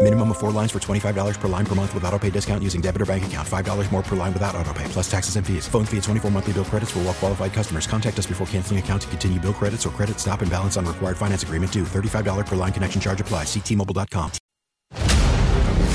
Minimum 0.00 0.30
of 0.30 0.38
four 0.38 0.52
lines 0.52 0.70
for 0.70 0.78
$25 0.78 1.40
per 1.40 1.48
line 1.48 1.66
per 1.66 1.74
month 1.74 1.92
with 1.92 2.04
auto 2.04 2.18
pay 2.20 2.30
discount 2.30 2.62
using 2.62 2.80
debit 2.80 3.02
or 3.02 3.06
bank 3.06 3.26
account. 3.26 3.46
$5 3.46 3.92
more 3.92 4.02
per 4.02 4.14
line 4.14 4.32
without 4.32 4.54
auto 4.54 4.72
pay, 4.72 4.84
plus 4.84 5.10
taxes 5.10 5.34
and 5.34 5.44
fees. 5.44 5.66
Phone 5.66 5.84
fee 5.84 5.96
at 5.96 6.04
24 6.04 6.30
monthly 6.30 6.52
bill 6.52 6.64
credits 6.64 6.92
for 6.92 7.00
all 7.00 7.06
well 7.06 7.14
qualified 7.14 7.52
customers. 7.52 7.88
Contact 7.88 8.16
us 8.16 8.26
before 8.26 8.46
canceling 8.46 8.78
account 8.78 9.02
to 9.02 9.08
continue 9.08 9.40
bill 9.40 9.52
credits 9.52 9.84
or 9.86 9.90
credit 9.90 10.20
stop 10.20 10.40
and 10.40 10.50
balance 10.50 10.76
on 10.76 10.86
required 10.86 11.16
finance 11.16 11.42
agreement 11.42 11.72
due. 11.72 11.82
$35 11.82 12.46
per 12.46 12.54
line 12.54 12.72
connection 12.72 13.00
charge 13.00 13.20
apply. 13.20 13.42
Ctmobile.com. 13.42 14.30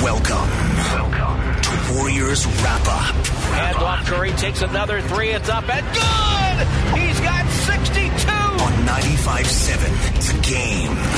Welcome, 0.04 0.50
welcome 0.92 1.62
to 1.62 1.94
Warriors 1.94 2.46
Wrap 2.62 2.86
Up. 2.88 3.16
And 3.56 3.78
off 3.78 4.06
Curry 4.06 4.32
takes 4.32 4.62
another 4.64 5.00
three. 5.00 5.30
It's 5.30 5.48
up 5.48 5.64
and 5.70 5.86
good. 5.96 7.00
He's 7.00 7.20
got 7.22 7.48
62 7.48 8.30
on 8.30 8.74
95.7. 8.86 10.34
The 10.34 10.42
game. 10.50 11.13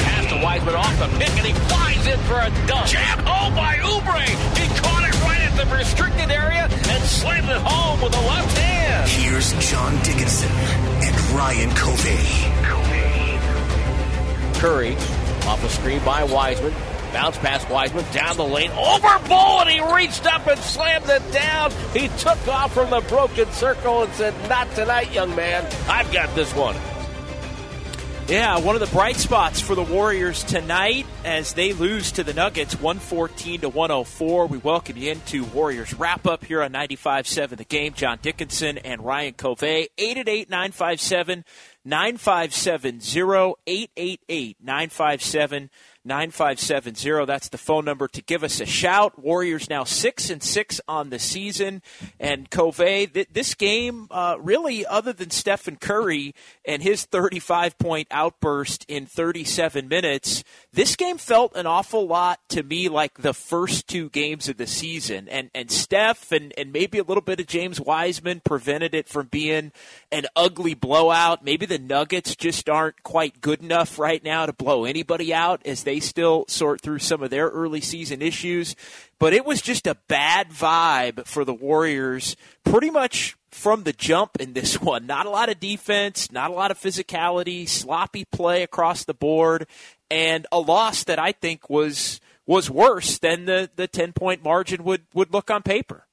Wiseman 0.46 0.76
off 0.76 1.00
the 1.00 1.08
pick 1.18 1.30
and 1.30 1.48
he 1.48 1.54
flies 1.54 2.06
in 2.06 2.20
for 2.20 2.36
a 2.36 2.68
dunk. 2.68 2.86
Jam 2.86 3.18
home 3.26 3.56
by 3.56 3.78
Oubre. 3.78 4.22
He 4.56 4.68
caught 4.80 5.04
it 5.04 5.20
right 5.24 5.42
at 5.42 5.58
the 5.58 5.66
restricted 5.76 6.30
area 6.30 6.70
and 6.70 7.04
slammed 7.04 7.50
it 7.50 7.58
home 7.58 8.00
with 8.00 8.16
a 8.16 8.22
left 8.22 8.56
hand. 8.56 9.10
Here's 9.10 9.54
John 9.72 9.96
Dickinson 10.04 10.52
and 10.52 11.16
Ryan 11.32 11.72
Covey. 11.72 12.20
Curry 14.60 14.96
off 15.48 15.64
a 15.64 15.70
screen 15.70 16.06
by 16.06 16.24
Wiseman. 16.26 16.76
Bounce 17.12 17.40
pass 17.40 17.68
Wiseman 17.68 18.06
down 18.14 18.38
the 18.38 18.46
lane, 18.46 18.70
over 18.70 19.20
Bol, 19.28 19.62
and 19.62 19.70
he 19.72 19.96
reached 19.96 20.28
up 20.28 20.46
and 20.46 20.60
slammed 20.60 21.10
it 21.10 21.32
down. 21.32 21.72
He 21.92 22.08
took 22.20 22.48
off 22.48 22.72
from 22.72 22.92
the 22.92 23.02
broken 23.10 23.52
circle 23.52 24.04
and 24.04 24.14
said, 24.14 24.36
Not 24.48 24.70
tonight, 24.76 25.12
young 25.12 25.36
man. 25.36 25.66
I've 25.90 26.14
got 26.14 26.36
this 26.36 26.54
one. 26.54 26.76
Yeah, 28.28 28.58
one 28.58 28.76
of 28.76 28.80
the 28.80 28.88
bright 28.88 29.18
spots 29.18 29.62
for 29.62 29.76
the 29.76 29.84
Warriors 29.84 30.44
tonight 30.44 31.06
as 31.24 31.54
they 31.54 31.74
lose 31.74 32.12
to 32.14 32.24
the 32.24 32.34
Nuggets 32.34 32.74
114 32.74 33.62
to 33.62 33.70
104. 33.70 34.48
We 34.48 34.58
welcome 34.58 34.98
you 34.98 35.12
into 35.12 35.44
Warriors 35.46 35.94
wrap 35.94 36.26
up 36.26 36.44
here 36.44 36.64
on 36.64 36.74
95.7 36.74 37.56
The 37.56 37.64
Game. 37.66 37.94
John 37.94 38.18
Dickinson 38.24 38.80
and 38.80 39.06
Ryan 39.06 39.36
Covey. 39.36 39.90
888 40.00 40.50
957 40.50 41.46
9570 41.86 43.54
888 43.68 44.58
957 44.60 45.70
9570. 46.06 47.26
That's 47.26 47.50
the 47.50 47.58
phone 47.58 47.86
number 47.86 48.08
to 48.10 48.22
give 48.22 48.44
us 48.44 48.60
a 48.62 48.66
shout. 48.66 49.22
Warriors 49.22 49.70
now 49.70 49.84
6 49.84 50.30
and 50.30 50.42
6 50.42 50.82
on 50.88 51.10
the 51.10 51.20
season. 51.20 51.82
And 52.20 52.50
Covey, 52.50 53.08
th- 53.08 53.30
this 53.32 53.56
game, 53.56 54.08
uh, 54.12 54.38
really, 54.40 54.86
other 54.86 55.14
than 55.14 55.32
Stephen 55.32 55.78
Curry 55.78 56.36
and 56.64 56.84
his 56.84 57.06
35 57.06 57.78
point 57.78 58.08
outburst 58.12 58.86
in 58.88 59.06
37 59.06 59.88
minutes, 59.88 60.44
this 60.72 60.96
game 60.96 61.18
felt 61.18 61.56
an 61.56 61.66
awful 61.66 62.06
lot 62.08 62.40
to 62.50 62.64
me 62.64 62.88
like 62.90 63.18
the 63.18 63.34
first 63.34 63.88
two 63.88 64.10
games 64.10 64.48
of 64.48 64.58
the 64.58 64.68
season. 64.68 65.28
And, 65.28 65.50
and 65.56 65.72
Steph 65.72 66.32
and, 66.32 66.54
and 66.58 66.72
maybe 66.72 67.00
a 67.00 67.04
little 67.04 67.22
bit 67.22 67.40
of 67.40 67.48
James 67.48 67.82
Wiseman 67.82 68.42
prevented 68.44 68.94
it 68.94 69.08
from 69.08 69.28
being 69.28 69.72
an 70.12 70.26
ugly 70.36 70.74
blowout. 70.74 71.44
Maybe 71.44 71.66
the 71.66 71.80
Nuggets 71.80 72.36
just 72.36 72.70
aren't 72.70 73.04
quite 73.04 73.42
good 73.42 73.62
enough 73.62 73.98
right 73.98 74.24
now 74.24 74.46
to 74.46 74.54
blow 74.54 74.86
anybody 74.86 75.34
out 75.34 75.66
as 75.66 75.84
they 75.84 75.95
still 76.00 76.46
sort 76.48 76.82
through 76.82 77.00
some 77.00 77.24
of 77.24 77.30
their 77.30 77.50
early 77.50 77.82
season 77.82 78.22
issues. 78.22 78.76
But 79.20 79.34
it 79.34 79.46
was 79.46 79.62
just 79.62 79.88
a 79.88 79.98
bad 80.08 80.50
vibe 80.50 81.26
for 81.26 81.46
the 81.46 81.54
Warriors 81.54 82.36
pretty 82.64 82.90
much 82.90 83.38
from 83.52 83.84
the 83.84 83.94
jump 83.94 84.38
in 84.40 84.54
this 84.54 84.82
one. 84.82 85.06
Not 85.06 85.26
a 85.26 85.30
lot 85.30 85.50
of 85.50 85.60
defense, 85.60 86.32
not 86.32 86.52
a 86.52 86.54
lot 86.54 86.72
of 86.72 86.80
physicality, 86.80 87.68
sloppy 87.68 88.26
play 88.26 88.64
across 88.64 89.04
the 89.04 89.14
board, 89.14 89.68
and 90.12 90.46
a 90.52 90.60
loss 90.60 91.04
that 91.06 91.20
I 91.20 91.32
think 91.32 91.70
was 91.70 92.20
was 92.46 92.70
worse 92.70 93.18
than 93.18 93.46
the, 93.46 93.70
the 93.76 93.88
10 93.88 94.14
point 94.14 94.44
margin 94.44 94.84
would, 94.84 95.02
would 95.14 95.34
look 95.34 95.50
on 95.50 95.64
paper. 95.64 96.05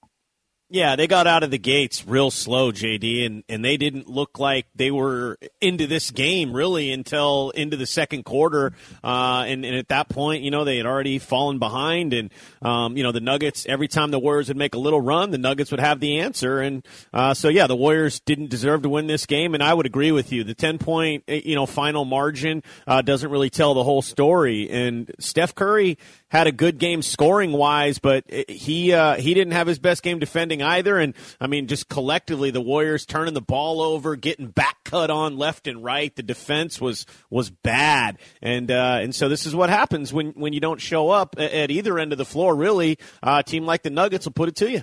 Yeah, 0.73 0.97
they 0.97 1.07
got 1.07 1.27
out 1.27 1.43
of 1.43 1.51
the 1.51 1.59
gates 1.59 2.07
real 2.07 2.31
slow, 2.31 2.73
JD, 2.73 3.27
and, 3.27 3.45
and 3.47 3.63
they 3.63 3.77
didn't 3.77 4.09
look 4.09 4.39
like 4.39 4.65
they 4.75 4.91
were 4.91 5.37
into 5.61 5.87
this 5.87 6.11
game 6.11 6.55
really 6.55 6.93
until 6.93 7.51
into 7.51 7.77
the 7.77 7.85
second 7.85 8.25
quarter. 8.25 8.73
Uh, 9.05 9.45
and, 9.47 9.67
and 9.67 9.77
at 9.77 9.89
that 9.89 10.09
point, 10.09 10.45
you 10.45 10.51
know, 10.51 10.65
they 10.65 10.79
had 10.79 10.87
already 10.87 11.19
fallen 11.19 11.59
behind. 11.59 12.15
And, 12.15 12.33
um, 12.63 12.97
you 12.97 13.03
know, 13.03 13.13
the 13.13 13.21
Nuggets, 13.21 13.67
every 13.67 13.87
time 13.87 14.13
the 14.13 14.19
Warriors 14.19 14.49
would 14.49 14.57
make 14.57 14.75
a 14.75 14.79
little 14.79 15.03
run, 15.03 15.31
the 15.31 15.37
Nuggets 15.37 15.71
would 15.73 15.81
have 15.81 16.01
the 16.01 16.21
answer. 16.21 16.61
And 16.61 16.87
uh, 17.13 17.35
so, 17.35 17.51
yeah, 17.51 17.67
the 17.67 17.77
Warriors 17.77 18.21
didn't 18.21 18.49
deserve 18.49 18.81
to 18.85 18.89
win 18.89 19.09
this 19.09 19.27
game. 19.27 19.53
And 19.53 19.63
I 19.63 19.75
would 19.75 19.85
agree 19.85 20.11
with 20.11 20.33
you. 20.33 20.43
The 20.43 20.55
10 20.55 20.79
point, 20.79 21.25
eh, 21.29 21.43
you 21.45 21.55
know, 21.55 21.67
final 21.67 22.07
margin 22.07 22.63
uh, 22.87 23.03
doesn't 23.03 23.31
really 23.31 23.51
tell 23.51 23.75
the 23.75 23.85
whole 23.85 24.01
story. 24.01 24.71
And 24.71 25.11
Steph 25.19 25.55
Curry 25.55 25.99
had 26.33 26.47
a 26.47 26.53
good 26.53 26.79
game 26.79 27.03
scoring 27.03 27.53
wise, 27.53 27.99
but 27.99 28.25
he 28.49 28.95
uh, 28.95 29.17
he 29.17 29.35
didn't 29.35 29.53
have 29.53 29.67
his 29.67 29.79
best 29.79 30.03
game 30.03 30.19
defending 30.19 30.63
either. 30.63 30.99
And 30.99 31.13
I 31.39 31.47
mean, 31.47 31.67
just 31.67 31.91
collectively, 31.91 32.51
the 32.51 32.63
Warriors 32.63 33.05
turning 33.05 33.35
the 33.35 33.43
ball 33.43 33.83
over, 33.83 34.17
getting 34.17 34.47
back 34.47 34.83
cut 34.83 35.11
on 35.11 35.37
left 35.37 35.67
and 35.67 35.85
right. 35.85 36.15
The 36.17 36.23
defense 36.23 36.81
was 36.81 37.05
was 37.29 37.51
bad, 37.51 38.19
and 38.41 38.71
uh, 38.71 39.01
and 39.03 39.15
so 39.15 39.29
this 39.29 39.45
is 39.45 39.55
what 39.55 39.69
happens 39.69 40.11
when 40.11 40.29
when 40.31 40.55
you 40.55 40.61
don't 40.61 40.81
show 40.81 41.11
up 41.11 41.37
at 41.39 41.71
either 41.71 41.99
end 41.99 42.13
of 42.13 42.19
the 42.19 42.25
floor. 42.25 42.57
Really, 42.57 42.99
uh, 43.23 43.43
a 43.45 43.49
team 43.49 43.67
like 43.67 43.83
the 43.83 43.91
Nuggets 43.91 44.25
will 44.25 44.33
put 44.33 44.49
it 44.49 44.57
to 44.57 44.71
you. 44.71 44.83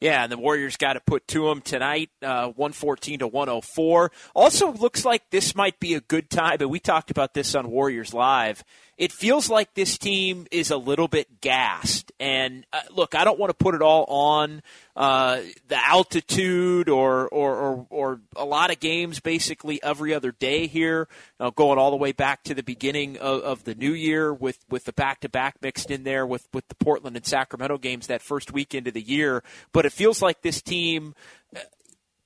Yeah, 0.00 0.22
and 0.22 0.32
the 0.32 0.38
Warriors 0.38 0.78
got 0.78 0.94
to 0.94 1.00
put 1.00 1.28
to 1.28 1.46
them 1.46 1.60
tonight, 1.60 2.08
uh, 2.22 2.46
114 2.46 3.18
to 3.18 3.26
104. 3.26 4.10
Also, 4.34 4.72
looks 4.72 5.04
like 5.04 5.28
this 5.30 5.54
might 5.54 5.78
be 5.78 5.92
a 5.92 6.00
good 6.00 6.30
time, 6.30 6.56
but 6.58 6.68
we 6.68 6.80
talked 6.80 7.10
about 7.10 7.34
this 7.34 7.54
on 7.54 7.70
Warriors 7.70 8.14
Live 8.14 8.64
it 9.00 9.12
feels 9.12 9.48
like 9.48 9.72
this 9.72 9.96
team 9.96 10.46
is 10.50 10.70
a 10.70 10.76
little 10.76 11.08
bit 11.08 11.40
gassed. 11.40 12.12
And 12.20 12.66
uh, 12.70 12.82
look, 12.90 13.14
I 13.14 13.24
don't 13.24 13.38
want 13.38 13.48
to 13.48 13.54
put 13.54 13.74
it 13.74 13.80
all 13.80 14.04
on 14.04 14.62
uh, 14.94 15.40
the 15.68 15.88
altitude 15.88 16.90
or, 16.90 17.26
or, 17.28 17.56
or, 17.56 17.86
or, 17.88 18.20
a 18.36 18.44
lot 18.44 18.70
of 18.70 18.78
games 18.78 19.18
basically 19.18 19.82
every 19.82 20.12
other 20.12 20.32
day 20.32 20.66
here, 20.66 21.08
uh, 21.40 21.48
going 21.48 21.78
all 21.78 21.90
the 21.90 21.96
way 21.96 22.12
back 22.12 22.42
to 22.42 22.54
the 22.54 22.62
beginning 22.62 23.16
of, 23.16 23.40
of 23.40 23.64
the 23.64 23.74
new 23.74 23.94
year 23.94 24.34
with, 24.34 24.58
with 24.68 24.84
the 24.84 24.92
back 24.92 25.20
to 25.20 25.30
back 25.30 25.56
mixed 25.62 25.90
in 25.90 26.02
there 26.02 26.26
with, 26.26 26.46
with 26.52 26.68
the 26.68 26.74
Portland 26.74 27.16
and 27.16 27.24
Sacramento 27.24 27.78
games 27.78 28.06
that 28.08 28.20
first 28.20 28.52
weekend 28.52 28.86
of 28.86 28.92
the 28.92 29.00
year. 29.00 29.42
But 29.72 29.86
it 29.86 29.92
feels 29.94 30.20
like 30.20 30.42
this 30.42 30.60
team 30.60 31.14
uh, 31.56 31.60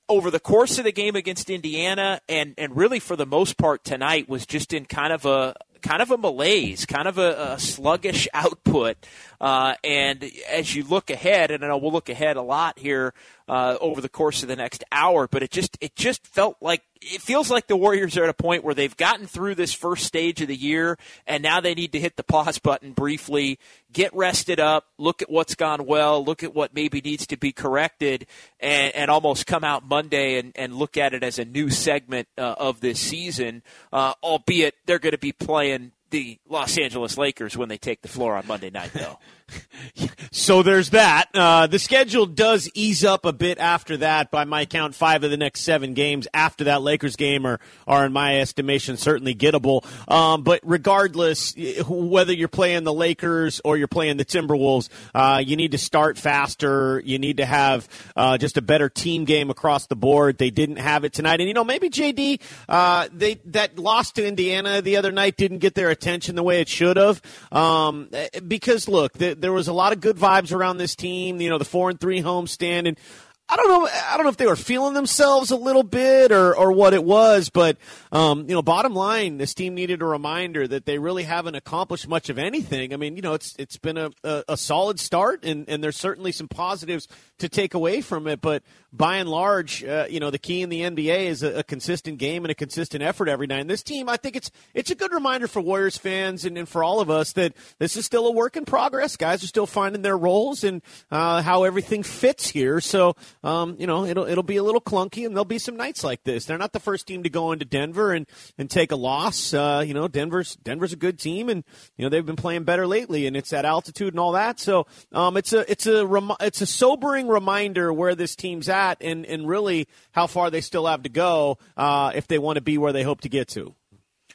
over 0.09 0.29
the 0.29 0.41
course 0.41 0.77
of 0.77 0.83
the 0.83 0.91
game 0.91 1.15
against 1.15 1.49
Indiana 1.49 2.19
and, 2.27 2.53
and 2.57 2.75
really 2.75 2.99
for 2.99 3.15
the 3.15 3.25
most 3.25 3.57
part 3.57 3.85
tonight 3.85 4.27
was 4.27 4.45
just 4.45 4.73
in 4.73 4.83
kind 4.83 5.13
of 5.13 5.25
a, 5.25 5.55
kind 5.85 6.01
of 6.01 6.09
a 6.09 6.17
malaise, 6.17 6.85
kind 6.85 7.07
of 7.07 7.17
a, 7.17 7.53
a 7.53 7.59
sluggish 7.59 8.27
output. 8.33 8.97
Uh, 9.39 9.75
and 9.83 10.29
as 10.49 10.75
you 10.75 10.83
look 10.83 11.09
ahead, 11.09 11.51
and 11.51 11.63
I 11.63 11.67
know 11.67 11.77
we'll 11.77 11.91
look 11.91 12.09
ahead 12.09 12.37
a 12.37 12.41
lot 12.41 12.79
here 12.79 13.13
uh, 13.47 13.77
over 13.79 14.01
the 14.01 14.09
course 14.09 14.41
of 14.41 14.49
the 14.49 14.55
next 14.55 14.83
hour, 14.91 15.27
but 15.27 15.43
it 15.43 15.51
just 15.51 15.77
it 15.81 15.95
just 15.95 16.25
felt 16.25 16.57
like 16.61 16.81
it 17.01 17.21
feels 17.21 17.51
like 17.51 17.67
the 17.67 17.77
Warriors 17.77 18.17
are 18.17 18.23
at 18.23 18.29
a 18.29 18.33
point 18.33 18.63
where 18.63 18.73
they've 18.73 18.95
gotten 18.97 19.27
through 19.27 19.55
this 19.55 19.73
first 19.73 20.05
stage 20.05 20.41
of 20.41 20.47
the 20.47 20.55
year, 20.55 20.97
and 21.27 21.43
now 21.43 21.61
they 21.61 21.75
need 21.75 21.91
to 21.91 21.99
hit 21.99 22.15
the 22.15 22.23
pause 22.23 22.57
button 22.57 22.93
briefly, 22.93 23.59
get 23.93 24.13
rested 24.15 24.59
up, 24.59 24.87
look 24.97 25.21
at 25.21 25.29
what's 25.29 25.53
gone 25.53 25.85
well, 25.85 26.23
look 26.23 26.41
at 26.43 26.55
what 26.55 26.73
maybe 26.73 27.01
needs 27.01 27.27
to 27.27 27.37
be 27.37 27.51
corrected, 27.51 28.25
and, 28.59 28.95
and 28.95 29.11
almost 29.11 29.45
come 29.45 29.63
out 29.63 29.87
Monday 29.87 30.39
and, 30.39 30.51
and 30.55 30.73
look 30.73 30.97
at 30.97 31.13
it 31.13 31.23
as 31.23 31.37
a 31.37 31.45
new 31.45 31.69
segment 31.69 32.27
uh, 32.37 32.55
of 32.57 32.79
this 32.79 32.99
season, 32.99 33.61
uh, 33.93 34.13
albeit 34.23 34.73
they're 34.85 34.99
going 34.99 35.11
to 35.11 35.17
be 35.17 35.31
playing 35.31 35.91
the 36.15 36.39
Los 36.47 36.77
Angeles 36.77 37.17
Lakers 37.17 37.57
when 37.57 37.67
they 37.67 37.77
take 37.77 38.01
the 38.01 38.07
floor 38.07 38.37
on 38.37 38.47
Monday 38.47 38.69
night, 38.69 38.91
though. 38.93 39.19
so 40.31 40.63
there's 40.63 40.91
that. 40.91 41.25
Uh, 41.33 41.67
the 41.67 41.77
schedule 41.77 42.25
does 42.25 42.69
ease 42.73 43.03
up 43.03 43.25
a 43.25 43.33
bit 43.33 43.59
after 43.59 43.97
that. 43.97 44.31
By 44.31 44.45
my 44.45 44.65
count, 44.65 44.95
five 44.95 45.25
of 45.25 45.29
the 45.29 45.37
next 45.37 45.61
seven 45.61 45.93
games 45.93 46.25
after 46.33 46.63
that 46.63 46.81
Lakers 46.81 47.17
game 47.17 47.45
are, 47.45 47.59
are 47.85 48.05
in 48.05 48.13
my 48.13 48.39
estimation, 48.39 48.95
certainly 48.95 49.35
gettable. 49.35 49.85
Um, 50.09 50.43
but 50.43 50.61
regardless, 50.63 51.53
whether 51.85 52.31
you're 52.31 52.47
playing 52.47 52.85
the 52.85 52.93
Lakers 52.93 53.59
or 53.65 53.75
you're 53.75 53.89
playing 53.89 54.15
the 54.15 54.25
Timberwolves, 54.25 54.87
uh, 55.13 55.43
you 55.45 55.57
need 55.57 55.73
to 55.73 55.77
start 55.77 56.17
faster. 56.17 57.01
You 57.05 57.19
need 57.19 57.37
to 57.37 57.45
have 57.45 57.89
uh, 58.15 58.37
just 58.37 58.55
a 58.55 58.61
better 58.61 58.87
team 58.87 59.25
game 59.25 59.49
across 59.49 59.87
the 59.87 59.97
board. 59.97 60.37
They 60.37 60.49
didn't 60.49 60.77
have 60.77 61.03
it 61.03 61.11
tonight, 61.11 61.41
and 61.41 61.47
you 61.49 61.53
know 61.53 61.65
maybe 61.65 61.89
JD 61.89 62.41
uh, 62.69 63.09
they 63.13 63.35
that 63.45 63.77
loss 63.77 64.13
to 64.13 64.25
Indiana 64.25 64.81
the 64.81 64.95
other 64.97 65.11
night 65.11 65.35
didn't 65.35 65.59
get 65.59 65.75
their 65.75 65.89
attention 65.89 66.04
the 66.05 66.43
way 66.43 66.61
it 66.61 66.69
should 66.69 66.97
have. 66.97 67.21
Um, 67.51 68.09
because 68.47 68.87
look, 68.87 69.13
the, 69.13 69.33
there 69.33 69.51
was 69.51 69.67
a 69.67 69.73
lot 69.73 69.91
of 69.91 69.99
good 69.99 70.17
vibes 70.17 70.53
around 70.53 70.77
this 70.77 70.95
team. 70.95 71.41
You 71.41 71.49
know, 71.49 71.57
the 71.57 71.65
four 71.65 71.89
and 71.89 71.99
three 71.99 72.21
homestand, 72.21 72.87
and 72.87 72.97
I 73.47 73.57
don't 73.57 73.67
know. 73.67 73.87
I 73.87 74.17
don't 74.17 74.23
know 74.23 74.31
if 74.31 74.37
they 74.37 74.47
were 74.47 74.55
feeling 74.55 74.95
themselves 74.95 75.51
a 75.51 75.55
little 75.55 75.83
bit 75.83 76.31
or, 76.31 76.55
or 76.55 76.71
what 76.71 76.95
it 76.95 77.03
was, 77.03 77.49
but 77.49 77.77
um, 78.11 78.45
you 78.47 78.55
know, 78.55 78.63
bottom 78.63 78.95
line, 78.95 79.37
this 79.37 79.53
team 79.53 79.75
needed 79.75 80.01
a 80.01 80.05
reminder 80.05 80.67
that 80.67 80.85
they 80.85 80.97
really 80.97 81.23
haven't 81.23 81.53
accomplished 81.53 82.07
much 82.07 82.29
of 82.29 82.39
anything. 82.39 82.91
I 82.91 82.97
mean, 82.97 83.15
you 83.15 83.21
know, 83.21 83.35
it's 83.35 83.55
it's 83.59 83.77
been 83.77 83.97
a, 83.97 84.09
a, 84.23 84.43
a 84.49 84.57
solid 84.57 84.99
start, 84.99 85.43
and, 85.43 85.69
and 85.69 85.83
there's 85.83 85.95
certainly 85.95 86.31
some 86.31 86.47
positives 86.47 87.07
to 87.37 87.47
take 87.47 87.75
away 87.75 88.01
from 88.01 88.25
it. 88.25 88.41
But 88.41 88.63
by 88.91 89.17
and 89.17 89.29
large, 89.29 89.83
uh, 89.83 90.07
you 90.09 90.19
know, 90.19 90.31
the 90.31 90.39
key 90.39 90.61
in 90.61 90.69
the 90.69 90.81
NBA 90.81 91.25
is 91.25 91.43
a, 91.43 91.59
a, 91.59 91.63
consistent 91.63 92.17
game 92.17 92.45
and 92.45 92.51
a 92.51 92.55
consistent 92.55 93.03
effort 93.03 93.27
every 93.27 93.45
night. 93.45 93.59
And 93.59 93.69
this 93.69 93.83
team, 93.83 94.07
I 94.07 94.17
think 94.17 94.35
it's 94.35 94.49
it's 94.73 94.89
a 94.89 94.95
good 94.95 95.13
reminder 95.13 95.47
for 95.47 95.61
Warriors 95.61 95.97
fans 95.97 96.45
and, 96.45 96.57
and 96.57 96.67
for 96.67 96.83
all 96.83 97.01
of 97.01 97.09
us 97.09 97.33
that 97.33 97.53
this 97.77 97.97
is 97.97 98.05
still 98.05 98.25
a 98.27 98.31
work 98.31 98.55
in 98.55 98.65
progress. 98.65 99.17
Guys 99.17 99.43
are 99.43 99.47
still 99.47 99.67
finding 99.67 100.01
their 100.01 100.17
roles 100.17 100.63
and 100.63 100.81
uh, 101.11 101.41
how 101.41 101.63
everything 101.63 102.03
fits 102.03 102.49
here. 102.49 102.79
So, 102.79 103.15
um, 103.45 103.75
you 103.77 103.85
know, 103.85 104.05
it'll 104.05 104.25
it'll 104.25 104.43
be 104.43 104.57
a 104.57 104.63
little 104.63 104.81
clunky, 104.81 105.25
and 105.25 105.35
there'll 105.35 105.45
be 105.45 105.59
some 105.59 105.77
nights 105.77 106.03
like 106.03 106.23
this. 106.23 106.45
They're 106.45 106.57
not 106.57 106.73
the 106.73 106.79
first 106.79 107.07
team 107.07 107.21
to 107.23 107.29
go 107.29 107.51
into 107.51 107.63
Denver 107.63 108.11
and 108.11 108.25
and 108.57 108.69
take 108.69 108.91
a 108.91 108.95
loss. 108.95 109.53
Uh, 109.53 109.83
you 109.85 109.93
know, 109.93 110.07
Denver's 110.07 110.55
Denver's 110.55 110.93
a 110.93 110.97
good 110.97 111.19
team, 111.19 111.47
and 111.49 111.63
you 111.95 112.03
know 112.03 112.09
they've 112.09 112.25
been 112.25 112.35
playing 112.35 112.63
better 112.63 112.87
lately, 112.87 113.27
and 113.27 113.37
it's 113.37 113.53
at 113.53 113.63
altitude 113.63 114.13
and 114.13 114.19
all 114.19 114.31
that. 114.31 114.59
So, 114.59 114.87
um, 115.11 115.37
it's 115.37 115.53
a 115.53 115.69
it's 115.71 115.85
a 115.85 116.07
it's 116.39 116.61
a 116.61 116.65
sobering 116.65 117.27
reminder 117.27 117.93
where 117.93 118.15
this 118.15 118.35
team's 118.35 118.67
at 118.67 118.97
and, 119.01 119.25
and 119.27 119.47
really 119.47 119.87
how 120.11 120.25
far 120.25 120.49
they 120.49 120.61
still 120.61 120.87
have 120.87 121.03
to 121.03 121.09
go 121.09 121.59
uh, 121.77 122.11
if 122.15 122.27
they 122.27 122.39
want 122.39 122.55
to 122.55 122.61
be 122.61 122.79
where 122.79 122.93
they 122.93 123.03
hope 123.03 123.21
to 123.21 123.29
get 123.29 123.47
to. 123.49 123.75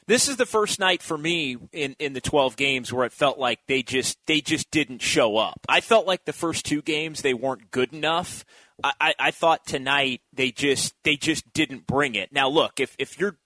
This 0.07 0.27
is 0.27 0.37
the 0.37 0.45
first 0.45 0.79
night 0.79 1.01
for 1.01 1.17
me 1.17 1.57
in, 1.71 1.95
in 1.99 2.13
the 2.13 2.21
12 2.21 2.57
games 2.57 2.91
where 2.91 3.05
it 3.05 3.13
felt 3.13 3.37
like 3.37 3.59
they 3.67 3.83
just 3.83 4.17
they 4.25 4.41
just 4.41 4.69
didn't 4.71 5.01
show 5.01 5.37
up. 5.37 5.59
I 5.69 5.81
felt 5.81 6.07
like 6.07 6.25
the 6.25 6.33
first 6.33 6.65
two 6.65 6.81
games 6.81 7.21
they 7.21 7.33
weren't 7.33 7.71
good 7.71 7.93
enough. 7.93 8.43
I, 8.83 8.93
I, 8.99 9.13
I 9.19 9.31
thought 9.31 9.65
tonight 9.65 10.21
they 10.33 10.51
just 10.51 10.95
they 11.03 11.15
just 11.15 11.53
didn't 11.53 11.85
bring 11.85 12.15
it. 12.15 12.33
Now 12.33 12.49
look, 12.49 12.79
if 12.79 12.95
if 12.97 13.19
you're 13.19 13.37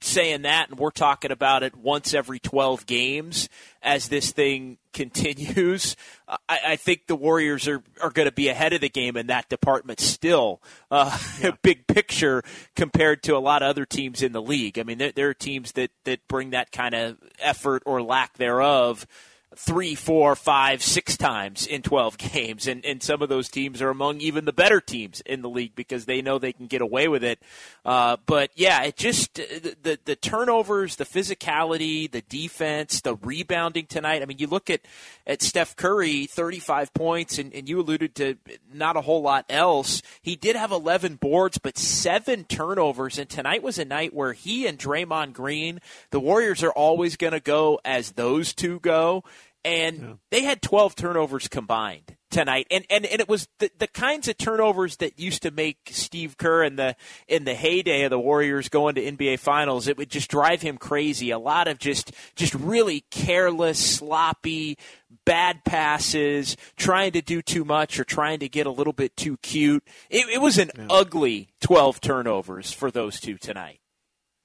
saying 0.00 0.42
that, 0.42 0.70
and 0.70 0.78
we're 0.78 0.90
talking 0.90 1.30
about 1.30 1.62
it 1.62 1.74
once 1.76 2.14
every 2.14 2.38
12 2.38 2.86
games 2.86 3.48
as 3.82 4.08
this 4.08 4.30
thing 4.32 4.78
continues. 4.92 5.96
I, 6.28 6.58
I 6.68 6.76
think 6.76 7.06
the 7.06 7.16
Warriors 7.16 7.68
are, 7.68 7.82
are 8.02 8.10
going 8.10 8.28
to 8.28 8.32
be 8.32 8.48
ahead 8.48 8.72
of 8.72 8.80
the 8.80 8.88
game 8.88 9.16
in 9.16 9.28
that 9.28 9.48
department 9.48 10.00
still. 10.00 10.60
Uh, 10.90 11.16
yeah. 11.40 11.52
big 11.62 11.86
picture 11.86 12.42
compared 12.74 13.22
to 13.24 13.36
a 13.36 13.38
lot 13.38 13.62
of 13.62 13.68
other 13.68 13.86
teams 13.86 14.22
in 14.22 14.32
the 14.32 14.42
league. 14.42 14.78
I 14.78 14.82
mean, 14.82 14.98
there, 14.98 15.12
there 15.12 15.28
are 15.28 15.34
teams 15.34 15.72
that, 15.72 15.90
that 16.04 16.26
bring 16.28 16.50
that 16.50 16.72
kind 16.72 16.94
of 16.94 17.18
effort 17.38 17.82
or 17.86 18.02
lack 18.02 18.36
thereof 18.36 19.06
three, 19.56 19.94
four, 19.94 20.36
five, 20.36 20.82
six 20.82 21.16
times 21.16 21.66
in 21.66 21.82
12 21.82 22.18
games. 22.32 22.66
And, 22.66 22.84
and 22.84 23.02
some 23.02 23.22
of 23.22 23.28
those 23.28 23.48
teams 23.48 23.80
are 23.82 23.88
among 23.88 24.20
even 24.20 24.44
the 24.44 24.52
better 24.52 24.80
teams 24.80 25.20
in 25.22 25.42
the 25.42 25.48
league 25.48 25.74
because 25.74 26.04
they 26.04 26.22
know 26.22 26.38
they 26.38 26.52
can 26.52 26.66
get 26.66 26.82
away 26.82 27.08
with 27.08 27.24
it. 27.24 27.40
Uh, 27.84 28.18
but 28.26 28.50
yeah, 28.54 28.82
it 28.82 28.96
just, 28.96 29.34
the, 29.34 29.76
the, 29.82 29.98
the 30.04 30.16
turnovers, 30.16 30.96
the 30.96 31.04
physicality, 31.04 32.10
the 32.10 32.22
defense, 32.22 33.00
the 33.00 33.16
rebounding 33.16 33.86
tonight. 33.86 34.22
I 34.22 34.26
mean, 34.26 34.38
you 34.38 34.46
look 34.46 34.68
at, 34.68 34.82
at 35.26 35.42
Steph 35.42 35.74
Curry, 35.74 36.26
35 36.26 36.92
points, 36.92 37.38
and, 37.38 37.52
and 37.54 37.68
you 37.68 37.80
alluded 37.80 38.14
to 38.16 38.36
not 38.72 38.96
a 38.96 39.00
whole 39.00 39.22
lot 39.22 39.46
else. 39.48 40.02
He 40.20 40.36
did 40.36 40.56
have 40.56 40.70
11 40.70 41.16
boards, 41.16 41.58
but 41.58 41.78
seven 41.78 42.44
turnovers. 42.44 43.18
And 43.18 43.28
tonight 43.28 43.62
was 43.62 43.78
a 43.78 43.84
night 43.84 44.12
where 44.12 44.34
he 44.34 44.66
and 44.66 44.78
Draymond 44.78 45.32
Green, 45.32 45.80
the 46.10 46.20
Warriors 46.20 46.62
are 46.62 46.72
always 46.72 47.16
going 47.16 47.32
to 47.32 47.40
go 47.40 47.80
as 47.84 48.12
those 48.12 48.52
two 48.52 48.80
go 48.80 49.24
and 49.66 50.00
yeah. 50.00 50.12
they 50.30 50.44
had 50.44 50.62
12 50.62 50.94
turnovers 50.94 51.48
combined 51.48 52.16
tonight 52.30 52.66
and 52.70 52.84
and, 52.88 53.04
and 53.04 53.20
it 53.20 53.28
was 53.28 53.48
the, 53.58 53.70
the 53.78 53.86
kinds 53.86 54.28
of 54.28 54.38
turnovers 54.38 54.96
that 54.98 55.18
used 55.18 55.42
to 55.42 55.50
make 55.50 55.90
Steve 55.90 56.36
Kerr 56.38 56.64
in 56.64 56.76
the 56.76 56.96
in 57.28 57.44
the 57.44 57.54
heyday 57.54 58.02
of 58.02 58.10
the 58.10 58.18
Warriors 58.18 58.68
going 58.68 58.94
to 58.94 59.02
NBA 59.02 59.38
finals 59.38 59.88
it 59.88 59.98
would 59.98 60.10
just 60.10 60.30
drive 60.30 60.62
him 60.62 60.78
crazy 60.78 61.30
a 61.30 61.38
lot 61.38 61.68
of 61.68 61.78
just 61.78 62.12
just 62.36 62.54
really 62.54 63.04
careless 63.10 63.78
sloppy 63.78 64.78
bad 65.24 65.64
passes 65.64 66.56
trying 66.76 67.12
to 67.12 67.22
do 67.22 67.42
too 67.42 67.64
much 67.64 67.98
or 67.98 68.04
trying 68.04 68.38
to 68.40 68.48
get 68.48 68.66
a 68.66 68.70
little 68.70 68.92
bit 68.92 69.16
too 69.16 69.36
cute 69.38 69.82
it, 70.10 70.28
it 70.28 70.40
was 70.40 70.58
an 70.58 70.70
yeah. 70.76 70.86
ugly 70.90 71.48
12 71.60 72.00
turnovers 72.00 72.72
for 72.72 72.90
those 72.90 73.20
two 73.20 73.36
tonight 73.36 73.80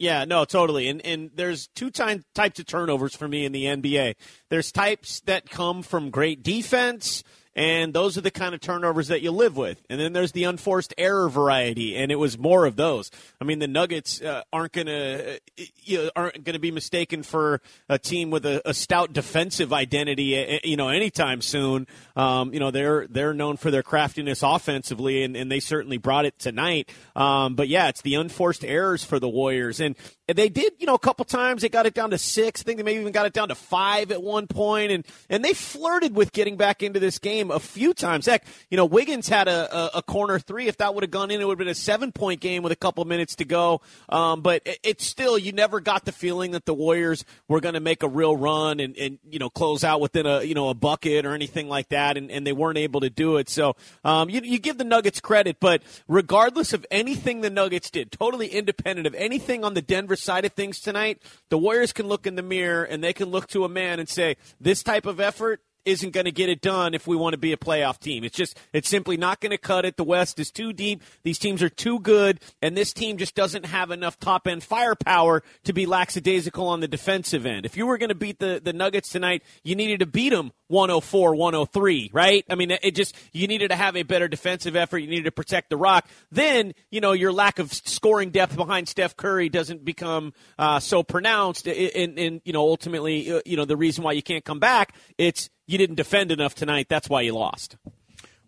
yeah, 0.02 0.26
no, 0.26 0.46
totally. 0.46 0.90
And 0.90 1.06
and 1.06 1.30
there's 1.36 1.68
two 1.76 1.92
time, 1.92 2.26
types 2.34 2.60
of 2.60 2.66
turnovers 2.66 3.16
for 3.16 3.28
me 3.28 3.46
in 3.46 3.52
the 3.52 3.66
NBA. 3.66 4.16
There's 4.50 4.72
types 4.72 5.20
that 5.22 5.48
come 5.48 5.84
from 5.84 6.10
great 6.10 6.42
defense 6.42 7.24
and 7.56 7.94
those 7.94 8.18
are 8.18 8.22
the 8.22 8.32
kind 8.32 8.56
of 8.56 8.62
turnovers 8.62 9.10
that 9.10 9.22
you 9.22 9.32
live 9.32 9.58
with. 9.58 9.82
And 9.90 10.00
then 10.00 10.14
there's 10.14 10.32
the 10.32 10.46
unforced 10.46 10.94
error 10.98 11.30
variety, 11.30 11.96
and 11.98 12.12
it 12.12 12.16
was 12.16 12.38
more 12.38 12.66
of 12.66 12.76
those. 12.76 13.12
I 13.40 13.44
mean, 13.44 13.60
the 13.60 13.68
Nuggets 13.68 14.22
uh, 14.22 14.44
aren't 14.54 14.74
gonna 14.74 15.38
uh, 15.60 15.64
you 15.84 15.98
know, 15.98 16.12
aren't 16.16 16.44
gonna 16.44 16.60
be 16.60 16.72
mistaken 16.72 17.24
for 17.24 17.62
a 17.90 18.00
team 18.00 18.30
with 18.30 18.46
a, 18.46 18.62
a 18.68 18.74
stout 18.74 19.14
defensive 19.14 19.74
identity, 19.74 20.56
uh, 20.56 20.60
you 20.64 20.78
know, 20.78 20.90
anytime 20.90 21.42
soon. 21.42 21.88
Um, 22.16 22.54
you 22.54 22.60
know, 22.60 22.72
they're 22.72 23.08
they're 23.08 23.34
known 23.34 23.58
for 23.58 23.72
their 23.72 23.84
craftiness 23.84 24.44
offensively, 24.44 25.24
and, 25.24 25.36
and 25.36 25.52
they 25.52 25.60
certainly 25.60 25.98
brought 25.98 26.26
it 26.26 26.40
tonight. 26.40 26.90
Um, 27.16 27.56
but 27.56 27.68
yeah, 27.68 27.90
it's 27.90 28.02
the 28.02 28.16
unforced 28.16 28.64
errors 28.64 29.04
for 29.04 29.20
the 29.20 29.30
Warriors, 29.30 29.80
and 29.80 29.96
they 30.34 30.50
did, 30.50 30.74
you 30.80 30.86
know, 30.86 30.96
a 30.96 31.00
couple 31.00 31.26
times 31.26 31.62
they 31.62 31.70
got 31.70 31.86
it 31.86 31.94
down 31.94 32.12
to 32.12 32.18
six. 32.18 32.62
I 32.62 32.64
think 32.64 32.78
they 32.78 32.84
maybe 32.84 33.00
even 33.00 33.12
got 33.12 33.26
it 33.26 33.34
down 33.34 33.50
to 33.50 33.56
five 33.56 34.12
at 34.12 34.22
one 34.22 34.48
point, 34.48 34.92
and 34.92 35.06
and 35.30 35.44
they 35.44 35.54
flirted 35.54 36.16
with 36.16 36.32
getting 36.32 36.58
back 36.58 36.84
into 36.84 37.00
this 37.00 37.20
game 37.20 37.52
a 37.52 37.60
few 37.60 37.94
times. 37.94 38.26
Heck, 38.26 38.46
you 38.70 38.78
know, 38.78 38.86
Wiggins 38.86 39.28
had 39.28 39.48
a, 39.48 39.76
a, 39.76 39.98
a 40.00 40.02
corner 40.02 40.40
three. 40.40 40.68
If 40.68 40.78
that 40.78 40.94
would 40.94 41.04
have 41.04 41.12
gone 41.12 41.32
in, 41.32 41.42
it 41.42 41.46
would 41.46 41.54
have 41.54 41.60
been 41.60 41.68
a 41.68 41.76
seven 41.76 42.12
point 42.12 42.40
game 42.40 42.64
with 42.64 42.72
a 42.72 42.76
couple 42.76 43.04
minutes 43.06 43.36
to 43.36 43.46
go. 43.46 43.82
Um, 44.10 44.42
but 44.42 44.62
it, 44.66 44.80
it's 44.84 45.06
still, 45.06 45.38
you 45.38 45.52
never 45.52 45.80
got 45.80 46.06
the 46.06 46.12
feeling 46.12 46.52
that 46.52 46.66
the 46.66 46.74
Warriors 46.74 47.26
were 47.48 47.60
going 47.60 47.74
to 47.74 47.80
make 47.80 48.04
a 48.04 48.08
real 48.08 48.36
run 48.36 48.80
and, 48.80 48.96
and 48.98 49.20
you 49.30 49.40
know 49.40 49.50
close 49.50 49.84
out 49.84 50.02
within 50.02 50.26
a 50.26 50.44
you 50.44 50.54
know 50.54 50.70
a 50.70 50.74
bucket 50.74 51.26
or 51.26 51.34
anything 51.34 51.68
like 51.68 51.90
that, 51.90 52.18
and, 52.18 52.32
and 52.32 52.46
they 52.46 52.54
weren't 52.54 52.78
able 52.78 53.02
to 53.02 53.10
do 53.10 53.38
it. 53.38 53.50
So 53.50 53.76
um, 54.04 54.30
you 54.30 54.42
you 54.44 54.60
give 54.60 54.78
the 54.78 54.84
Nuggets 54.84 55.20
credit, 55.20 55.58
but 55.60 55.82
regardless 56.08 56.74
of 56.74 56.86
anything 56.92 57.42
the 57.42 57.50
Nuggets 57.50 57.90
did, 57.90 58.12
totally 58.12 58.48
independent 58.48 59.08
of 59.08 59.16
anything 59.16 59.64
on 59.64 59.74
the 59.74 59.82
Denver 59.82 60.16
side 60.22 60.46
of 60.46 60.54
things 60.54 60.80
tonight, 60.80 61.22
the 61.50 61.58
Warriors 61.58 61.94
can 61.94 62.08
look 62.08 62.26
in 62.26 62.36
the 62.36 62.44
mirror 62.44 62.84
and 62.84 63.04
they 63.04 63.14
can 63.14 63.30
look 63.30 63.48
to 63.50 63.66
a 63.66 63.70
man 63.70 64.00
and 64.00 64.08
say, 64.08 64.38
this 64.60 64.84
type 64.84 65.06
of 65.06 65.20
effort 65.20 65.62
isn't 65.86 66.12
going 66.12 66.26
to 66.26 66.32
get 66.32 66.50
it 66.50 66.62
done 66.62 66.94
if 66.94 67.08
we 67.08 67.16
want 67.16 67.34
to 67.34 67.38
be 67.38 67.54
a 67.54 67.58
playoff 67.58 68.00
team. 68.00 68.24
It's 68.24 68.36
just, 68.36 68.58
it's 68.74 68.90
simply 68.90 69.18
not 69.18 69.40
going 69.40 69.52
to 69.52 69.58
cut 69.58 69.86
it. 69.86 69.98
The 69.98 70.04
West 70.04 70.40
is 70.40 70.52
too 70.52 70.74
deep. 70.74 71.04
These 71.24 71.40
teams 71.40 71.64
are 71.64 71.70
too 71.70 72.00
good, 72.00 72.40
and 72.62 72.76
this 72.76 72.94
team 72.94 73.18
just 73.18 73.36
doesn't 73.36 73.66
have 73.66 73.92
enough 73.92 74.20
top 74.20 74.48
end 74.48 74.64
firepower 74.64 75.44
to 75.64 75.74
be 75.74 75.86
lackadaisical 75.86 76.68
on 76.68 76.80
the 76.80 76.88
defensive 76.88 77.46
end. 77.46 77.66
If 77.66 77.78
you 77.78 77.86
were 77.86 77.98
going 77.98 78.10
to 78.10 78.16
beat 78.16 78.40
the, 78.40 78.62
the 78.64 78.74
Nuggets 78.74 79.10
tonight, 79.10 79.44
you 79.64 79.76
needed 79.76 80.00
to 80.00 80.06
beat 80.06 80.30
them 80.30 80.52
104, 80.72 81.36
103, 81.36 82.12
right? 82.14 82.46
I 82.50 82.56
mean, 82.56 82.72
it 82.72 82.96
just, 82.96 83.16
you 83.34 83.48
needed 83.48 83.70
to 83.70 83.76
have 83.76 83.98
a 83.98 84.04
better 84.04 84.28
defensive 84.28 84.76
effort. 84.76 85.00
You 85.00 85.08
needed 85.08 85.26
to 85.26 85.32
protect 85.32 85.70
the 85.70 85.78
rock. 85.78 86.08
Then, 86.32 86.74
you 86.90 87.02
know, 87.02 87.12
your 87.12 87.34
lack 87.34 87.60
of 87.60 87.74
scoring 87.74 88.30
depth 88.32 88.56
behind 88.56 88.88
Steph 88.88 89.18
Curry 89.18 89.50
doesn't 89.50 89.84
become 89.84 90.34
uh, 90.58 90.80
so 90.80 91.04
pronounced. 91.04 91.68
And, 91.68 92.18
and, 92.18 92.42
you 92.46 92.54
know, 92.54 92.62
ultimately, 92.62 93.32
uh, 93.32 93.42
you 93.46 93.58
know, 93.58 93.66
the 93.66 93.76
reason 93.76 94.04
why 94.04 94.14
you 94.14 94.24
can't 94.24 94.46
come 94.46 94.60
back, 94.60 94.96
it's, 95.18 95.50
you 95.68 95.78
didn't 95.78 95.96
defend 95.96 96.32
enough 96.32 96.56
tonight. 96.56 96.88
That's 96.90 97.10
why 97.10 97.22
you 97.22 97.34
lost. 97.34 97.78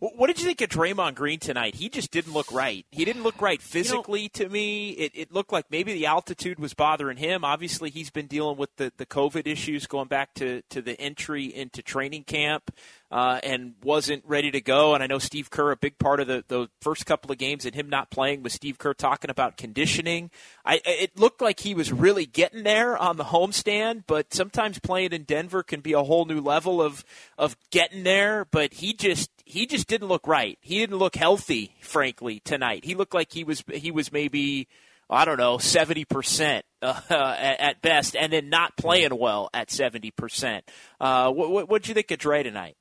What 0.03 0.27
did 0.27 0.37
you 0.39 0.45
think 0.45 0.59
of 0.59 0.67
Draymond 0.67 1.15
Green 1.15 1.39
tonight? 1.39 1.75
He 1.75 1.87
just 1.87 2.11
didn't 2.11 2.33
look 2.33 2.51
right. 2.51 2.85
He 2.91 3.05
didn't 3.05 3.23
look 3.23 3.41
right 3.41 3.61
physically 3.61 4.23
you 4.23 4.29
know, 4.35 4.45
to 4.45 4.49
me. 4.49 4.89
It, 4.89 5.11
it, 5.15 5.31
looked 5.31 5.53
like 5.53 5.71
maybe 5.71 5.93
the 5.93 6.07
altitude 6.07 6.59
was 6.59 6.73
bothering 6.73 7.15
him. 7.15 7.45
Obviously, 7.45 7.89
he's 7.89 8.09
been 8.09 8.27
dealing 8.27 8.57
with 8.57 8.75
the, 8.75 8.91
the 8.97 9.05
COVID 9.05 9.47
issues 9.47 9.87
going 9.87 10.09
back 10.09 10.33
to, 10.33 10.61
to 10.71 10.81
the 10.81 10.99
entry 10.99 11.45
into 11.45 11.81
training 11.81 12.25
camp 12.25 12.69
uh, 13.13 13.39
and 13.43 13.75
wasn't 13.81 14.23
ready 14.25 14.51
to 14.51 14.59
go. 14.59 14.93
And 14.93 15.01
I 15.01 15.07
know 15.07 15.19
Steve 15.19 15.49
Kerr, 15.49 15.71
a 15.71 15.77
big 15.77 15.97
part 15.99 16.19
of 16.19 16.27
the, 16.27 16.43
the 16.49 16.67
first 16.81 17.05
couple 17.05 17.31
of 17.31 17.37
games 17.37 17.63
and 17.63 17.73
him 17.73 17.87
not 17.87 18.09
playing 18.09 18.43
was 18.43 18.53
Steve 18.53 18.79
Kerr 18.79 18.93
talking 18.93 19.29
about 19.29 19.55
conditioning. 19.55 20.31
I, 20.65 20.81
it 20.83 21.17
looked 21.17 21.41
like 21.41 21.61
he 21.61 21.75
was 21.75 21.93
really 21.93 22.25
getting 22.25 22.63
there 22.63 22.97
on 22.97 23.17
the 23.17 23.25
homestand, 23.25 24.03
but 24.07 24.33
sometimes 24.33 24.79
playing 24.79 25.13
in 25.13 25.23
Denver 25.23 25.63
can 25.63 25.79
be 25.79 25.93
a 25.93 26.03
whole 26.03 26.25
new 26.25 26.41
level 26.41 26.81
of, 26.81 27.05
of 27.37 27.55
getting 27.69 28.03
there. 28.03 28.45
But 28.51 28.73
he 28.73 28.93
just, 28.93 29.29
he 29.45 29.65
just 29.65 29.87
didn't 29.87 30.07
look 30.07 30.27
right. 30.27 30.57
He 30.61 30.79
didn't 30.79 30.97
look 30.97 31.15
healthy, 31.15 31.75
frankly, 31.81 32.39
tonight. 32.39 32.85
He 32.85 32.95
looked 32.95 33.13
like 33.13 33.31
he 33.31 33.43
was, 33.43 33.63
he 33.73 33.91
was 33.91 34.11
maybe, 34.11 34.67
I 35.09 35.25
don't 35.25 35.37
know, 35.37 35.57
70% 35.57 36.61
uh, 36.81 37.01
at, 37.09 37.59
at, 37.59 37.81
best, 37.81 38.15
and 38.15 38.31
then 38.31 38.49
not 38.49 38.77
playing 38.77 39.17
well 39.17 39.49
at 39.53 39.69
70%. 39.69 40.61
Uh, 40.99 41.31
what 41.31 41.81
did 41.81 41.87
you 41.89 41.93
think 41.93 42.11
of 42.11 42.19
Dre 42.19 42.43
tonight? 42.43 42.77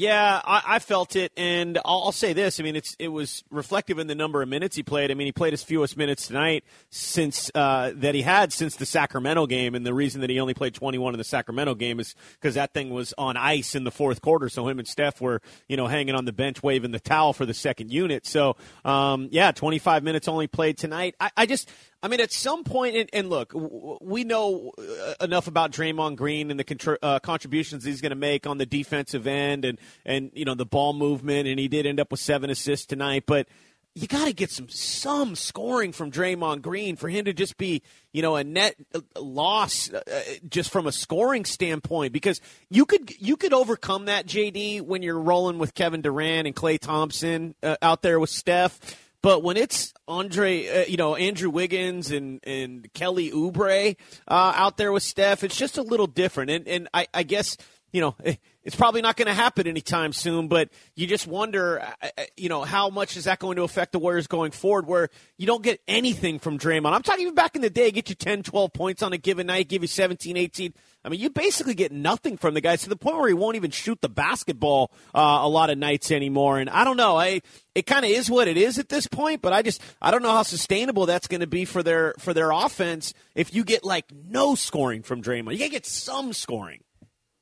Yeah, 0.00 0.40
I, 0.44 0.62
I, 0.64 0.78
felt 0.78 1.16
it, 1.16 1.32
and 1.36 1.76
I'll, 1.78 2.02
I'll, 2.04 2.12
say 2.12 2.32
this: 2.32 2.60
I 2.60 2.62
mean, 2.62 2.76
it's 2.76 2.94
it 3.00 3.08
was 3.08 3.42
reflective 3.50 3.98
in 3.98 4.06
the 4.06 4.14
number 4.14 4.40
of 4.40 4.48
minutes 4.48 4.76
he 4.76 4.84
played. 4.84 5.10
I 5.10 5.14
mean, 5.14 5.26
he 5.26 5.32
played 5.32 5.52
his 5.52 5.64
fewest 5.64 5.96
minutes 5.96 6.28
tonight 6.28 6.62
since 6.88 7.50
uh, 7.52 7.90
that 7.96 8.14
he 8.14 8.22
had 8.22 8.52
since 8.52 8.76
the 8.76 8.86
Sacramento 8.86 9.48
game, 9.48 9.74
and 9.74 9.84
the 9.84 9.92
reason 9.92 10.20
that 10.20 10.30
he 10.30 10.38
only 10.38 10.54
played 10.54 10.72
21 10.72 11.14
in 11.14 11.18
the 11.18 11.24
Sacramento 11.24 11.74
game 11.74 11.98
is 11.98 12.14
because 12.34 12.54
that 12.54 12.72
thing 12.72 12.90
was 12.90 13.12
on 13.18 13.36
ice 13.36 13.74
in 13.74 13.82
the 13.82 13.90
fourth 13.90 14.22
quarter. 14.22 14.48
So 14.48 14.68
him 14.68 14.78
and 14.78 14.86
Steph 14.86 15.20
were, 15.20 15.42
you 15.66 15.76
know, 15.76 15.88
hanging 15.88 16.14
on 16.14 16.26
the 16.26 16.32
bench, 16.32 16.62
waving 16.62 16.92
the 16.92 17.00
towel 17.00 17.32
for 17.32 17.44
the 17.44 17.52
second 17.52 17.92
unit. 17.92 18.24
So, 18.24 18.54
um, 18.84 19.26
yeah, 19.32 19.50
25 19.50 20.04
minutes 20.04 20.28
only 20.28 20.46
played 20.46 20.78
tonight. 20.78 21.16
I, 21.18 21.32
I 21.36 21.46
just 21.46 21.68
I 22.02 22.08
mean, 22.08 22.20
at 22.20 22.32
some 22.32 22.62
point, 22.62 22.96
and, 22.96 23.10
and 23.12 23.28
look, 23.28 23.52
we 24.00 24.22
know 24.22 24.72
uh, 24.78 25.24
enough 25.24 25.48
about 25.48 25.72
Draymond 25.72 26.16
Green 26.16 26.50
and 26.50 26.60
the 26.60 26.98
uh, 27.02 27.18
contributions 27.18 27.84
he's 27.84 28.00
going 28.00 28.10
to 28.10 28.16
make 28.16 28.46
on 28.46 28.58
the 28.58 28.66
defensive 28.66 29.26
end, 29.26 29.64
and 29.64 29.78
and 30.06 30.30
you 30.32 30.44
know 30.44 30.54
the 30.54 30.66
ball 30.66 30.92
movement, 30.92 31.48
and 31.48 31.58
he 31.58 31.66
did 31.66 31.86
end 31.86 31.98
up 31.98 32.12
with 32.12 32.20
seven 32.20 32.50
assists 32.50 32.86
tonight. 32.86 33.24
But 33.26 33.48
you 33.96 34.06
got 34.06 34.26
to 34.26 34.32
get 34.32 34.50
some 34.50 34.68
some 34.68 35.34
scoring 35.34 35.90
from 35.90 36.12
Draymond 36.12 36.62
Green 36.62 36.94
for 36.94 37.08
him 37.08 37.24
to 37.24 37.32
just 37.32 37.56
be 37.56 37.82
you 38.12 38.22
know 38.22 38.36
a 38.36 38.44
net 38.44 38.76
uh, 38.94 39.00
loss 39.20 39.92
uh, 39.92 40.22
just 40.48 40.70
from 40.70 40.86
a 40.86 40.92
scoring 40.92 41.44
standpoint 41.44 42.12
because 42.12 42.40
you 42.70 42.86
could 42.86 43.10
you 43.20 43.36
could 43.36 43.52
overcome 43.52 44.04
that 44.04 44.24
JD 44.24 44.82
when 44.82 45.02
you're 45.02 45.18
rolling 45.18 45.58
with 45.58 45.74
Kevin 45.74 46.00
Durant 46.00 46.46
and 46.46 46.54
Klay 46.54 46.78
Thompson 46.78 47.56
uh, 47.64 47.76
out 47.82 48.02
there 48.02 48.20
with 48.20 48.30
Steph 48.30 48.78
but 49.22 49.42
when 49.42 49.56
it's 49.56 49.92
Andre, 50.06 50.66
uh, 50.66 50.84
you 50.86 50.96
know, 50.96 51.16
Andrew 51.16 51.50
Wiggins 51.50 52.10
and, 52.10 52.40
and 52.44 52.92
Kelly 52.94 53.30
Oubre 53.30 53.96
uh, 54.28 54.52
out 54.54 54.76
there 54.76 54.92
with 54.92 55.02
Steph, 55.02 55.42
it's 55.44 55.56
just 55.56 55.78
a 55.78 55.82
little 55.82 56.06
different. 56.06 56.50
And, 56.50 56.68
and 56.68 56.88
I, 56.94 57.06
I 57.12 57.22
guess, 57.24 57.56
you 57.92 58.00
know, 58.00 58.14
eh, 58.24 58.34
it's 58.64 58.76
probably 58.76 59.00
not 59.00 59.16
going 59.16 59.28
to 59.28 59.34
happen 59.34 59.66
anytime 59.66 60.12
soon, 60.12 60.48
but 60.48 60.68
you 60.94 61.06
just 61.06 61.26
wonder, 61.26 61.80
uh, 61.80 62.08
uh, 62.18 62.24
you 62.36 62.50
know, 62.50 62.64
how 62.64 62.90
much 62.90 63.16
is 63.16 63.24
that 63.24 63.38
going 63.38 63.56
to 63.56 63.62
affect 63.62 63.92
the 63.92 63.98
Warriors 63.98 64.26
going 64.26 64.50
forward 64.50 64.86
where 64.86 65.08
you 65.38 65.46
don't 65.46 65.62
get 65.62 65.80
anything 65.88 66.38
from 66.38 66.58
Draymond? 66.58 66.92
I'm 66.92 67.02
talking 67.02 67.22
even 67.22 67.34
back 67.34 67.56
in 67.56 67.62
the 67.62 67.70
day, 67.70 67.90
get 67.90 68.10
you 68.10 68.14
10, 68.14 68.42
12 68.42 68.72
points 68.74 69.02
on 69.02 69.14
a 69.14 69.18
given 69.18 69.46
night, 69.46 69.68
give 69.68 69.82
you 69.82 69.88
17, 69.88 70.36
18. 70.36 70.74
I 71.02 71.08
mean, 71.08 71.20
you 71.20 71.30
basically 71.30 71.74
get 71.74 71.92
nothing 71.92 72.36
from 72.36 72.52
the 72.52 72.60
guy 72.60 72.76
to 72.76 72.88
the 72.90 72.96
point 72.96 73.16
where 73.16 73.28
he 73.28 73.32
won't 73.32 73.56
even 73.56 73.70
shoot 73.70 74.02
the 74.02 74.08
basketball 74.10 74.90
uh, 75.14 75.38
a 75.40 75.48
lot 75.48 75.70
of 75.70 75.78
nights 75.78 76.10
anymore. 76.10 76.58
And 76.58 76.68
I 76.68 76.84
don't 76.84 76.98
know, 76.98 77.16
I 77.16 77.40
it 77.74 77.86
kind 77.86 78.04
of 78.04 78.10
is 78.10 78.28
what 78.28 78.48
it 78.48 78.58
is 78.58 78.78
at 78.78 78.90
this 78.90 79.06
point. 79.06 79.40
But 79.40 79.54
I 79.54 79.62
just 79.62 79.80
I 80.02 80.10
don't 80.10 80.22
know 80.22 80.32
how 80.32 80.42
sustainable 80.42 81.06
that's 81.06 81.26
going 81.26 81.40
to 81.40 81.46
be 81.46 81.64
for 81.64 81.82
their 81.82 82.14
for 82.18 82.34
their 82.34 82.50
offense 82.50 83.14
if 83.34 83.54
you 83.54 83.64
get 83.64 83.84
like 83.84 84.12
no 84.12 84.54
scoring 84.56 85.02
from 85.02 85.22
Draymond. 85.22 85.52
You 85.52 85.58
got 85.58 85.64
to 85.64 85.70
get 85.70 85.86
some 85.86 86.34
scoring 86.34 86.80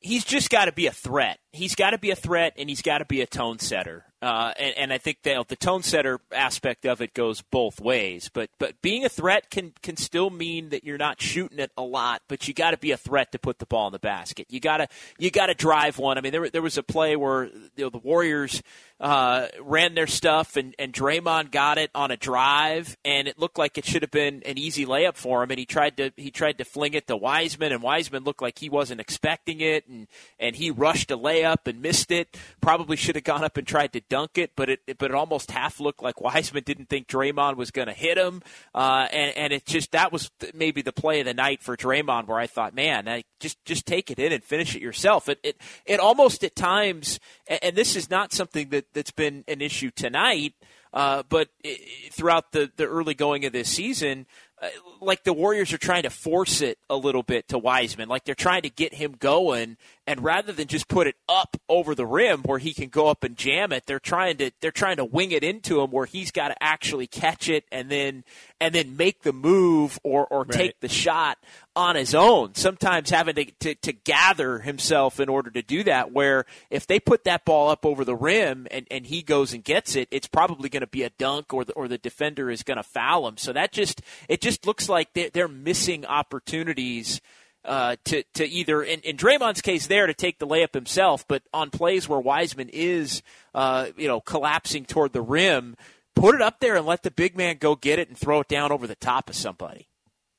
he's 0.00 0.24
just 0.24 0.50
got 0.50 0.66
to 0.66 0.72
be 0.72 0.86
a 0.86 0.92
threat. 0.92 1.38
He's 1.56 1.74
got 1.74 1.90
to 1.90 1.98
be 1.98 2.10
a 2.10 2.16
threat, 2.16 2.54
and 2.56 2.68
he's 2.68 2.82
got 2.82 2.98
to 2.98 3.04
be 3.04 3.20
a 3.20 3.26
tone 3.26 3.58
setter. 3.58 4.04
Uh, 4.22 4.52
and, 4.58 4.76
and, 4.78 4.92
I 4.94 4.98
think 4.98 5.22
that 5.24 5.46
the 5.48 5.56
tone 5.56 5.82
setter 5.82 6.20
aspect 6.32 6.86
of 6.86 7.02
it 7.02 7.12
goes 7.12 7.42
both 7.42 7.82
ways. 7.82 8.30
But 8.32 8.48
but 8.58 8.80
being 8.80 9.04
a 9.04 9.10
threat 9.10 9.50
can 9.50 9.74
can 9.82 9.98
still 9.98 10.30
mean 10.30 10.70
that 10.70 10.84
you're 10.84 10.96
not 10.96 11.20
shooting 11.20 11.58
it 11.58 11.70
a 11.76 11.82
lot, 11.82 12.22
but 12.26 12.48
you 12.48 12.54
got 12.54 12.70
to 12.70 12.78
be 12.78 12.92
a 12.92 12.96
threat 12.96 13.32
to 13.32 13.38
put 13.38 13.58
the 13.58 13.66
ball 13.66 13.86
in 13.88 13.92
the 13.92 13.98
basket. 13.98 14.46
You 14.48 14.58
got 14.58 14.78
to 14.78 14.88
you 15.18 15.30
got 15.30 15.46
to 15.46 15.54
drive 15.54 15.98
one. 15.98 16.16
I 16.16 16.22
mean, 16.22 16.32
there 16.32 16.48
there 16.48 16.62
was 16.62 16.78
a 16.78 16.82
play 16.82 17.14
where 17.14 17.44
you 17.44 17.70
know, 17.76 17.90
the 17.90 17.98
Warriors 17.98 18.62
uh, 18.98 19.48
ran 19.60 19.94
their 19.94 20.06
stuff, 20.06 20.56
and, 20.56 20.74
and 20.78 20.94
Draymond 20.94 21.50
got 21.50 21.76
it 21.76 21.90
on 21.94 22.10
a 22.10 22.16
drive, 22.16 22.96
and 23.04 23.28
it 23.28 23.38
looked 23.38 23.58
like 23.58 23.76
it 23.76 23.84
should 23.84 24.00
have 24.00 24.10
been 24.10 24.42
an 24.46 24.56
easy 24.56 24.86
layup 24.86 25.16
for 25.16 25.42
him. 25.42 25.50
And 25.50 25.58
he 25.58 25.66
tried 25.66 25.98
to 25.98 26.10
he 26.16 26.30
tried 26.30 26.56
to 26.58 26.64
fling 26.64 26.94
it 26.94 27.06
to 27.08 27.16
Wiseman, 27.16 27.70
and 27.70 27.82
Wiseman 27.82 28.24
looked 28.24 28.40
like 28.40 28.58
he 28.58 28.70
wasn't 28.70 29.00
expecting 29.00 29.60
it, 29.60 29.86
and 29.86 30.08
and 30.40 30.56
he 30.56 30.70
rushed 30.70 31.10
a 31.10 31.18
layup 31.18 31.45
and 31.66 31.82
missed 31.82 32.10
it. 32.10 32.36
Probably 32.60 32.96
should 32.96 33.16
have 33.16 33.24
gone 33.24 33.44
up 33.44 33.56
and 33.56 33.66
tried 33.66 33.92
to 33.94 34.00
dunk 34.08 34.38
it, 34.38 34.52
but 34.56 34.70
it 34.70 34.80
but 34.98 35.10
it 35.10 35.14
almost 35.14 35.50
half 35.50 35.80
looked 35.80 36.02
like 36.02 36.20
Wiseman 36.20 36.62
didn't 36.64 36.88
think 36.88 37.08
Draymond 37.08 37.56
was 37.56 37.70
going 37.70 37.88
to 37.88 37.94
hit 37.94 38.18
him, 38.18 38.42
uh, 38.74 39.08
and 39.12 39.36
and 39.36 39.52
it 39.52 39.66
just 39.66 39.92
that 39.92 40.12
was 40.12 40.30
maybe 40.54 40.82
the 40.82 40.92
play 40.92 41.20
of 41.20 41.26
the 41.26 41.34
night 41.34 41.62
for 41.62 41.76
Draymond, 41.76 42.26
where 42.26 42.38
I 42.38 42.46
thought, 42.46 42.74
man, 42.74 43.08
I, 43.08 43.24
just 43.40 43.62
just 43.64 43.86
take 43.86 44.10
it 44.10 44.18
in 44.18 44.32
and 44.32 44.42
finish 44.42 44.74
it 44.74 44.82
yourself. 44.82 45.28
It 45.28 45.38
it 45.42 45.60
it 45.84 46.00
almost 46.00 46.44
at 46.44 46.56
times, 46.56 47.20
and 47.46 47.76
this 47.76 47.96
is 47.96 48.10
not 48.10 48.32
something 48.32 48.70
that 48.70 48.86
that, 48.94 49.06
has 49.06 49.12
been 49.12 49.44
an 49.48 49.60
issue 49.60 49.90
tonight. 49.90 50.54
Uh, 50.92 51.22
but 51.28 51.48
it, 51.62 52.12
throughout 52.12 52.52
the, 52.52 52.70
the 52.76 52.86
early 52.86 53.12
going 53.12 53.44
of 53.44 53.52
this 53.52 53.68
season, 53.68 54.24
uh, 54.62 54.68
like 55.00 55.24
the 55.24 55.32
Warriors 55.32 55.72
are 55.74 55.78
trying 55.78 56.04
to 56.04 56.10
force 56.10 56.62
it 56.62 56.78
a 56.88 56.96
little 56.96 57.22
bit 57.22 57.48
to 57.48 57.58
Wiseman, 57.58 58.08
like 58.08 58.24
they're 58.24 58.34
trying 58.34 58.62
to 58.62 58.70
get 58.70 58.94
him 58.94 59.14
going, 59.18 59.76
and 60.06 60.22
rather 60.22 60.52
than 60.52 60.68
just 60.68 60.88
put 60.88 61.06
it 61.06 61.16
up 61.28 61.56
over 61.68 61.94
the 61.94 62.06
rim 62.06 62.42
where 62.42 62.58
he 62.58 62.72
can 62.72 62.88
go 62.88 63.08
up 63.08 63.24
and 63.24 63.36
jam 63.36 63.72
it, 63.72 63.86
they're 63.86 63.98
trying 63.98 64.36
to 64.36 64.50
they're 64.60 64.70
trying 64.70 64.96
to 64.96 65.04
wing 65.04 65.32
it 65.32 65.42
into 65.42 65.80
him 65.80 65.90
where 65.90 66.06
he's 66.06 66.30
got 66.30 66.48
to 66.48 66.62
actually 66.62 67.06
catch 67.06 67.48
it 67.48 67.64
and 67.72 67.90
then 67.90 68.24
and 68.60 68.74
then 68.74 68.96
make 68.96 69.22
the 69.22 69.32
move 69.32 69.98
or 70.02 70.26
or 70.26 70.42
right. 70.42 70.50
take 70.50 70.80
the 70.80 70.88
shot 70.88 71.38
on 71.74 71.96
his 71.96 72.14
own. 72.14 72.54
Sometimes 72.54 73.10
having 73.10 73.34
to, 73.34 73.44
to, 73.60 73.74
to 73.74 73.92
gather 73.92 74.60
himself 74.60 75.20
in 75.20 75.28
order 75.28 75.50
to 75.50 75.62
do 75.62 75.84
that. 75.84 76.12
Where 76.12 76.46
if 76.70 76.86
they 76.86 76.98
put 77.00 77.24
that 77.24 77.44
ball 77.44 77.68
up 77.68 77.84
over 77.84 78.04
the 78.04 78.16
rim 78.16 78.66
and, 78.70 78.86
and 78.90 79.06
he 79.06 79.22
goes 79.22 79.52
and 79.52 79.62
gets 79.62 79.96
it, 79.96 80.08
it's 80.10 80.26
probably 80.28 80.68
going 80.68 80.80
to 80.80 80.86
be 80.86 81.02
a 81.02 81.10
dunk 81.10 81.52
or 81.52 81.64
the, 81.64 81.72
or 81.74 81.88
the 81.88 81.98
defender 81.98 82.50
is 82.50 82.62
going 82.62 82.78
to 82.78 82.82
foul 82.82 83.28
him. 83.28 83.36
So 83.36 83.52
that 83.52 83.72
just 83.72 84.00
it 84.28 84.40
just 84.40 84.66
looks 84.66 84.88
like 84.88 85.12
they're, 85.12 85.30
they're 85.30 85.48
missing 85.48 86.06
opportunities 86.06 87.20
uh, 87.66 87.96
to 88.06 88.22
to 88.34 88.46
either 88.46 88.82
in, 88.82 89.00
in 89.00 89.16
Draymond's 89.16 89.60
case 89.60 89.86
there 89.86 90.06
to 90.06 90.14
take 90.14 90.38
the 90.38 90.46
layup 90.46 90.74
himself, 90.74 91.26
but 91.26 91.42
on 91.52 91.70
plays 91.70 92.08
where 92.08 92.20
Wiseman 92.20 92.68
is 92.70 93.22
uh, 93.54 93.88
you 93.96 94.08
know 94.08 94.20
collapsing 94.20 94.84
toward 94.84 95.12
the 95.12 95.22
rim, 95.22 95.76
put 96.14 96.34
it 96.34 96.42
up 96.42 96.60
there 96.60 96.76
and 96.76 96.86
let 96.86 97.02
the 97.02 97.10
big 97.10 97.36
man 97.36 97.56
go 97.58 97.74
get 97.76 97.98
it 97.98 98.08
and 98.08 98.16
throw 98.16 98.40
it 98.40 98.48
down 98.48 98.72
over 98.72 98.86
the 98.86 98.96
top 98.96 99.28
of 99.28 99.36
somebody. 99.36 99.88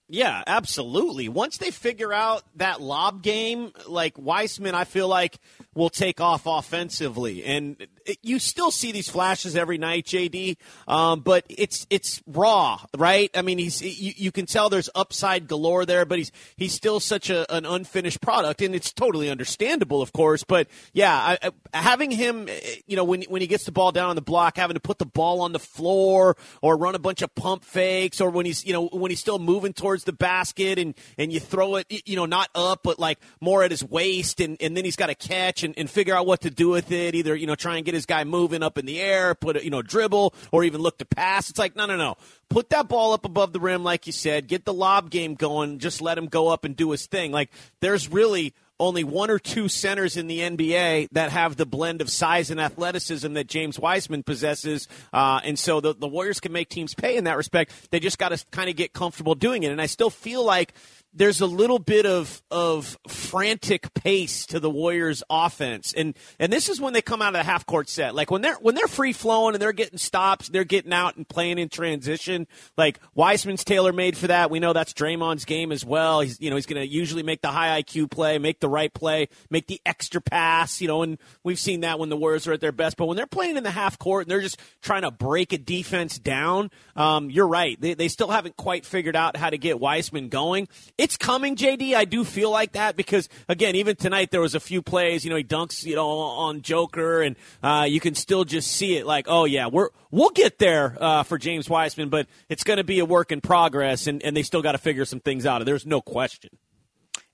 Yeah, 0.10 0.42
absolutely. 0.48 1.28
Once 1.28 1.58
they 1.58 1.70
figure 1.70 2.14
out 2.14 2.44
that 2.56 2.80
lob 2.80 3.22
game, 3.22 3.74
like 3.88 4.18
Wiseman, 4.18 4.74
I 4.74 4.86
feel 4.86 5.10
like 5.10 5.38
will 5.76 5.90
take 5.90 6.22
off 6.22 6.46
offensively, 6.46 7.44
and 7.44 7.86
it, 8.08 8.20
you 8.24 8.40
still 8.40 8.72
see 8.72 8.92
these 8.92 9.10
flashes 9.10 9.56
every 9.56 9.78
night, 9.78 10.06
JD. 10.06 10.58
Um, 10.88 11.20
but 11.20 11.46
it's 11.50 11.86
it's 11.90 12.22
raw, 12.28 12.80
right? 12.98 13.30
I 13.36 13.42
mean, 13.42 13.58
he's 13.58 13.82
you, 13.82 14.14
you, 14.16 14.32
can 14.32 14.46
tell 14.46 14.70
there's 14.70 14.90
upside 14.96 15.48
galore 15.48 15.86
there, 15.86 16.06
but 16.06 16.18
he's 16.18 16.32
he's 16.56 16.74
still 16.74 17.00
such 17.00 17.30
a, 17.30 17.52
an 17.54 17.66
unfinished 17.66 18.22
product, 18.22 18.62
and 18.62 18.74
it's 18.74 18.94
totally 18.94 19.30
understandable, 19.30 20.02
of 20.02 20.14
course. 20.14 20.44
But 20.44 20.68
yeah, 20.94 21.14
I, 21.14 21.52
I, 21.74 21.78
having 21.78 22.12
him, 22.12 22.48
you 22.86 22.96
know, 22.96 23.04
when 23.04 23.24
when 23.24 23.42
he 23.42 23.48
gets 23.48 23.66
the 23.66 23.72
ball 23.72 23.92
down 23.92 24.10
on 24.10 24.16
the 24.16 24.22
block, 24.22 24.58
having 24.58 24.76
to 24.76 24.80
put 24.80 25.00
the 25.00 25.06
ball 25.06 25.42
on 25.42 25.52
the 25.52 25.60
floor 25.60 26.38
or 26.62 26.78
run 26.78 26.96
a 26.96 27.00
bunch 27.00 27.22
of 27.22 27.34
pump 27.36 27.66
fakes, 27.66 28.22
or 28.22 28.30
when 28.30 28.46
he's 28.46 28.66
you 28.66 28.74
know 28.74 28.88
when 28.88 29.12
he's 29.12 29.20
still 29.20 29.40
moving 29.40 29.74
towards 29.74 29.98
towards 29.98 30.04
the 30.04 30.14
basket 30.14 30.78
and, 30.78 30.94
and 31.18 31.32
you 31.32 31.40
throw 31.40 31.78
it, 31.78 31.88
you 32.08 32.16
know, 32.16 32.26
not 32.26 32.50
up, 32.54 32.82
but 32.84 33.00
like 33.00 33.20
more 33.42 33.64
at 33.64 33.72
his 33.72 33.84
waist. 33.84 34.40
And, 34.40 34.58
and 34.62 34.76
then 34.78 34.86
he's 34.86 34.96
got 34.96 35.08
to 35.08 35.16
catch 35.16 35.64
and, 35.64 35.74
and 35.78 35.90
figure 35.90 36.16
out 36.16 36.28
what 36.28 36.42
to 36.42 36.50
do 36.50 36.70
with 36.70 36.92
it. 36.92 37.16
Either, 37.16 37.36
you 37.36 37.48
know, 37.48 37.56
try 37.56 37.78
and 37.78 37.86
get 37.86 37.94
his 37.98 38.06
guy 38.06 38.24
moving 38.24 38.64
up 38.64 38.78
in 38.78 38.86
the 38.86 39.00
air, 39.02 39.36
put 39.36 39.58
it, 39.58 39.64
you 39.64 39.70
know, 39.70 39.82
dribble 39.82 40.34
or 40.52 40.64
even 40.64 40.82
look 40.82 40.98
to 41.00 41.06
pass. 41.06 41.50
It's 41.50 41.60
like, 41.60 41.76
no, 41.76 41.86
no, 41.86 41.98
no. 41.98 42.16
Put 42.50 42.70
that 42.70 42.88
ball 42.88 43.14
up 43.14 43.26
above 43.26 43.52
the 43.52 43.60
rim, 43.60 43.84
like 43.84 44.08
you 44.08 44.14
said. 44.14 44.48
Get 44.48 44.66
the 44.66 44.74
lob 44.74 45.10
game 45.10 45.36
going. 45.36 45.80
Just 45.80 46.02
let 46.02 46.18
him 46.18 46.28
go 46.28 46.48
up 46.48 46.64
and 46.64 46.76
do 46.76 46.92
his 46.92 47.06
thing. 47.06 47.32
Like, 47.32 47.50
there's 47.82 48.10
really 48.10 48.54
only 48.80 49.04
one 49.04 49.30
or 49.30 49.40
two 49.40 49.68
centers 49.68 50.18
in 50.18 50.28
the 50.28 50.40
NBA 50.40 51.10
that 51.12 51.32
have 51.32 51.56
the 51.56 51.66
blend 51.66 52.02
of 52.02 52.10
size 52.10 52.52
and 52.52 52.60
athleticism 52.60 53.34
that 53.34 53.48
James 53.48 53.80
Wiseman 53.80 54.24
possesses. 54.24 54.88
Uh, 55.12 55.40
and 55.44 55.58
so 55.58 55.82
the, 55.82 55.96
the 55.96 56.08
Warriors 56.08 56.40
can 56.40 56.52
make 56.52 56.70
teams 56.70 56.94
pay 56.94 57.18
in 57.18 57.24
that 57.24 57.38
respect. 57.38 57.72
They 57.92 58.00
just 58.00 58.20
got 58.20 58.30
to 58.30 58.46
kind 58.52 58.70
of 58.70 58.76
get 58.76 58.94
comfortable 58.94 59.36
doing 59.36 59.64
it. 59.64 59.72
And 59.72 59.82
I 59.82 59.88
still 59.88 60.10
feel 60.10 60.44
like 60.46 60.74
there's 61.14 61.42
a 61.42 61.48
little 61.48 61.80
bit 61.80 62.06
of 62.06 62.42
of 62.52 62.98
frantic 63.08 63.94
pace 63.94 64.46
to 64.46 64.60
the 64.60 64.70
Warriors 64.70 65.24
offense. 65.30 65.94
And 65.94 66.16
and 66.40 66.54
this 66.54 66.70
is 66.70 66.80
when 66.80 66.94
they 66.94 67.02
come 67.02 67.22
out 67.22 67.30
of 67.30 67.40
the 67.40 67.44
half 67.44 67.66
court 67.66 67.90
set. 67.90 68.14
Like 68.14 68.30
when 68.30 68.42
they're 68.42 68.56
when 68.56 68.76
they're 68.76 68.88
free 68.88 69.14
flowing 69.14 69.56
and 69.56 69.62
they're 69.62 69.74
getting 69.74 69.98
stops, 69.98 70.50
they're 70.50 70.64
getting 70.64 70.94
out 70.94 71.16
and 71.16 71.28
playing 71.28 71.58
in 71.58 71.70
transition. 71.70 72.48
Like 72.78 73.00
Wiseman's 73.16 73.64
tailor 73.64 73.94
made 73.94 74.18
for 74.18 74.28
that. 74.28 74.52
We 74.52 74.60
know 74.60 74.74
that's 74.74 74.94
Draymond's 74.94 75.46
game 75.46 75.72
as 75.72 75.84
well. 75.84 76.22
He's 76.22 76.40
you 76.40 76.50
know, 76.50 76.56
he's 76.56 76.66
gonna 76.66 76.84
usually 76.84 77.24
make 77.24 77.42
the 77.42 77.52
high 77.52 77.82
IQ 77.82 78.12
play, 78.12 78.38
make 78.38 78.60
the 78.60 78.70
right 78.70 78.94
play, 78.94 79.30
make 79.50 79.68
the 79.68 79.82
extra 79.86 80.22
pass, 80.22 80.82
you 80.82 80.88
know, 80.88 81.02
and 81.02 81.18
we've 81.44 81.60
seen 81.60 81.82
that 81.82 82.00
when 82.00 82.10
the 82.10 82.18
Warriors 82.18 82.48
are 82.48 82.54
at 82.54 82.62
their 82.62 82.72
best. 82.72 82.98
But 82.98 83.08
when 83.08 83.18
they're 83.18 83.26
playing 83.26 83.58
in 83.58 83.64
the 83.64 83.72
half 83.72 83.98
court 83.98 84.26
and 84.26 84.32
they're 84.32 84.42
just 84.42 84.60
trying 84.82 85.02
to 85.02 85.12
break 85.12 85.54
a 85.54 85.58
defense 85.58 86.20
down, 86.20 86.70
um, 86.96 87.30
you're 87.32 87.48
right. 87.48 87.80
They 87.80 87.96
they 87.96 88.08
still 88.08 88.30
haven't 88.30 88.56
quite 88.58 88.86
figured 88.86 89.16
out 89.16 89.36
how 89.36 89.50
to 89.50 89.58
get 89.58 89.80
Wiseman 89.80 90.30
going. 90.30 90.68
It's 90.98 91.16
coming, 91.16 91.56
JD. 91.56 91.94
I 91.94 92.06
do 92.06 92.24
feel 92.24 92.50
like 92.50 92.72
that 92.72 92.96
because 92.96 93.30
again, 93.48 93.76
even 93.76 93.96
tonight 93.96 94.32
there 94.32 94.42
was 94.42 94.56
a 94.56 94.60
few 94.60 94.82
plays. 94.82 95.24
You 95.24 95.30
know, 95.30 95.36
he 95.38 95.44
dunks, 95.44 95.86
you 95.86 95.96
know, 95.96 96.10
on 96.10 96.64
Joker, 96.64 97.22
and 97.22 97.36
uh, 97.62 97.86
you 97.88 98.00
can 98.00 98.16
still 98.16 98.44
just 98.44 98.72
see 98.72 98.98
it. 98.98 99.06
Like, 99.06 99.28
oh 99.30 99.46
yeah, 99.46 99.68
we're 99.68 99.90
we'll 100.10 100.32
get 100.32 100.58
there 100.58 100.98
uh, 101.00 101.22
for 101.22 101.38
James 101.38 101.70
Wiseman, 101.70 102.10
but 102.10 102.26
it's 102.50 102.64
going 102.64 102.78
to 102.78 102.84
be 102.84 102.98
a 102.98 103.06
work 103.06 103.32
in 103.32 103.42
progress, 103.42 104.08
and, 104.08 104.24
and 104.24 104.36
they 104.36 104.42
still 104.42 104.64
got 104.64 104.72
to 104.72 104.80
figure 104.80 105.06
some 105.06 105.20
things 105.20 105.46
out. 105.46 105.64
There's 105.66 105.86
no 105.86 106.02
question. 106.02 106.50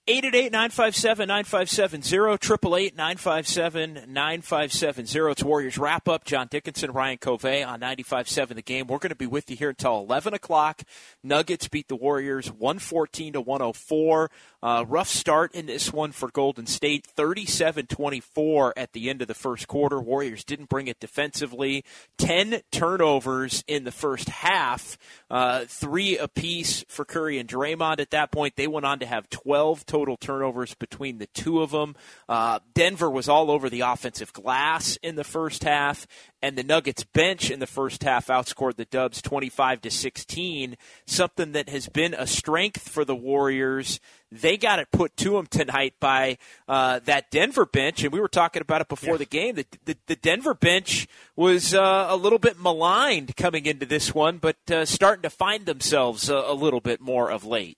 888 0.05 0.51
957 0.51 1.27
9570, 1.29 2.15
888 2.17 2.97
957 2.97 3.93
9570. 4.13 5.31
It's 5.31 5.43
Warriors 5.45 5.77
wrap 5.77 6.09
up. 6.09 6.25
John 6.25 6.47
Dickinson, 6.51 6.91
Ryan 6.91 7.19
Covey 7.19 7.63
on 7.63 7.79
95.7 7.79 8.55
the 8.55 8.61
game. 8.61 8.87
We're 8.87 8.97
going 8.97 9.11
to 9.11 9.15
be 9.15 9.27
with 9.27 9.49
you 9.49 9.55
here 9.55 9.69
until 9.69 9.99
11 9.99 10.33
o'clock. 10.33 10.81
Nuggets 11.23 11.69
beat 11.69 11.87
the 11.87 11.95
Warriors 11.95 12.51
114 12.51 13.31
to 13.31 13.39
104. 13.39 14.29
Uh, 14.63 14.85
rough 14.87 15.09
start 15.09 15.53
in 15.53 15.65
this 15.65 15.91
one 15.91 16.13
for 16.13 16.29
Golden 16.29 16.65
State, 16.65 17.05
37 17.05 17.85
24 17.85 18.73
at 18.77 18.93
the 18.93 19.09
end 19.09 19.21
of 19.21 19.27
the 19.27 19.33
first 19.33 19.67
quarter. 19.67 19.99
Warriors 19.99 20.45
didn't 20.45 20.69
bring 20.69 20.87
it 20.87 21.01
defensively. 21.01 21.83
10 22.17 22.61
turnovers 22.71 23.65
in 23.67 23.83
the 23.83 23.91
first 23.91 24.29
half, 24.29 24.97
uh, 25.29 25.65
three 25.67 26.17
apiece 26.17 26.85
for 26.87 27.03
Curry 27.03 27.39
and 27.39 27.49
Draymond 27.49 27.99
at 27.99 28.11
that 28.11 28.31
point. 28.31 28.55
They 28.55 28.67
went 28.67 28.85
on 28.85 28.99
to 28.99 29.05
have 29.05 29.29
12 29.29 29.85
total 29.85 30.15
turnovers 30.15 30.73
between 30.75 31.17
the 31.17 31.27
two 31.27 31.61
of 31.61 31.71
them. 31.71 31.97
Uh, 32.29 32.59
Denver 32.73 33.09
was 33.09 33.27
all 33.27 33.51
over 33.51 33.69
the 33.69 33.81
offensive 33.81 34.31
glass 34.31 34.97
in 35.03 35.15
the 35.15 35.25
first 35.25 35.65
half, 35.65 36.07
and 36.41 36.57
the 36.57 36.63
Nuggets 36.63 37.03
bench 37.03 37.51
in 37.51 37.59
the 37.59 37.67
first 37.67 38.03
half 38.03 38.27
outscored 38.27 38.77
the 38.77 38.85
Dubs 38.85 39.21
25 39.21 39.81
to 39.81 39.91
16, 39.91 40.77
something 41.05 41.51
that 41.51 41.67
has 41.67 41.89
been 41.89 42.13
a 42.13 42.25
strength 42.25 42.87
for 42.87 43.03
the 43.03 43.15
Warriors. 43.15 43.99
They 44.41 44.57
got 44.57 44.79
it 44.79 44.89
put 44.91 45.15
to 45.17 45.31
them 45.31 45.47
tonight 45.47 45.93
by 45.99 46.37
uh, 46.67 46.99
that 47.05 47.31
Denver 47.31 47.65
bench, 47.65 48.03
and 48.03 48.11
we 48.11 48.19
were 48.19 48.27
talking 48.27 48.61
about 48.61 48.81
it 48.81 48.87
before 48.87 49.15
yeah. 49.15 49.17
the 49.17 49.25
game. 49.25 49.55
The, 49.55 49.65
the, 49.85 49.97
the, 50.07 50.15
Denver 50.15 50.53
bench 50.53 51.07
was 51.35 51.73
uh, 51.73 52.07
a 52.09 52.15
little 52.15 52.39
bit 52.39 52.59
maligned 52.59 53.35
coming 53.35 53.65
into 53.65 53.85
this 53.85 54.13
one, 54.13 54.37
but 54.37 54.57
uh, 54.71 54.85
starting 54.85 55.23
to 55.23 55.29
find 55.29 55.65
themselves 55.65 56.29
a, 56.29 56.35
a 56.35 56.53
little 56.53 56.81
bit 56.81 57.01
more 57.01 57.29
of 57.29 57.45
late. 57.45 57.77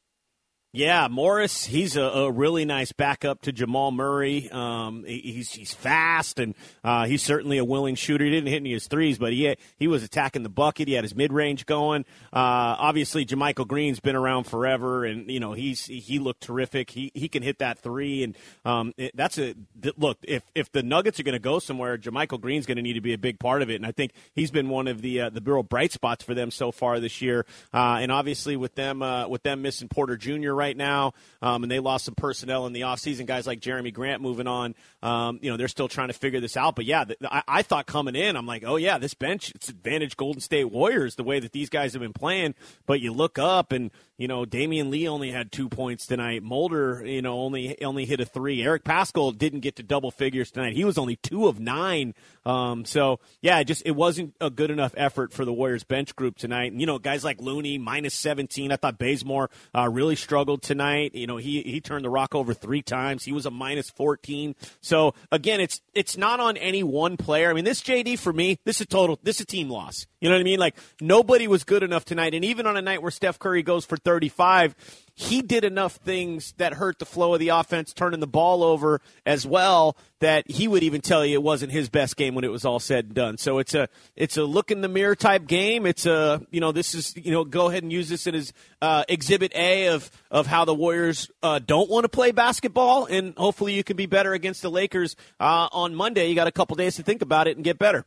Yeah, 0.75 1.07
Morris, 1.09 1.63
he's 1.63 1.95
a, 1.95 2.01
a, 2.01 2.29
really 2.29 2.65
nice 2.65 2.91
backup 2.91 3.43
to 3.43 3.53
Jamal 3.53 3.91
Murray. 3.91 4.49
Um, 4.51 5.05
he's 5.07 5.49
he's 5.53 5.73
fast 5.73 6.37
and 6.37 6.53
uh, 6.83 7.05
he's 7.05 7.23
certainly 7.23 7.57
a 7.59 7.63
willing 7.63 7.95
shooter. 7.95 8.25
He 8.25 8.29
didn't 8.29 8.49
hit 8.49 8.57
any 8.57 8.73
of 8.73 8.81
his 8.81 8.87
threes, 8.89 9.17
but 9.17 9.31
he 9.31 9.55
he 9.77 9.87
was 9.87 10.03
attacking 10.03 10.43
the 10.43 10.49
bucket. 10.49 10.89
He 10.89 10.95
had 10.95 11.05
his 11.05 11.15
mid 11.15 11.31
range 11.31 11.65
going. 11.65 12.03
Uh, 12.33 12.75
obviously, 12.77 13.25
JaMychal 13.25 13.69
Green's 13.69 14.01
been 14.01 14.17
around 14.17 14.47
forever, 14.47 15.05
and 15.05 15.31
you 15.31 15.39
know 15.39 15.53
he's 15.53 15.85
he 15.85 16.19
looked 16.19 16.43
terrific. 16.43 16.89
He 16.89 17.09
he 17.13 17.29
can 17.29 17.41
hit 17.41 17.59
that 17.59 17.79
three, 17.79 18.23
and 18.23 18.35
um, 18.65 18.93
it, 18.97 19.15
that's 19.15 19.37
a 19.37 19.55
look. 19.95 20.17
If 20.23 20.43
if 20.55 20.73
the 20.73 20.83
Nuggets 20.83 21.21
are 21.21 21.23
going 21.23 21.33
to 21.33 21.39
go 21.39 21.59
somewhere, 21.59 21.97
JaMychal 21.97 22.41
Green's 22.41 22.65
going 22.65 22.75
to 22.75 22.83
need 22.83 22.95
to 22.95 23.01
be 23.01 23.13
a 23.13 23.17
big 23.17 23.39
part 23.39 23.61
of 23.61 23.69
it, 23.69 23.75
and 23.75 23.85
I 23.85 23.93
think 23.93 24.11
he's 24.33 24.51
been 24.51 24.67
one 24.67 24.89
of 24.89 25.01
the 25.01 25.21
uh, 25.21 25.29
the 25.29 25.39
real 25.39 25.63
bright 25.63 25.93
spots 25.93 26.25
for 26.25 26.33
them 26.33 26.51
so 26.51 26.73
far 26.73 26.99
this 26.99 27.21
year. 27.21 27.45
Uh, 27.73 27.99
and 28.01 28.11
obviously 28.11 28.57
with 28.57 28.75
them 28.75 29.01
uh, 29.01 29.25
with 29.29 29.43
them 29.43 29.61
missing 29.61 29.87
Porter 29.87 30.17
Jr. 30.17 30.51
right 30.51 30.64
right 30.65 30.75
now, 30.75 31.13
um, 31.41 31.63
and 31.63 31.71
they 31.71 31.79
lost 31.79 32.05
some 32.05 32.15
personnel 32.15 32.65
in 32.65 32.73
the 32.73 32.81
offseason. 32.81 33.25
Guys 33.25 33.45
like 33.45 33.59
Jerami 33.59 33.93
Grant 33.93 34.21
moving 34.21 34.47
on. 34.47 34.73
Um, 35.03 35.39
you 35.41 35.51
know, 35.51 35.57
they're 35.57 35.67
still 35.67 35.87
trying 35.87 36.07
to 36.07 36.13
figure 36.13 36.39
this 36.39 36.57
out. 36.57 36.75
But 36.75 36.85
yeah, 36.85 37.05
the, 37.05 37.17
I, 37.23 37.43
I, 37.47 37.61
thought 37.61 37.85
coming 37.85 38.15
in, 38.15 38.35
I'm 38.35 38.47
like, 38.47 38.63
oh 38.65 38.77
yeah, 38.77 38.97
this 38.97 39.13
bench, 39.13 39.51
it's 39.53 39.69
advantage 39.69 40.17
Golden 40.17 40.41
State 40.41 40.65
Warriors 40.65 41.15
the 41.15 41.23
way 41.23 41.39
that 41.39 41.51
these 41.51 41.69
guys 41.69 41.93
have 41.93 42.01
been 42.01 42.13
playing. 42.13 42.55
But 42.87 42.99
you 42.99 43.13
look 43.13 43.37
up 43.37 43.71
and 43.71 43.91
you 44.17 44.29
know, 44.29 44.45
Damion 44.45 44.89
Lee 44.89 45.09
only 45.09 45.31
had 45.31 45.51
two 45.51 45.67
points 45.67 46.07
tonight. 46.07 46.41
Mulder, 46.41 47.03
you 47.05 47.21
know, 47.21 47.39
only 47.39 47.81
only 47.83 48.05
hit 48.05 48.21
a 48.21 48.25
three. 48.25 48.63
Eric 48.63 48.85
Paschall 48.85 49.37
didn't 49.37 49.59
get 49.59 49.75
to 49.75 49.83
double 49.83 50.09
figures 50.09 50.51
tonight. 50.51 50.73
He 50.73 50.85
was 50.85 50.97
only 50.97 51.17
two 51.17 51.47
of 51.47 51.59
nine. 51.59 52.13
Um, 52.45 52.85
so 52.85 53.19
yeah, 53.41 53.61
just 53.63 53.83
it 53.85 53.91
wasn't 53.91 54.35
a 54.39 54.49
good 54.49 54.71
enough 54.71 54.93
effort 54.95 55.33
for 55.33 55.45
the 55.45 55.53
Warriors 55.53 55.83
bench 55.83 56.15
group 56.15 56.37
tonight. 56.37 56.71
And 56.71 56.79
you 56.79 56.87
know, 56.87 56.99
guys 56.99 57.23
like 57.23 57.41
Looney 57.41 57.77
minus 57.77 58.13
seventeen. 58.13 58.71
I 58.71 58.75
thought 58.75 58.97
Bazemore 58.97 59.49
uh, 59.73 59.89
really 59.89 60.15
struggled 60.15 60.61
tonight. 60.61 61.15
You 61.15 61.27
know, 61.27 61.37
he 61.37 61.61
he 61.63 61.81
turned 61.81 62.05
the 62.05 62.09
rock 62.09 62.35
over 62.35 62.53
three 62.53 62.81
times. 62.81 63.23
He 63.23 63.31
was 63.31 63.45
a 63.45 63.51
minus 63.51 63.89
fourteen. 63.89 64.55
So 64.81 65.13
again, 65.31 65.59
it's 65.59 65.81
it's 65.93 66.17
not 66.17 66.39
on 66.39 66.57
any 66.57 66.83
one 66.83 67.17
player. 67.17 67.49
I 67.49 67.53
mean, 67.53 67.65
this 67.65 67.81
JD 67.81 68.19
for 68.19 68.33
me, 68.33 68.59
this 68.65 68.81
is 68.81 68.87
total. 68.87 69.19
This 69.23 69.37
is 69.37 69.41
a 69.41 69.45
team 69.45 69.69
loss. 69.69 70.05
You 70.21 70.29
know 70.29 70.35
what 70.35 70.41
I 70.41 70.43
mean? 70.43 70.59
Like 70.59 70.75
nobody 71.01 71.47
was 71.47 71.63
good 71.63 71.83
enough 71.83 72.05
tonight. 72.05 72.33
And 72.33 72.45
even 72.45 72.67
on 72.67 72.77
a 72.77 72.81
night 72.81 73.01
where 73.01 73.11
Steph 73.11 73.39
Curry 73.39 73.63
goes 73.63 73.85
for 73.85 73.97
35, 73.97 74.75
he 75.15 75.41
did 75.41 75.63
enough 75.63 75.95
things 75.95 76.53
that 76.57 76.73
hurt 76.73 76.99
the 76.99 77.05
flow 77.05 77.33
of 77.33 77.39
the 77.39 77.49
offense, 77.49 77.93
turning 77.93 78.19
the 78.19 78.27
ball 78.27 78.63
over 78.63 78.99
as 79.25 79.47
well, 79.47 79.95
that 80.19 80.49
he 80.51 80.67
would 80.67 80.83
even 80.83 80.99
tell 80.99 81.25
you 81.25 81.35
it 81.35 81.43
wasn't 81.43 81.71
his 81.71 81.89
best 81.89 82.17
game 82.17 82.35
when 82.35 82.43
it 82.43 82.51
was 82.51 82.65
all 82.65 82.79
said 82.79 83.05
and 83.05 83.13
done. 83.13 83.37
So 83.37 83.59
it's 83.59 83.73
a 83.73 83.87
it's 84.17 84.35
a 84.35 84.43
look 84.43 84.71
in 84.71 84.81
the 84.81 84.89
mirror 84.89 85.15
type 85.15 85.47
game. 85.47 85.85
It's 85.85 86.05
a 86.05 86.41
you 86.51 86.59
know 86.59 86.73
this 86.73 86.93
is 86.93 87.15
you 87.15 87.31
know 87.31 87.45
go 87.45 87.69
ahead 87.69 87.83
and 87.83 87.93
use 87.93 88.09
this 88.09 88.27
in 88.27 88.33
his 88.33 88.51
uh, 88.81 89.05
exhibit 89.07 89.53
A 89.55 89.87
of 89.87 90.11
of 90.29 90.47
how 90.47 90.65
the 90.65 90.75
Warriors 90.75 91.31
uh, 91.41 91.59
don't 91.59 91.89
want 91.89 92.03
to 92.03 92.09
play 92.09 92.31
basketball, 92.31 93.05
and 93.05 93.33
hopefully 93.37 93.73
you 93.73 93.85
can 93.85 93.95
be 93.95 94.07
better 94.07 94.33
against 94.33 94.61
the 94.61 94.69
Lakers 94.69 95.15
uh, 95.39 95.69
on 95.71 95.95
Monday. 95.95 96.27
You 96.27 96.35
got 96.35 96.47
a 96.47 96.51
couple 96.51 96.75
days 96.75 96.97
to 96.97 97.03
think 97.03 97.21
about 97.21 97.47
it 97.47 97.55
and 97.55 97.63
get 97.63 97.79
better. 97.79 98.05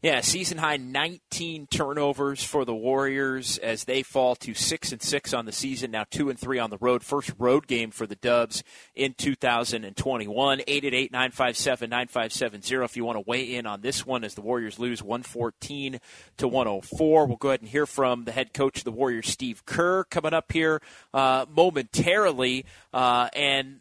Yeah, 0.00 0.20
season 0.20 0.58
high 0.58 0.76
19 0.76 1.66
turnovers 1.66 2.44
for 2.44 2.64
the 2.64 2.74
Warriors 2.74 3.58
as 3.58 3.82
they 3.82 4.04
fall 4.04 4.36
to 4.36 4.54
6 4.54 4.92
and 4.92 5.02
6 5.02 5.34
on 5.34 5.44
the 5.44 5.50
season, 5.50 5.90
now 5.90 6.04
2 6.08 6.30
and 6.30 6.38
3 6.38 6.60
on 6.60 6.70
the 6.70 6.78
road. 6.78 7.02
First 7.02 7.32
road 7.36 7.66
game 7.66 7.90
for 7.90 8.06
the 8.06 8.14
Dubs 8.14 8.62
in 8.94 9.14
2021. 9.14 10.60
888-957-9570 10.60 12.84
if 12.84 12.96
you 12.96 13.04
want 13.04 13.16
to 13.16 13.24
weigh 13.26 13.56
in 13.56 13.66
on 13.66 13.80
this 13.80 14.06
one 14.06 14.22
as 14.22 14.34
the 14.34 14.40
Warriors 14.40 14.78
lose 14.78 15.02
114 15.02 15.98
to 16.36 16.46
104. 16.46 17.26
We'll 17.26 17.36
go 17.36 17.48
ahead 17.48 17.62
and 17.62 17.68
hear 17.68 17.86
from 17.86 18.24
the 18.24 18.30
head 18.30 18.54
coach 18.54 18.78
of 18.78 18.84
the 18.84 18.92
Warriors, 18.92 19.28
Steve 19.28 19.66
Kerr, 19.66 20.04
coming 20.04 20.32
up 20.32 20.52
here 20.52 20.80
uh, 21.12 21.44
momentarily. 21.50 22.66
Uh, 22.94 23.30
and 23.34 23.80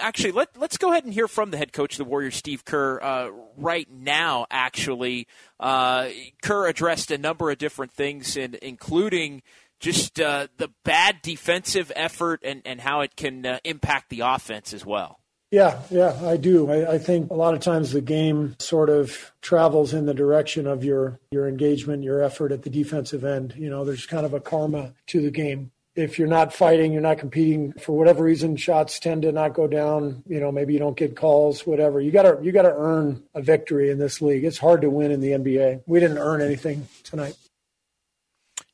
actually, 0.00 0.32
let, 0.32 0.48
let's 0.56 0.76
go 0.76 0.90
ahead 0.90 1.04
and 1.04 1.12
hear 1.12 1.28
from 1.28 1.50
the 1.50 1.56
head 1.56 1.72
coach 1.72 1.94
of 1.94 1.98
the 1.98 2.04
Warriors, 2.04 2.36
Steve 2.36 2.64
Kerr, 2.64 3.00
uh, 3.00 3.30
right 3.56 3.88
now, 3.90 4.46
actually. 4.50 5.26
Uh, 5.58 6.08
Kerr 6.42 6.66
addressed 6.66 7.10
a 7.10 7.18
number 7.18 7.50
of 7.50 7.58
different 7.58 7.92
things, 7.92 8.36
in, 8.36 8.56
including 8.62 9.42
just 9.80 10.20
uh, 10.20 10.48
the 10.56 10.70
bad 10.84 11.22
defensive 11.22 11.92
effort 11.94 12.40
and, 12.44 12.62
and 12.64 12.80
how 12.80 13.00
it 13.00 13.16
can 13.16 13.46
uh, 13.46 13.58
impact 13.64 14.10
the 14.10 14.20
offense 14.20 14.72
as 14.72 14.84
well. 14.84 15.20
Yeah, 15.50 15.80
yeah, 15.90 16.14
I 16.26 16.36
do. 16.36 16.70
I, 16.70 16.94
I, 16.94 16.98
think 16.98 17.30
a 17.30 17.34
lot 17.34 17.54
of 17.54 17.60
times 17.60 17.92
the 17.92 18.02
game 18.02 18.54
sort 18.58 18.90
of 18.90 19.32
travels 19.40 19.94
in 19.94 20.04
the 20.04 20.12
direction 20.12 20.66
of 20.66 20.84
your 20.84 21.20
your 21.30 21.48
engagement, 21.48 22.02
your 22.02 22.22
effort 22.22 22.52
at 22.52 22.64
the 22.64 22.70
defensive 22.70 23.24
end. 23.24 23.54
You 23.56 23.70
know, 23.70 23.82
there's 23.82 24.04
kind 24.04 24.26
of 24.26 24.34
a 24.34 24.40
karma 24.40 24.92
to 25.06 25.22
the 25.22 25.30
game 25.30 25.70
if 25.98 26.16
you're 26.16 26.28
not 26.28 26.54
fighting, 26.54 26.92
you're 26.92 27.02
not 27.02 27.18
competing 27.18 27.72
for 27.72 27.96
whatever 27.96 28.22
reason, 28.22 28.56
shots 28.56 29.00
tend 29.00 29.22
to 29.22 29.32
not 29.32 29.52
go 29.52 29.66
down. 29.66 30.22
You 30.28 30.38
know, 30.38 30.52
maybe 30.52 30.72
you 30.72 30.78
don't 30.78 30.96
get 30.96 31.16
calls, 31.16 31.66
whatever. 31.66 32.00
You 32.00 32.12
gotta 32.12 32.38
you 32.40 32.52
gotta 32.52 32.72
earn 32.72 33.24
a 33.34 33.42
victory 33.42 33.90
in 33.90 33.98
this 33.98 34.22
league. 34.22 34.44
It's 34.44 34.58
hard 34.58 34.82
to 34.82 34.90
win 34.90 35.10
in 35.10 35.20
the 35.20 35.32
NBA. 35.32 35.82
We 35.86 35.98
didn't 35.98 36.18
earn 36.18 36.40
anything 36.40 36.86
tonight. 37.02 37.36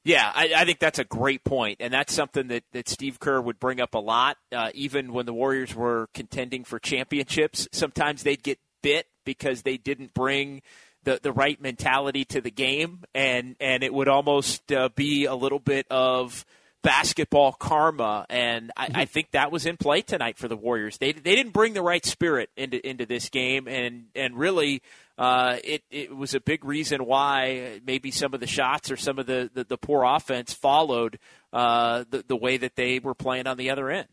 Yeah, 0.04 0.30
I, 0.34 0.52
I 0.54 0.64
think 0.66 0.80
that's 0.80 0.98
a 0.98 1.04
great 1.04 1.44
point, 1.44 1.78
and 1.80 1.90
that's 1.90 2.12
something 2.12 2.48
that, 2.48 2.64
that 2.72 2.90
Steve 2.90 3.18
Kerr 3.18 3.40
would 3.40 3.58
bring 3.58 3.80
up 3.80 3.94
a 3.94 3.98
lot. 3.98 4.36
Uh, 4.52 4.70
even 4.74 5.14
when 5.14 5.24
the 5.24 5.32
Warriors 5.32 5.74
were 5.74 6.10
contending 6.12 6.62
for 6.62 6.78
championships, 6.78 7.66
sometimes 7.72 8.22
they'd 8.22 8.42
get 8.42 8.58
bit 8.82 9.06
because 9.24 9.62
they 9.62 9.78
didn't 9.78 10.12
bring 10.12 10.60
the 11.04 11.18
the 11.22 11.32
right 11.32 11.58
mentality 11.58 12.26
to 12.26 12.42
the 12.42 12.50
game, 12.50 13.04
and 13.14 13.56
and 13.60 13.82
it 13.82 13.94
would 13.94 14.08
almost 14.08 14.70
uh, 14.70 14.90
be 14.94 15.24
a 15.24 15.34
little 15.34 15.58
bit 15.58 15.86
of 15.90 16.44
basketball 16.84 17.52
karma, 17.52 18.26
and 18.28 18.70
I, 18.76 18.90
I, 18.94 19.04
think 19.06 19.30
that 19.30 19.50
was 19.50 19.64
in 19.64 19.78
play 19.78 20.02
tonight 20.02 20.36
for 20.38 20.46
the 20.46 20.56
Warriors. 20.56 20.98
They 20.98 21.12
they 21.12 21.34
didn't 21.34 21.52
bring 21.52 21.72
the 21.72 21.82
right 21.82 22.04
spirit 22.04 22.50
into 22.56 22.86
into 22.86 23.06
this 23.06 23.28
game, 23.28 23.66
and 23.66 24.04
and 24.14 24.38
really. 24.38 24.82
Uh, 25.16 25.58
it 25.62 25.84
it 25.92 26.16
was 26.16 26.34
a 26.34 26.40
big 26.40 26.64
reason 26.64 27.06
why 27.06 27.80
maybe 27.86 28.10
some 28.10 28.34
of 28.34 28.40
the 28.40 28.48
shots 28.48 28.90
or 28.90 28.96
some 28.96 29.20
of 29.20 29.26
the, 29.26 29.48
the, 29.54 29.62
the 29.62 29.78
poor 29.78 30.02
offense 30.02 30.52
followed 30.52 31.20
uh, 31.52 32.02
the 32.10 32.24
the 32.26 32.34
way 32.34 32.56
that 32.56 32.74
they 32.74 32.98
were 32.98 33.14
playing 33.14 33.46
on 33.46 33.56
the 33.56 33.70
other 33.70 33.90
end. 33.90 34.08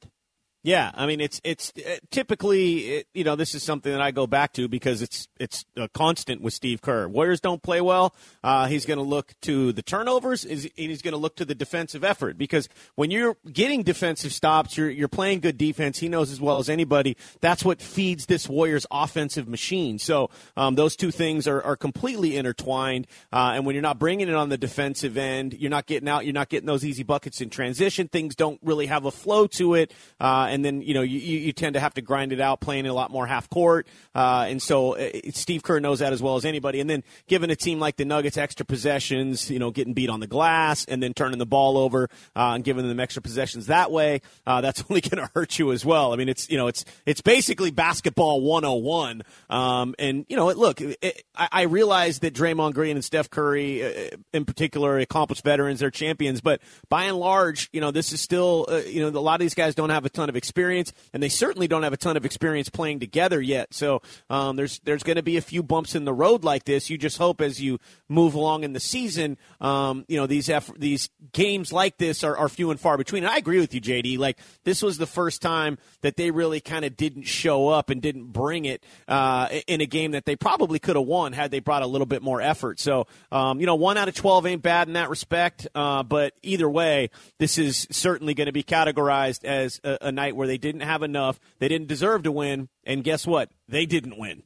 Yeah, 0.63 0.91
I 0.93 1.08
mean 1.08 1.21
it's 1.21 1.41
it's 1.43 1.74
uh, 1.78 1.97
typically 2.12 2.78
it, 2.80 3.08
you 3.15 3.24
know 3.24 3.36
this 3.36 3.56
is 3.56 3.63
something 3.63 3.91
that 3.91 4.02
I 4.02 4.12
go 4.12 4.28
back 4.28 4.54
to 4.54 4.67
because 4.67 5.02
it's 5.02 5.28
it's 5.39 5.65
a 5.76 5.89
constant 5.89 6.41
with 6.41 6.54
Steve 6.54 6.82
Kerr. 6.82 7.08
Warriors 7.08 7.39
don't 7.39 7.63
play 7.63 7.82
well. 7.82 8.13
Uh, 8.43 8.67
he's 8.67 8.86
going 8.86 9.00
to 9.00 9.04
look 9.04 9.34
to 9.41 9.74
the 9.74 9.82
turnovers. 9.82 10.45
Is 10.45 10.69
he's 10.76 11.02
going 11.02 11.13
to 11.13 11.17
look 11.17 11.36
to 11.38 11.45
the 11.45 11.56
defensive 11.56 12.04
effort 12.04 12.38
because 12.38 12.69
when 12.93 13.10
you're 13.10 13.38
getting 13.52 13.82
defensive 13.82 14.34
stops, 14.34 14.78
you're 14.78 14.91
you're 14.91 15.08
playing 15.08 15.39
good 15.39 15.58
defense. 15.58 15.97
He 15.97 16.10
knows 16.10 16.32
as 16.32 16.39
well 16.39 16.60
as 16.60 16.69
anybody 16.69 17.17
that's 17.39 17.65
what 17.65 17.82
feeds 17.82 18.28
this 18.28 18.47
Warriors 18.47 18.86
offensive 18.91 19.47
machine. 19.47 19.97
So 19.97 20.30
um, 20.56 20.76
those 20.76 20.95
two 20.95 21.10
things 21.10 21.47
are, 21.47 21.62
are 21.63 21.76
completely 21.76 22.38
intertwined. 22.38 23.08
Uh, 23.34 23.54
and 23.56 23.65
when 23.65 23.74
you're 23.74 23.82
not 23.82 23.97
bringing 23.97 24.30
it 24.30 24.36
on 24.36 24.50
the 24.50 24.60
defensive 24.60 25.17
end, 25.17 25.56
you're 25.56 25.71
not 25.71 25.88
getting 25.88 26.08
out. 26.08 26.24
You're 26.24 26.34
not 26.34 26.50
getting 26.50 26.67
those 26.67 26.86
easy 26.86 27.02
buckets 27.02 27.41
in 27.41 27.50
transition. 27.50 28.08
Things 28.08 28.36
don't 28.36 28.60
really 28.62 28.86
have 28.86 29.06
a 29.06 29.12
flow 29.12 29.47
to 29.47 29.74
it. 29.74 29.91
Uh, 30.19 30.50
and 30.52 30.66
then 30.66 30.82
you 30.82 30.94
know 30.94 31.02
you, 31.02 31.20
you 31.20 31.54
tend 31.54 31.74
to 31.74 31.80
have 31.80 31.94
to 31.96 32.02
grind 32.02 32.34
it 32.34 32.42
out, 32.42 32.60
playing 32.60 32.86
a 32.86 32.94
lot 32.94 33.10
more 33.10 33.26
half 33.26 33.50
court, 33.50 33.88
uh, 34.14 34.46
and 34.48 34.62
so 34.62 34.96
uh, 34.96 35.10
Steve 35.32 35.64
Kerr 35.64 35.80
knows 35.80 36.00
that 36.00 36.14
as 36.14 36.22
well 36.22 36.36
as 36.36 36.46
anybody. 36.46 36.80
And 36.80 36.90
then 36.90 37.04
giving 37.28 37.50
a 37.50 37.56
team 37.56 37.80
like 37.80 37.96
the 37.96 38.06
Nuggets 38.06 38.38
extra 38.38 38.66
possessions, 38.66 39.50
you 39.50 39.60
know, 39.60 39.72
getting 39.72 39.94
beat 39.94 40.10
on 40.10 40.20
the 40.20 40.28
glass, 40.28 40.86
and 40.86 41.02
then 41.02 41.14
turning 41.14 41.40
the 41.40 41.46
ball 41.46 41.78
over 41.78 42.10
uh, 42.36 42.54
and 42.56 42.64
giving 42.64 42.88
them 42.88 43.00
extra 43.00 43.22
possessions 43.22 43.68
that 43.68 43.92
way, 43.92 44.22
uh, 44.46 44.62
that's 44.62 44.84
only 44.90 45.02
going 45.02 45.26
to 45.26 45.32
hurt 45.34 45.58
you 45.58 45.72
as 45.72 45.86
well. 45.86 46.14
I 46.14 46.18
mean, 46.18 46.30
it's 46.30 46.50
you 46.50 46.58
know 46.58 46.68
it's 46.68 46.84
it's 47.06 47.22
basically 47.22 47.72
basketball 47.72 48.42
101. 48.42 49.24
Um, 49.50 49.96
and 49.98 50.26
you 50.28 50.36
know, 50.36 50.52
look, 50.52 50.82
it, 50.82 51.24
I, 51.36 51.48
I 51.52 51.62
realize 51.64 52.20
that 52.20 52.34
Draymond 52.34 52.74
Green 52.74 52.98
and 52.98 53.06
Steph 53.06 53.30
Curry, 53.30 53.84
uh, 53.84 54.18
in 54.34 54.46
particular, 54.46 55.00
accomplished 55.00 55.44
veterans, 55.44 55.80
they're 55.80 55.92
champions, 55.92 56.42
but 56.42 56.62
by 56.90 57.06
and 57.06 57.18
large, 57.18 57.70
you 57.72 57.80
know, 57.80 57.92
this 57.92 58.12
is 58.12 58.20
still 58.20 58.66
uh, 58.70 58.78
you 58.78 59.00
know 59.00 59.18
a 59.18 59.22
lot 59.22 59.36
of 59.36 59.40
these 59.40 59.56
guys 59.56 59.76
don't 59.76 59.90
have 59.90 60.06
a 60.06 60.10
ton 60.10 60.30
of 60.30 60.36
experience, 60.41 60.91
and 61.13 61.21
they 61.21 61.30
certainly 61.30 61.67
don't 61.67 61.84
have 61.84 61.93
a 61.93 61.97
ton 61.97 62.17
of 62.17 62.25
experience 62.25 62.67
playing 62.67 62.99
together 62.99 63.39
yet. 63.39 63.75
So 63.75 64.01
um, 64.30 64.56
there's 64.56 64.80
there's 64.80 65.04
going 65.04 65.17
to 65.17 65.23
be 65.23 65.38
a 65.38 65.41
few 65.41 65.62
bumps 65.62 65.93
in 65.93 66.04
the 66.04 66.13
road 66.13 66.43
like 66.43 66.65
this. 66.65 66.89
You 66.89 66.97
just 66.97 67.19
hope 67.19 67.41
as 67.41 67.62
you 67.62 67.80
move 68.10 68.34
along 68.34 68.63
in 68.63 68.73
the 68.73 68.80
season, 68.80 69.38
um, 69.60 70.04
you 70.08 70.17
know 70.17 70.25
these 70.25 70.49
eff- 70.49 70.73
these 70.77 71.10
games 71.32 71.71
like 71.71 71.97
this 71.97 72.23
are, 72.23 72.36
are 72.36 72.49
few 72.49 72.71
and 72.71 72.80
far 72.80 72.97
between. 72.97 73.23
And 73.23 73.32
I 73.32 73.38
agree 73.38 73.60
with 73.60 73.75
you, 73.75 73.82
JD. 73.82 74.17
Like 74.17 74.39
this 74.63 74.82
was 74.82 74.97
the 74.97 75.06
first 75.06 75.41
time 75.41 75.77
that 76.01 76.17
they 76.17 76.32
really 76.32 76.60
kind 76.60 76.84
of 76.84 76.97
didn't 76.97 77.23
show 77.23 77.67
up 77.67 77.91
and 77.91 78.01
didn't 78.01 78.32
bring 78.32 78.65
it 78.65 78.84
uh, 79.08 79.47
in 79.67 79.80
a 79.82 79.86
game 79.86 80.12
that 80.12 80.25
they 80.25 80.36
probably 80.36 80.80
could 80.80 80.95
have 80.95 81.06
won 81.06 81.34
had 81.34 81.51
they 81.51 81.60
brought 81.60 81.84
a 81.84 81.88
little 81.88 82.08
bit 82.08 82.23
more 82.23 82.41
effort. 82.41 82.80
So 82.80 83.06
um, 83.32 83.60
you 83.60 83.67
know, 83.67 83.75
one 83.75 83.97
out 83.97 84.08
of 84.08 84.15
twelve 84.15 84.45
ain't 84.47 84.63
bad 84.63 84.88
in 84.88 84.93
that 84.93 85.10
respect. 85.10 85.67
Uh, 85.75 86.01
but 86.04 86.34
either 86.41 86.69
way, 86.69 87.10
this 87.38 87.58
is 87.58 87.88
certainly 87.91 88.34
going 88.34 88.47
to 88.47 88.51
be 88.51 88.63
categorized 88.63 89.43
as 89.43 89.80
a, 89.84 89.97
a 90.01 90.12
night 90.12 90.31
where 90.36 90.48
they 90.48 90.58
didn't 90.58 90.82
have 90.82 91.04
enough, 91.04 91.39
they 91.60 91.67
didn't 91.67 91.88
deserve 91.88 92.24
to 92.24 92.32
win, 92.32 92.70
and 92.84 93.04
guess 93.04 93.26
what? 93.26 93.50
They 93.67 93.86
didn't 93.86 94.17
win. 94.17 94.44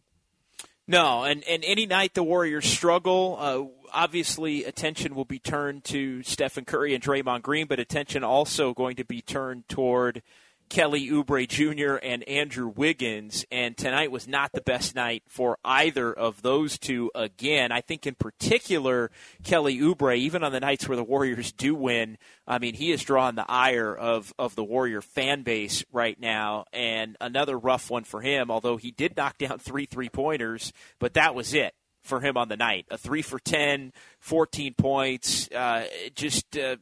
No, 0.87 1.23
and, 1.23 1.43
and 1.45 1.63
any 1.65 1.87
night 1.87 2.13
the 2.13 2.23
Warriors 2.23 2.65
struggle, 2.65 3.37
uh, 3.39 3.63
obviously 3.91 4.65
attention 4.65 5.15
will 5.15 5.25
be 5.25 5.39
turned 5.39 5.83
to 5.85 6.21
Stephen 6.21 6.63
Curry 6.63 6.93
and 6.93 7.03
Draymond 7.03 7.41
Green, 7.41 7.65
but 7.65 7.79
attention 7.79 8.23
also 8.23 8.73
going 8.73 8.95
to 8.97 9.05
be 9.05 9.21
turned 9.21 9.67
toward 9.67 10.21
Kelly 10.69 11.09
Oubre 11.09 11.47
Jr. 11.47 11.95
and 11.95 12.23
Andrew 12.27 12.67
Wiggins, 12.67 13.45
and 13.51 13.77
tonight 13.77 14.11
was 14.11 14.27
not 14.27 14.51
the 14.51 14.61
best 14.61 14.95
night 14.95 15.23
for 15.27 15.57
either 15.63 16.11
of 16.11 16.41
those 16.41 16.77
two. 16.77 17.11
Again, 17.13 17.71
I 17.71 17.81
think 17.81 18.05
in 18.07 18.15
particular 18.15 19.11
Kelly 19.43 19.77
Oubre, 19.77 20.17
even 20.17 20.43
on 20.43 20.51
the 20.51 20.59
nights 20.59 20.87
where 20.87 20.97
the 20.97 21.03
Warriors 21.03 21.51
do 21.51 21.75
win, 21.75 22.17
I 22.47 22.59
mean 22.59 22.73
he 22.75 22.91
is 22.91 23.03
drawing 23.03 23.35
the 23.35 23.49
ire 23.49 23.95
of 23.95 24.33
of 24.39 24.55
the 24.55 24.63
Warrior 24.63 25.01
fan 25.01 25.43
base 25.43 25.83
right 25.91 26.19
now, 26.19 26.65
and 26.73 27.15
another 27.21 27.57
rough 27.57 27.89
one 27.89 28.03
for 28.03 28.21
him. 28.21 28.49
Although 28.49 28.77
he 28.77 28.91
did 28.91 29.15
knock 29.15 29.37
down 29.37 29.59
three 29.59 29.85
three 29.85 30.09
pointers, 30.09 30.73
but 30.99 31.13
that 31.13 31.35
was 31.35 31.53
it 31.53 31.73
for 32.05 32.21
him 32.21 32.37
on 32.37 32.47
the 32.47 32.57
night. 32.57 32.85
A 32.89 32.97
three 32.97 33.21
for 33.21 33.39
10, 33.39 33.91
14 34.19 34.73
points, 34.75 35.49
uh, 35.51 35.85
just 36.13 36.57
uh, 36.57 36.77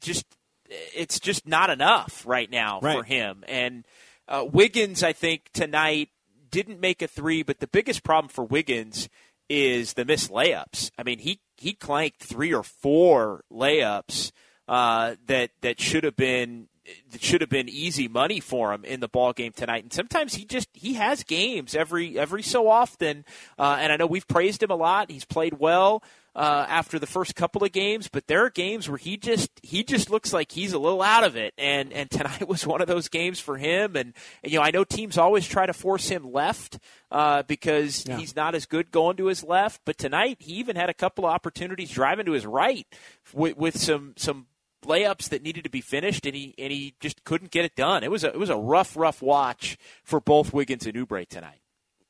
just 0.00 0.24
it's 0.70 1.20
just 1.20 1.46
not 1.46 1.70
enough 1.70 2.24
right 2.26 2.50
now 2.50 2.80
right. 2.80 2.96
for 2.96 3.02
him. 3.02 3.44
And 3.48 3.84
uh, 4.28 4.46
Wiggins, 4.50 5.02
I 5.02 5.12
think 5.12 5.50
tonight 5.52 6.08
didn't 6.50 6.80
make 6.80 7.02
a 7.02 7.08
three, 7.08 7.42
but 7.42 7.60
the 7.60 7.66
biggest 7.66 8.02
problem 8.02 8.28
for 8.28 8.44
Wiggins 8.44 9.08
is 9.48 9.94
the 9.94 10.04
missed 10.04 10.30
layups. 10.30 10.90
I 10.96 11.02
mean, 11.02 11.18
he 11.18 11.40
he 11.56 11.72
clanked 11.72 12.22
three 12.22 12.54
or 12.54 12.62
four 12.62 13.44
layups 13.52 14.32
uh, 14.68 15.16
that 15.26 15.50
that 15.62 15.80
should 15.80 16.04
have 16.04 16.16
been 16.16 16.68
that 17.10 17.22
should 17.22 17.40
have 17.40 17.50
been 17.50 17.68
easy 17.68 18.08
money 18.08 18.40
for 18.40 18.72
him 18.72 18.84
in 18.84 19.00
the 19.00 19.08
ball 19.08 19.32
game 19.32 19.52
tonight. 19.52 19.82
And 19.82 19.92
sometimes 19.92 20.34
he 20.34 20.44
just 20.44 20.68
he 20.72 20.94
has 20.94 21.24
games 21.24 21.74
every 21.74 22.18
every 22.18 22.42
so 22.42 22.68
often. 22.68 23.24
Uh, 23.58 23.78
and 23.80 23.92
I 23.92 23.96
know 23.96 24.06
we've 24.06 24.28
praised 24.28 24.62
him 24.62 24.70
a 24.70 24.76
lot. 24.76 25.10
He's 25.10 25.24
played 25.24 25.58
well 25.58 26.02
uh, 26.34 26.64
after 26.68 26.98
the 26.98 27.06
first 27.06 27.34
couple 27.34 27.64
of 27.64 27.72
games, 27.72 28.08
but 28.08 28.26
there 28.26 28.44
are 28.44 28.50
games 28.50 28.88
where 28.88 28.98
he 28.98 29.16
just 29.16 29.50
he 29.62 29.82
just 29.82 30.10
looks 30.10 30.32
like 30.32 30.52
he's 30.52 30.72
a 30.72 30.78
little 30.78 31.02
out 31.02 31.24
of 31.24 31.36
it, 31.36 31.52
and 31.58 31.92
and 31.92 32.10
tonight 32.10 32.46
was 32.48 32.66
one 32.66 32.80
of 32.80 32.86
those 32.86 33.08
games 33.08 33.40
for 33.40 33.56
him. 33.56 33.96
And, 33.96 34.14
and 34.42 34.52
you 34.52 34.58
know, 34.58 34.64
I 34.64 34.70
know 34.70 34.84
teams 34.84 35.18
always 35.18 35.46
try 35.46 35.66
to 35.66 35.72
force 35.72 36.08
him 36.08 36.32
left 36.32 36.78
uh, 37.10 37.42
because 37.42 38.06
yeah. 38.06 38.16
he's 38.16 38.36
not 38.36 38.54
as 38.54 38.66
good 38.66 38.90
going 38.90 39.16
to 39.16 39.26
his 39.26 39.42
left, 39.42 39.80
but 39.84 39.98
tonight 39.98 40.36
he 40.40 40.54
even 40.54 40.76
had 40.76 40.88
a 40.88 40.94
couple 40.94 41.26
of 41.26 41.32
opportunities 41.32 41.90
driving 41.90 42.26
to 42.26 42.32
his 42.32 42.46
right 42.46 42.86
with, 43.32 43.56
with 43.56 43.78
some 43.78 44.14
some 44.16 44.46
layups 44.84 45.28
that 45.28 45.42
needed 45.42 45.64
to 45.64 45.70
be 45.70 45.80
finished, 45.80 46.26
and 46.26 46.36
he 46.36 46.54
and 46.58 46.72
he 46.72 46.94
just 47.00 47.24
couldn't 47.24 47.50
get 47.50 47.64
it 47.64 47.74
done. 47.74 48.04
It 48.04 48.10
was 48.10 48.22
a 48.22 48.28
it 48.28 48.38
was 48.38 48.50
a 48.50 48.56
rough 48.56 48.96
rough 48.96 49.20
watch 49.20 49.76
for 50.04 50.20
both 50.20 50.52
Wiggins 50.52 50.86
and 50.86 50.94
Oubre 50.94 51.26
tonight. 51.26 51.60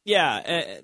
Yeah, 0.05 0.81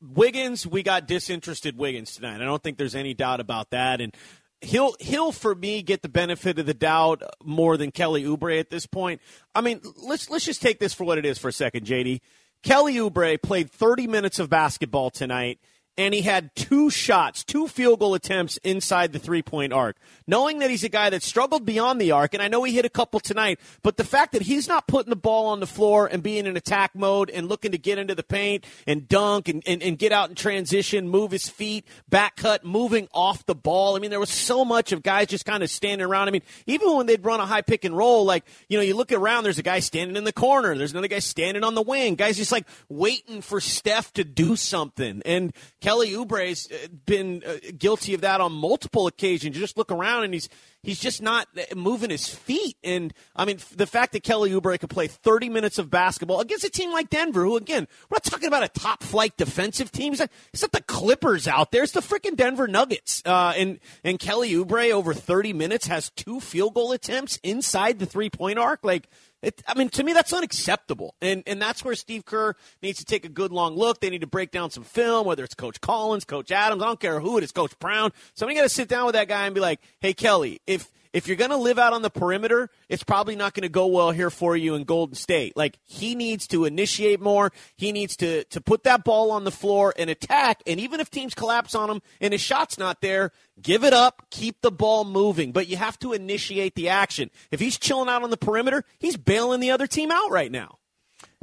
Wiggins, 0.00 0.66
we 0.66 0.82
got 0.82 1.06
disinterested 1.06 1.76
Wiggins 1.76 2.14
tonight. 2.14 2.40
I 2.40 2.44
don't 2.44 2.62
think 2.62 2.78
there's 2.78 2.94
any 2.94 3.14
doubt 3.14 3.40
about 3.40 3.70
that. 3.70 4.00
And 4.00 4.14
he'll 4.60 4.94
he'll 5.00 5.32
for 5.32 5.54
me 5.54 5.82
get 5.82 6.02
the 6.02 6.08
benefit 6.08 6.58
of 6.58 6.66
the 6.66 6.74
doubt 6.74 7.22
more 7.42 7.76
than 7.76 7.90
Kelly 7.90 8.24
Oubre 8.24 8.58
at 8.58 8.70
this 8.70 8.86
point. 8.86 9.20
I 9.54 9.60
mean, 9.60 9.80
let's 9.96 10.30
let's 10.30 10.44
just 10.44 10.62
take 10.62 10.78
this 10.78 10.94
for 10.94 11.04
what 11.04 11.18
it 11.18 11.26
is 11.26 11.38
for 11.38 11.48
a 11.48 11.52
second, 11.52 11.86
JD. 11.86 12.20
Kelly 12.62 12.96
Oubre 12.96 13.40
played 13.40 13.70
30 13.70 14.06
minutes 14.06 14.38
of 14.38 14.50
basketball 14.50 15.10
tonight 15.10 15.58
and 16.00 16.14
he 16.14 16.22
had 16.22 16.54
two 16.54 16.88
shots, 16.88 17.44
two 17.44 17.68
field 17.68 18.00
goal 18.00 18.14
attempts 18.14 18.56
inside 18.58 19.12
the 19.12 19.18
three 19.18 19.42
point 19.42 19.70
arc. 19.70 19.98
Knowing 20.26 20.60
that 20.60 20.70
he's 20.70 20.82
a 20.82 20.88
guy 20.88 21.10
that 21.10 21.22
struggled 21.22 21.66
beyond 21.66 22.00
the 22.00 22.10
arc, 22.10 22.32
and 22.32 22.42
I 22.42 22.48
know 22.48 22.64
he 22.64 22.72
hit 22.72 22.86
a 22.86 22.90
couple 22.90 23.20
tonight, 23.20 23.60
but 23.82 23.98
the 23.98 24.04
fact 24.04 24.32
that 24.32 24.40
he's 24.40 24.66
not 24.66 24.86
putting 24.86 25.10
the 25.10 25.16
ball 25.16 25.48
on 25.48 25.60
the 25.60 25.66
floor 25.66 26.06
and 26.06 26.22
being 26.22 26.46
in 26.46 26.56
attack 26.56 26.94
mode 26.94 27.28
and 27.28 27.50
looking 27.50 27.72
to 27.72 27.78
get 27.78 27.98
into 27.98 28.14
the 28.14 28.22
paint 28.22 28.64
and 28.86 29.08
dunk 29.08 29.48
and, 29.48 29.62
and, 29.66 29.82
and 29.82 29.98
get 29.98 30.10
out 30.10 30.30
in 30.30 30.36
transition, 30.36 31.06
move 31.06 31.32
his 31.32 31.50
feet, 31.50 31.84
back 32.08 32.36
cut, 32.36 32.64
moving 32.64 33.06
off 33.12 33.44
the 33.44 33.54
ball. 33.54 33.94
I 33.94 33.98
mean, 33.98 34.10
there 34.10 34.20
was 34.20 34.30
so 34.30 34.64
much 34.64 34.92
of 34.92 35.02
guys 35.02 35.26
just 35.26 35.44
kind 35.44 35.62
of 35.62 35.68
standing 35.68 36.06
around. 36.06 36.28
I 36.28 36.30
mean, 36.30 36.42
even 36.64 36.96
when 36.96 37.04
they'd 37.04 37.22
run 37.22 37.40
a 37.40 37.46
high 37.46 37.62
pick 37.62 37.84
and 37.84 37.94
roll, 37.94 38.24
like, 38.24 38.46
you 38.70 38.78
know, 38.78 38.82
you 38.82 38.96
look 38.96 39.12
around, 39.12 39.44
there's 39.44 39.58
a 39.58 39.62
guy 39.62 39.80
standing 39.80 40.16
in 40.16 40.24
the 40.24 40.32
corner, 40.32 40.74
there's 40.78 40.92
another 40.92 41.08
guy 41.08 41.18
standing 41.18 41.62
on 41.62 41.74
the 41.74 41.82
wing, 41.82 42.14
guys 42.14 42.38
just 42.38 42.52
like 42.52 42.66
waiting 42.88 43.42
for 43.42 43.60
Steph 43.60 44.14
to 44.14 44.24
do 44.24 44.56
something. 44.56 45.20
And 45.26 45.52
Kelly 45.90 46.12
Oubre's 46.12 46.70
uh, 46.70 46.86
been 47.04 47.42
uh, 47.44 47.56
guilty 47.76 48.14
of 48.14 48.20
that 48.20 48.40
on 48.40 48.52
multiple 48.52 49.08
occasions. 49.08 49.56
You 49.56 49.60
just 49.60 49.76
look 49.76 49.90
around 49.90 50.22
and 50.22 50.32
he's 50.32 50.48
he's 50.84 51.00
just 51.00 51.20
not 51.20 51.48
uh, 51.58 51.74
moving 51.74 52.10
his 52.10 52.28
feet. 52.28 52.76
And 52.84 53.12
I 53.34 53.44
mean, 53.44 53.58
the 53.74 53.88
fact 53.88 54.12
that 54.12 54.22
Kelly 54.22 54.50
Oubre 54.50 54.78
could 54.78 54.88
play 54.88 55.08
30 55.08 55.48
minutes 55.48 55.80
of 55.80 55.90
basketball 55.90 56.40
against 56.40 56.64
a 56.64 56.70
team 56.70 56.92
like 56.92 57.10
Denver, 57.10 57.42
who 57.42 57.56
again, 57.56 57.88
we're 58.08 58.14
not 58.14 58.22
talking 58.22 58.46
about 58.46 58.62
a 58.62 58.68
top 58.68 59.02
flight 59.02 59.36
defensive 59.36 59.90
team. 59.90 60.12
It's, 60.12 60.20
like, 60.20 60.30
it's 60.52 60.62
not 60.62 60.70
the 60.70 60.82
Clippers 60.82 61.48
out 61.48 61.72
there; 61.72 61.82
it's 61.82 61.90
the 61.90 61.98
freaking 62.02 62.36
Denver 62.36 62.68
Nuggets. 62.68 63.20
Uh, 63.26 63.52
and 63.56 63.80
and 64.04 64.20
Kelly 64.20 64.52
Oubre 64.52 64.92
over 64.92 65.12
30 65.12 65.52
minutes 65.54 65.88
has 65.88 66.10
two 66.10 66.38
field 66.38 66.74
goal 66.74 66.92
attempts 66.92 67.40
inside 67.42 67.98
the 67.98 68.06
three 68.06 68.30
point 68.30 68.60
arc. 68.60 68.84
Like 68.84 69.08
it, 69.42 69.62
I 69.66 69.74
mean, 69.74 69.88
to 69.90 70.04
me, 70.04 70.12
that's 70.12 70.32
unacceptable. 70.32 71.14
And, 71.22 71.42
and 71.46 71.60
that's 71.60 71.84
where 71.84 71.94
Steve 71.94 72.24
Kerr 72.24 72.54
needs 72.82 72.98
to 72.98 73.04
take 73.04 73.24
a 73.24 73.28
good 73.28 73.52
long 73.52 73.74
look. 73.74 74.00
They 74.00 74.10
need 74.10 74.20
to 74.20 74.26
break 74.26 74.50
down 74.50 74.70
some 74.70 74.84
film, 74.84 75.26
whether 75.26 75.44
it's 75.44 75.54
Coach 75.54 75.80
Collins, 75.80 76.24
Coach 76.24 76.50
Adams, 76.50 76.82
I 76.82 76.86
don't 76.86 77.00
care 77.00 77.20
who 77.20 77.38
it 77.38 77.44
is, 77.44 77.52
Coach 77.52 77.78
Brown. 77.78 78.12
Somebody 78.34 78.56
got 78.56 78.64
to 78.64 78.68
sit 78.68 78.88
down 78.88 79.06
with 79.06 79.14
that 79.14 79.28
guy 79.28 79.46
and 79.46 79.54
be 79.54 79.60
like, 79.60 79.80
hey, 80.00 80.12
Kelly, 80.12 80.60
if 80.66 80.90
if 81.12 81.26
you're 81.26 81.36
going 81.36 81.50
to 81.50 81.56
live 81.56 81.78
out 81.78 81.92
on 81.92 82.02
the 82.02 82.10
perimeter, 82.10 82.70
it's 82.88 83.02
probably 83.02 83.34
not 83.34 83.54
going 83.54 83.62
to 83.62 83.68
go 83.68 83.86
well 83.86 84.12
here 84.12 84.30
for 84.30 84.56
you 84.56 84.74
in 84.74 84.84
Golden 84.84 85.16
State. 85.16 85.56
Like 85.56 85.78
he 85.84 86.14
needs 86.14 86.46
to 86.48 86.64
initiate 86.64 87.20
more. 87.20 87.52
He 87.76 87.92
needs 87.92 88.16
to 88.16 88.44
to 88.44 88.60
put 88.60 88.84
that 88.84 89.04
ball 89.04 89.32
on 89.32 89.44
the 89.44 89.50
floor 89.50 89.92
and 89.96 90.08
attack. 90.08 90.62
And 90.66 90.78
even 90.78 91.00
if 91.00 91.10
teams 91.10 91.34
collapse 91.34 91.74
on 91.74 91.90
him 91.90 92.02
and 92.20 92.32
his 92.32 92.40
shot's 92.40 92.78
not 92.78 93.00
there, 93.00 93.32
give 93.60 93.82
it 93.84 93.92
up, 93.92 94.26
keep 94.30 94.60
the 94.60 94.70
ball 94.70 95.04
moving. 95.04 95.52
But 95.52 95.68
you 95.68 95.76
have 95.76 95.98
to 96.00 96.12
initiate 96.12 96.74
the 96.74 96.88
action. 96.88 97.30
If 97.50 97.60
he's 97.60 97.78
chilling 97.78 98.08
out 98.08 98.22
on 98.22 98.30
the 98.30 98.36
perimeter, 98.36 98.84
he's 98.98 99.16
bailing 99.16 99.60
the 99.60 99.72
other 99.72 99.86
team 99.86 100.10
out 100.10 100.30
right 100.30 100.52
now. 100.52 100.78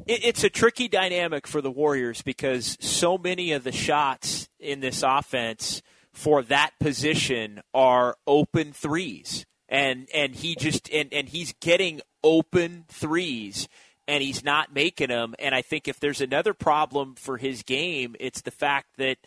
It's 0.05 0.43
a 0.43 0.49
tricky 0.49 0.87
dynamic 0.87 1.47
for 1.47 1.59
the 1.59 1.71
Warriors 1.71 2.21
because 2.21 2.77
so 2.79 3.17
many 3.17 3.51
of 3.51 3.63
the 3.63 3.71
shots 3.71 4.47
in 4.59 4.79
this 4.79 5.03
offense 5.03 5.81
for 6.13 6.43
that 6.43 6.71
position 6.79 7.61
are 7.73 8.15
open 8.25 8.73
threes 8.73 9.45
and 9.69 10.07
and 10.13 10.35
he 10.35 10.55
just 10.55 10.89
and 10.91 11.13
and 11.13 11.29
he's 11.29 11.53
getting 11.59 12.01
open 12.23 12.85
threes 12.87 13.67
and 14.07 14.23
he's 14.23 14.43
not 14.43 14.73
making 14.73 15.09
them. 15.09 15.35
And 15.39 15.53
I 15.53 15.61
think 15.61 15.87
if 15.87 15.99
there's 15.99 16.21
another 16.21 16.53
problem 16.53 17.15
for 17.15 17.37
his 17.37 17.63
game, 17.63 18.15
it's 18.19 18.41
the 18.41 18.51
fact 18.51 18.97
that 18.97 19.17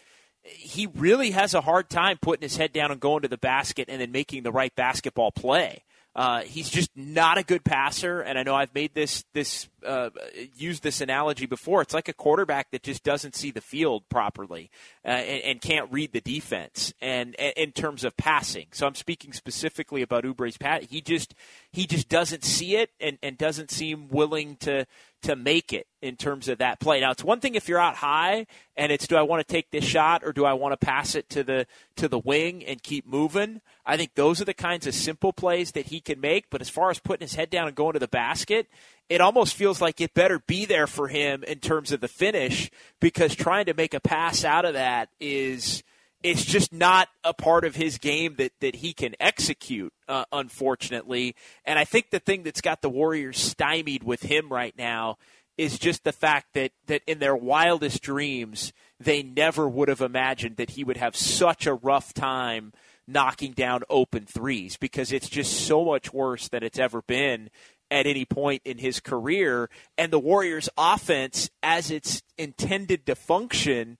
he 0.42 0.87
really 0.94 1.33
has 1.33 1.53
a 1.53 1.61
hard 1.61 1.90
time 1.90 2.18
putting 2.20 2.42
his 2.42 2.57
head 2.57 2.72
down 2.72 2.90
and 2.90 3.00
going 3.00 3.22
to 3.22 3.29
the 3.29 3.37
basket 3.37 3.88
and 3.90 4.00
then 4.00 4.11
making 4.11 4.42
the 4.42 4.53
right 4.53 4.74
basketball 4.74 5.31
play. 5.31 5.85
Uh, 6.14 6.40
he's 6.40 6.68
just 6.68 6.90
not 6.96 7.38
a 7.38 7.44
good 7.44 7.64
passer, 7.64 8.20
and 8.20 8.37
I 8.37 8.42
know 8.42 8.55
I've 8.55 8.75
made 8.75 8.94
this 8.94 9.25
this 9.33 9.68
uh, 9.87 10.11
used 10.57 10.83
this 10.83 11.01
analogy 11.01 11.46
before. 11.46 11.83
It's 11.83 11.94
like 11.94 12.09
a 12.09 12.12
quarterback 12.12 12.73
that 12.73 12.83
just 12.83 13.05
doesn't 13.05 13.37
see 13.37 13.53
the 13.53 13.61
field 13.61 14.03
properly 14.09 14.70
uh, 15.05 15.09
and, 15.09 15.42
and, 15.44 15.61
can't 15.61 15.90
read 15.90 16.12
the 16.12 16.20
defense, 16.20 16.92
and, 17.01 17.35
and, 17.38 17.53
in 17.57 17.73
terms 17.73 18.03
of 18.03 18.16
passing. 18.16 18.66
So 18.73 18.87
I'm 18.88 18.96
speaking 18.96 19.33
specifically 19.33 20.03
about 20.03 20.25
Oubre's 20.25 20.57
pat. 20.57 20.85
He 20.90 21.01
just 21.01 21.35
he 21.70 21.87
just 21.87 22.09
doesn't 22.09 22.44
see 22.44 22.77
it 22.77 22.90
and, 23.01 23.16
and 23.23 23.38
doesn't 23.38 23.70
seem 23.70 24.09
willing 24.09 24.57
to 24.57 24.87
to 25.23 25.37
make 25.37 25.73
it 25.73 25.87
in 26.03 26.17
terms 26.17 26.49
of 26.49 26.59
that 26.59 26.81
play. 26.81 27.01
Now 27.01 27.11
it's 27.11 27.25
one 27.25 27.41
thing 27.41 27.55
if 27.55 27.69
you're 27.69 27.79
out 27.79 27.97
high 27.97 28.47
and 28.77 28.91
it's 28.91 29.07
do 29.07 29.17
I 29.17 29.23
want 29.23 29.47
to 29.47 29.53
take 29.53 29.71
this 29.71 29.85
shot 29.85 30.23
or 30.25 30.33
do 30.33 30.45
I 30.45 30.55
want 30.55 30.73
to 30.73 30.87
pass 30.87 31.15
it 31.15 31.29
to 31.31 31.45
the 31.45 31.67
to 31.97 32.09
the 32.09 32.19
wing 32.19 32.65
and 32.65 32.83
keep 32.83 33.07
moving? 33.07 33.61
I 33.85 33.97
think 33.97 34.15
those 34.15 34.41
are 34.41 34.47
the 34.47 34.55
kinds 34.55 34.87
of 34.87 34.95
simple 34.95 35.33
plays 35.33 35.73
that 35.73 35.87
he 35.87 36.01
can 36.01 36.21
make, 36.21 36.49
but 36.51 36.61
as 36.61 36.71
far 36.71 36.91
as 36.91 36.99
putting 36.99 37.25
his 37.25 37.35
head 37.35 37.51
down 37.51 37.67
and 37.67 37.77
going 37.77 37.95
to 37.95 37.99
the 37.99 38.09
basket, 38.09 38.67
it 39.09 39.21
almost 39.21 39.55
feels 39.55 39.81
like 39.81 40.01
it 40.01 40.15
better 40.15 40.39
be 40.39 40.65
there 40.65 40.87
for 40.87 41.09
him 41.09 41.43
in 41.45 41.59
terms 41.59 41.93
of 41.93 42.01
the 42.01 42.09
finish 42.09 42.71
because 43.01 43.35
trying 43.35 43.67
to 43.67 43.75
make 43.75 43.93
a 43.93 44.01
pass 44.01 44.45
out 44.45 44.65
of 44.65 44.75
that 44.75 45.09
is 45.19 45.83
it's 46.23 46.45
just 46.45 46.73
not 46.73 47.09
a 47.25 47.33
part 47.33 47.65
of 47.65 47.77
his 47.77 47.99
game 47.99 48.35
that, 48.37 48.53
that 48.61 48.77
he 48.77 48.93
can 48.93 49.15
execute, 49.19 49.93
uh, 50.09 50.25
unfortunately. 50.33 51.35
And 51.65 51.79
I 51.79 51.85
think 51.85 52.11
the 52.11 52.19
thing 52.19 52.43
that's 52.43 52.61
got 52.61 52.83
the 52.83 52.91
Warriors 52.91 53.39
stymied 53.39 54.03
with 54.03 54.23
him 54.23 54.49
right 54.51 54.77
now 54.77 55.17
is 55.57 55.79
just 55.79 56.05
the 56.05 56.13
fact 56.13 56.55
that, 56.55 56.73
that 56.87 57.03
in 57.07 57.19
their 57.19 57.37
wildest 57.37 58.03
dreams, 58.03 58.73
they 58.99 59.23
never 59.23 59.69
would 59.69 59.89
have 59.89 60.01
imagined 60.01 60.57
that 60.57 60.71
he 60.71 60.85
would 60.85 60.97
have 60.97 61.17
such 61.17 61.67
a 61.67 61.75
rough 61.75 62.13
time 62.13 62.73
knocking 63.07 63.53
down 63.53 63.83
open 63.91 64.25
threes 64.25 64.77
because 64.77 65.13
it's 65.13 65.29
just 65.29 65.67
so 65.67 65.85
much 65.85 66.13
worse 66.13 66.49
than 66.49 66.63
it's 66.63 66.79
ever 66.79 67.03
been 67.03 67.51
at 67.91 68.07
any 68.07 68.25
point 68.25 68.63
in 68.65 68.79
his 68.79 69.01
career. 69.01 69.69
And 69.99 70.13
the 70.13 70.19
Warriors' 70.19 70.69
offense, 70.79 71.51
as 71.63 71.91
it's 71.91 72.23
intended 72.39 73.07
to 73.07 73.15
function, 73.15 73.99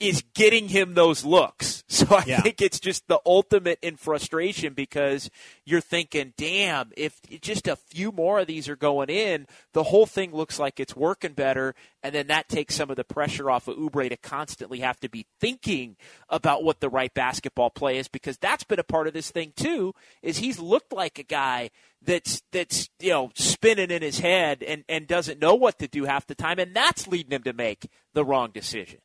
is 0.00 0.24
getting 0.34 0.68
him 0.68 0.94
those 0.94 1.24
looks. 1.24 1.82
So 1.94 2.06
I 2.16 2.24
yeah. 2.26 2.40
think 2.40 2.60
it's 2.60 2.80
just 2.80 3.06
the 3.06 3.20
ultimate 3.24 3.78
in 3.80 3.94
frustration 3.94 4.74
because 4.74 5.30
you're 5.64 5.80
thinking, 5.80 6.34
damn, 6.36 6.90
if 6.96 7.20
just 7.40 7.68
a 7.68 7.76
few 7.76 8.10
more 8.10 8.40
of 8.40 8.48
these 8.48 8.68
are 8.68 8.74
going 8.74 9.10
in, 9.10 9.46
the 9.74 9.84
whole 9.84 10.06
thing 10.06 10.32
looks 10.34 10.58
like 10.58 10.80
it's 10.80 10.96
working 10.96 11.34
better. 11.34 11.76
And 12.02 12.12
then 12.12 12.26
that 12.26 12.48
takes 12.48 12.74
some 12.74 12.90
of 12.90 12.96
the 12.96 13.04
pressure 13.04 13.48
off 13.48 13.68
of 13.68 13.76
Oubre 13.76 14.08
to 14.08 14.16
constantly 14.16 14.80
have 14.80 14.98
to 15.00 15.08
be 15.08 15.26
thinking 15.40 15.96
about 16.28 16.64
what 16.64 16.80
the 16.80 16.88
right 16.88 17.14
basketball 17.14 17.70
play 17.70 17.96
is 17.96 18.08
because 18.08 18.38
that's 18.38 18.64
been 18.64 18.80
a 18.80 18.84
part 18.84 19.06
of 19.06 19.12
this 19.12 19.30
thing 19.30 19.52
too, 19.54 19.94
is 20.20 20.38
he's 20.38 20.58
looked 20.58 20.92
like 20.92 21.20
a 21.20 21.22
guy 21.22 21.70
that's 22.02 22.42
that's 22.50 22.90
you 22.98 23.10
know 23.10 23.30
spinning 23.34 23.90
in 23.90 24.02
his 24.02 24.18
head 24.18 24.64
and, 24.64 24.84
and 24.88 25.06
doesn't 25.06 25.40
know 25.40 25.54
what 25.54 25.78
to 25.78 25.86
do 25.86 26.04
half 26.04 26.26
the 26.26 26.34
time 26.34 26.58
and 26.58 26.74
that's 26.74 27.06
leading 27.06 27.30
him 27.30 27.44
to 27.44 27.52
make 27.52 27.88
the 28.14 28.24
wrong 28.24 28.50
decision. 28.52 28.98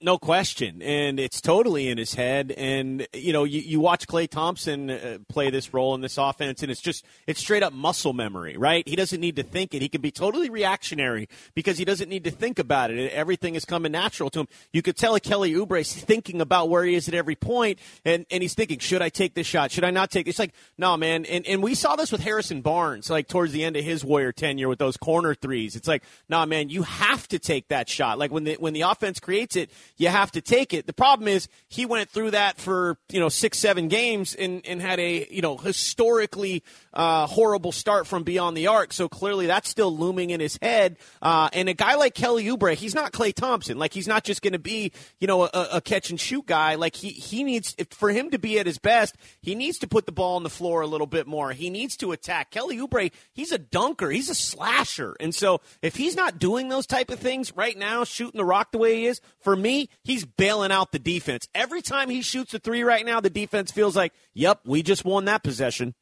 No 0.00 0.16
question. 0.16 0.80
And 0.80 1.18
it's 1.18 1.40
totally 1.40 1.88
in 1.88 1.98
his 1.98 2.14
head. 2.14 2.52
And, 2.56 3.04
you 3.12 3.32
know, 3.32 3.42
you, 3.42 3.60
you 3.60 3.80
watch 3.80 4.06
Klay 4.06 4.28
Thompson 4.28 4.90
uh, 4.90 5.18
play 5.28 5.50
this 5.50 5.74
role 5.74 5.92
in 5.96 6.02
this 6.02 6.16
offense, 6.16 6.62
and 6.62 6.70
it's 6.70 6.80
just, 6.80 7.04
it's 7.26 7.40
straight 7.40 7.64
up 7.64 7.72
muscle 7.72 8.12
memory, 8.12 8.56
right? 8.56 8.86
He 8.86 8.94
doesn't 8.94 9.20
need 9.20 9.34
to 9.36 9.42
think 9.42 9.74
it. 9.74 9.82
He 9.82 9.88
can 9.88 10.00
be 10.00 10.12
totally 10.12 10.50
reactionary 10.50 11.28
because 11.52 11.78
he 11.78 11.84
doesn't 11.84 12.08
need 12.08 12.22
to 12.24 12.30
think 12.30 12.60
about 12.60 12.92
it. 12.92 13.10
Everything 13.10 13.56
is 13.56 13.64
coming 13.64 13.90
natural 13.90 14.30
to 14.30 14.40
him. 14.40 14.48
You 14.72 14.82
could 14.82 14.96
tell 14.96 15.16
a 15.16 15.20
Kelly 15.20 15.52
Oubre's 15.54 15.92
thinking 15.92 16.40
about 16.40 16.68
where 16.68 16.84
he 16.84 16.94
is 16.94 17.08
at 17.08 17.14
every 17.14 17.34
point, 17.34 17.80
and, 18.04 18.24
and 18.30 18.40
he's 18.40 18.54
thinking, 18.54 18.78
should 18.78 19.02
I 19.02 19.08
take 19.08 19.34
this 19.34 19.48
shot? 19.48 19.72
Should 19.72 19.84
I 19.84 19.90
not 19.90 20.12
take 20.12 20.28
it? 20.28 20.30
It's 20.30 20.38
like, 20.38 20.54
no, 20.76 20.96
man. 20.96 21.24
And, 21.24 21.44
and 21.44 21.60
we 21.60 21.74
saw 21.74 21.96
this 21.96 22.12
with 22.12 22.20
Harrison 22.20 22.60
Barnes, 22.60 23.10
like 23.10 23.26
towards 23.26 23.52
the 23.52 23.64
end 23.64 23.76
of 23.76 23.82
his 23.82 24.04
Warrior 24.04 24.30
tenure 24.30 24.68
with 24.68 24.78
those 24.78 24.96
corner 24.96 25.34
threes. 25.34 25.74
It's 25.74 25.88
like, 25.88 26.04
no, 26.28 26.38
nah, 26.38 26.46
man, 26.46 26.68
you 26.68 26.84
have 26.84 27.26
to 27.28 27.40
take 27.40 27.66
that 27.66 27.88
shot. 27.88 28.16
Like 28.16 28.30
when 28.30 28.44
the, 28.44 28.54
when 28.60 28.74
the 28.74 28.82
offense 28.82 29.18
creates 29.18 29.56
it, 29.56 29.72
you 29.98 30.08
have 30.08 30.32
to 30.32 30.40
take 30.40 30.72
it. 30.72 30.86
The 30.86 30.92
problem 30.92 31.28
is 31.28 31.48
he 31.68 31.84
went 31.84 32.08
through 32.08 32.30
that 32.30 32.58
for 32.58 32.96
you 33.10 33.20
know 33.20 33.28
six, 33.28 33.58
seven 33.58 33.88
games 33.88 34.34
and, 34.34 34.62
and 34.64 34.80
had 34.80 34.98
a 34.98 35.26
you 35.30 35.42
know 35.42 35.56
historically 35.56 36.62
uh, 36.92 37.26
horrible 37.26 37.72
start 37.72 38.06
from 38.06 38.22
beyond 38.22 38.56
the 38.56 38.66
arc. 38.66 38.92
So 38.92 39.08
clearly 39.08 39.46
that's 39.46 39.68
still 39.68 39.96
looming 39.96 40.30
in 40.30 40.40
his 40.40 40.58
head. 40.60 40.96
Uh, 41.20 41.48
and 41.52 41.68
a 41.68 41.74
guy 41.74 41.94
like 41.94 42.14
Kelly 42.14 42.44
Oubre, 42.44 42.74
he's 42.74 42.94
not 42.94 43.12
Klay 43.12 43.34
Thompson. 43.34 43.78
Like 43.78 43.92
he's 43.92 44.08
not 44.08 44.24
just 44.24 44.42
going 44.42 44.52
to 44.52 44.58
be 44.58 44.92
you 45.20 45.26
know 45.26 45.44
a, 45.44 45.68
a, 45.72 45.80
catch 45.80 46.10
and 46.10 46.20
shoot 46.20 46.46
guy. 46.46 46.74
Like 46.74 46.96
he 46.96 47.10
he 47.10 47.44
needs 47.44 47.74
for 47.90 48.10
him 48.10 48.30
to 48.30 48.38
be 48.38 48.58
at 48.58 48.66
his 48.66 48.78
best, 48.78 49.16
he 49.42 49.54
needs 49.54 49.78
to 49.78 49.88
put 49.88 50.06
the 50.06 50.12
ball 50.12 50.36
on 50.36 50.42
the 50.42 50.50
floor 50.50 50.80
a 50.80 50.86
little 50.86 51.06
bit 51.06 51.26
more. 51.26 51.52
He 51.52 51.70
needs 51.70 51.96
to 51.98 52.12
attack. 52.12 52.50
Kelly 52.50 52.78
Oubre, 52.78 53.12
he's 53.32 53.52
a 53.52 53.58
dunker. 53.58 54.10
He's 54.10 54.30
a 54.30 54.34
slasher. 54.34 55.16
And 55.20 55.34
so 55.34 55.60
if 55.82 55.96
he's 55.96 56.16
not 56.16 56.38
doing 56.38 56.68
those 56.68 56.86
type 56.86 57.10
of 57.10 57.18
things 57.18 57.54
right 57.54 57.76
now, 57.76 58.04
shooting 58.04 58.38
the 58.38 58.44
rock 58.44 58.72
the 58.72 58.78
way 58.78 58.96
he 58.96 59.06
is, 59.06 59.20
for 59.40 59.54
me, 59.56 59.88
he's 60.04 60.24
bailing 60.24 60.72
out 60.72 60.92
the 60.92 60.98
defense. 60.98 61.48
Every 61.54 61.82
time 61.82 62.10
he 62.10 62.22
shoots 62.22 62.54
a 62.54 62.58
three 62.58 62.82
right 62.82 63.04
now, 63.04 63.20
the 63.20 63.30
defense 63.30 63.70
feels 63.70 63.96
like, 63.96 64.12
yep, 64.34 64.60
we 64.64 64.82
just 64.82 65.04
won 65.04 65.26
that 65.26 65.42
possession. 65.42 65.94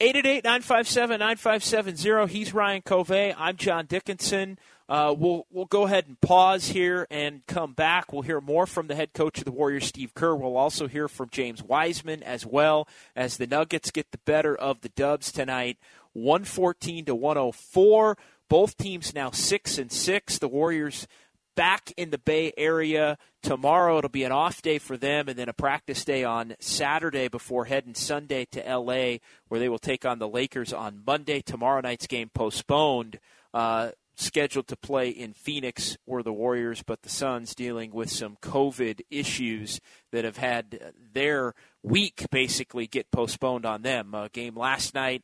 888-957-9570. 0.00 2.28
He's 2.28 2.52
Ryan 2.52 2.82
Covey. 2.82 3.32
I'm 3.36 3.56
John 3.56 3.86
Dickinson. 3.86 4.58
Uh, 4.88 5.14
we'll 5.16 5.46
we'll 5.50 5.64
go 5.64 5.84
ahead 5.84 6.06
and 6.08 6.20
pause 6.20 6.66
here 6.66 7.06
and 7.10 7.46
come 7.46 7.72
back. 7.72 8.12
We'll 8.12 8.22
hear 8.22 8.40
more 8.40 8.66
from 8.66 8.88
the 8.88 8.94
head 8.94 9.14
coach 9.14 9.38
of 9.38 9.44
the 9.44 9.52
Warriors, 9.52 9.86
Steve 9.86 10.12
Kerr. 10.14 10.34
We'll 10.34 10.58
also 10.58 10.88
hear 10.88 11.08
from 11.08 11.30
James 11.30 11.62
Wiseman 11.62 12.22
as 12.22 12.44
well 12.44 12.86
as 13.16 13.38
the 13.38 13.46
Nuggets 13.46 13.90
get 13.90 14.10
the 14.10 14.18
better 14.18 14.54
of 14.54 14.82
the 14.82 14.90
Dubs 14.90 15.32
tonight, 15.32 15.78
114 16.12 17.06
to 17.06 17.14
104. 17.14 18.18
Both 18.50 18.76
teams 18.76 19.14
now 19.14 19.30
six 19.30 19.78
and 19.78 19.90
six. 19.90 20.38
The 20.38 20.48
Warriors 20.48 21.08
back 21.54 21.92
in 21.96 22.10
the 22.10 22.18
Bay 22.18 22.52
Area 22.56 23.18
tomorrow. 23.42 23.98
It'll 23.98 24.10
be 24.10 24.24
an 24.24 24.32
off 24.32 24.62
day 24.62 24.78
for 24.78 24.96
them, 24.96 25.28
and 25.28 25.38
then 25.38 25.48
a 25.48 25.52
practice 25.52 26.04
day 26.04 26.24
on 26.24 26.54
Saturday 26.60 27.28
before 27.28 27.64
heading 27.64 27.94
Sunday 27.94 28.46
to 28.52 28.60
LA, 28.60 29.18
where 29.48 29.60
they 29.60 29.68
will 29.68 29.78
take 29.78 30.04
on 30.04 30.18
the 30.18 30.28
Lakers 30.28 30.72
on 30.72 31.02
Monday. 31.06 31.40
Tomorrow 31.40 31.80
night's 31.82 32.06
game 32.06 32.30
postponed. 32.32 33.18
Uh, 33.52 33.90
scheduled 34.16 34.68
to 34.68 34.76
play 34.76 35.08
in 35.08 35.32
Phoenix 35.32 35.96
were 36.06 36.22
the 36.22 36.32
Warriors, 36.32 36.82
but 36.82 37.02
the 37.02 37.08
Suns 37.08 37.54
dealing 37.54 37.92
with 37.92 38.10
some 38.10 38.36
COVID 38.42 39.00
issues 39.10 39.80
that 40.12 40.24
have 40.24 40.36
had 40.36 40.92
their 41.12 41.54
week 41.82 42.26
basically 42.30 42.86
get 42.86 43.10
postponed 43.10 43.66
on 43.66 43.82
them. 43.82 44.14
A 44.14 44.28
game 44.28 44.56
last 44.56 44.94
night 44.94 45.22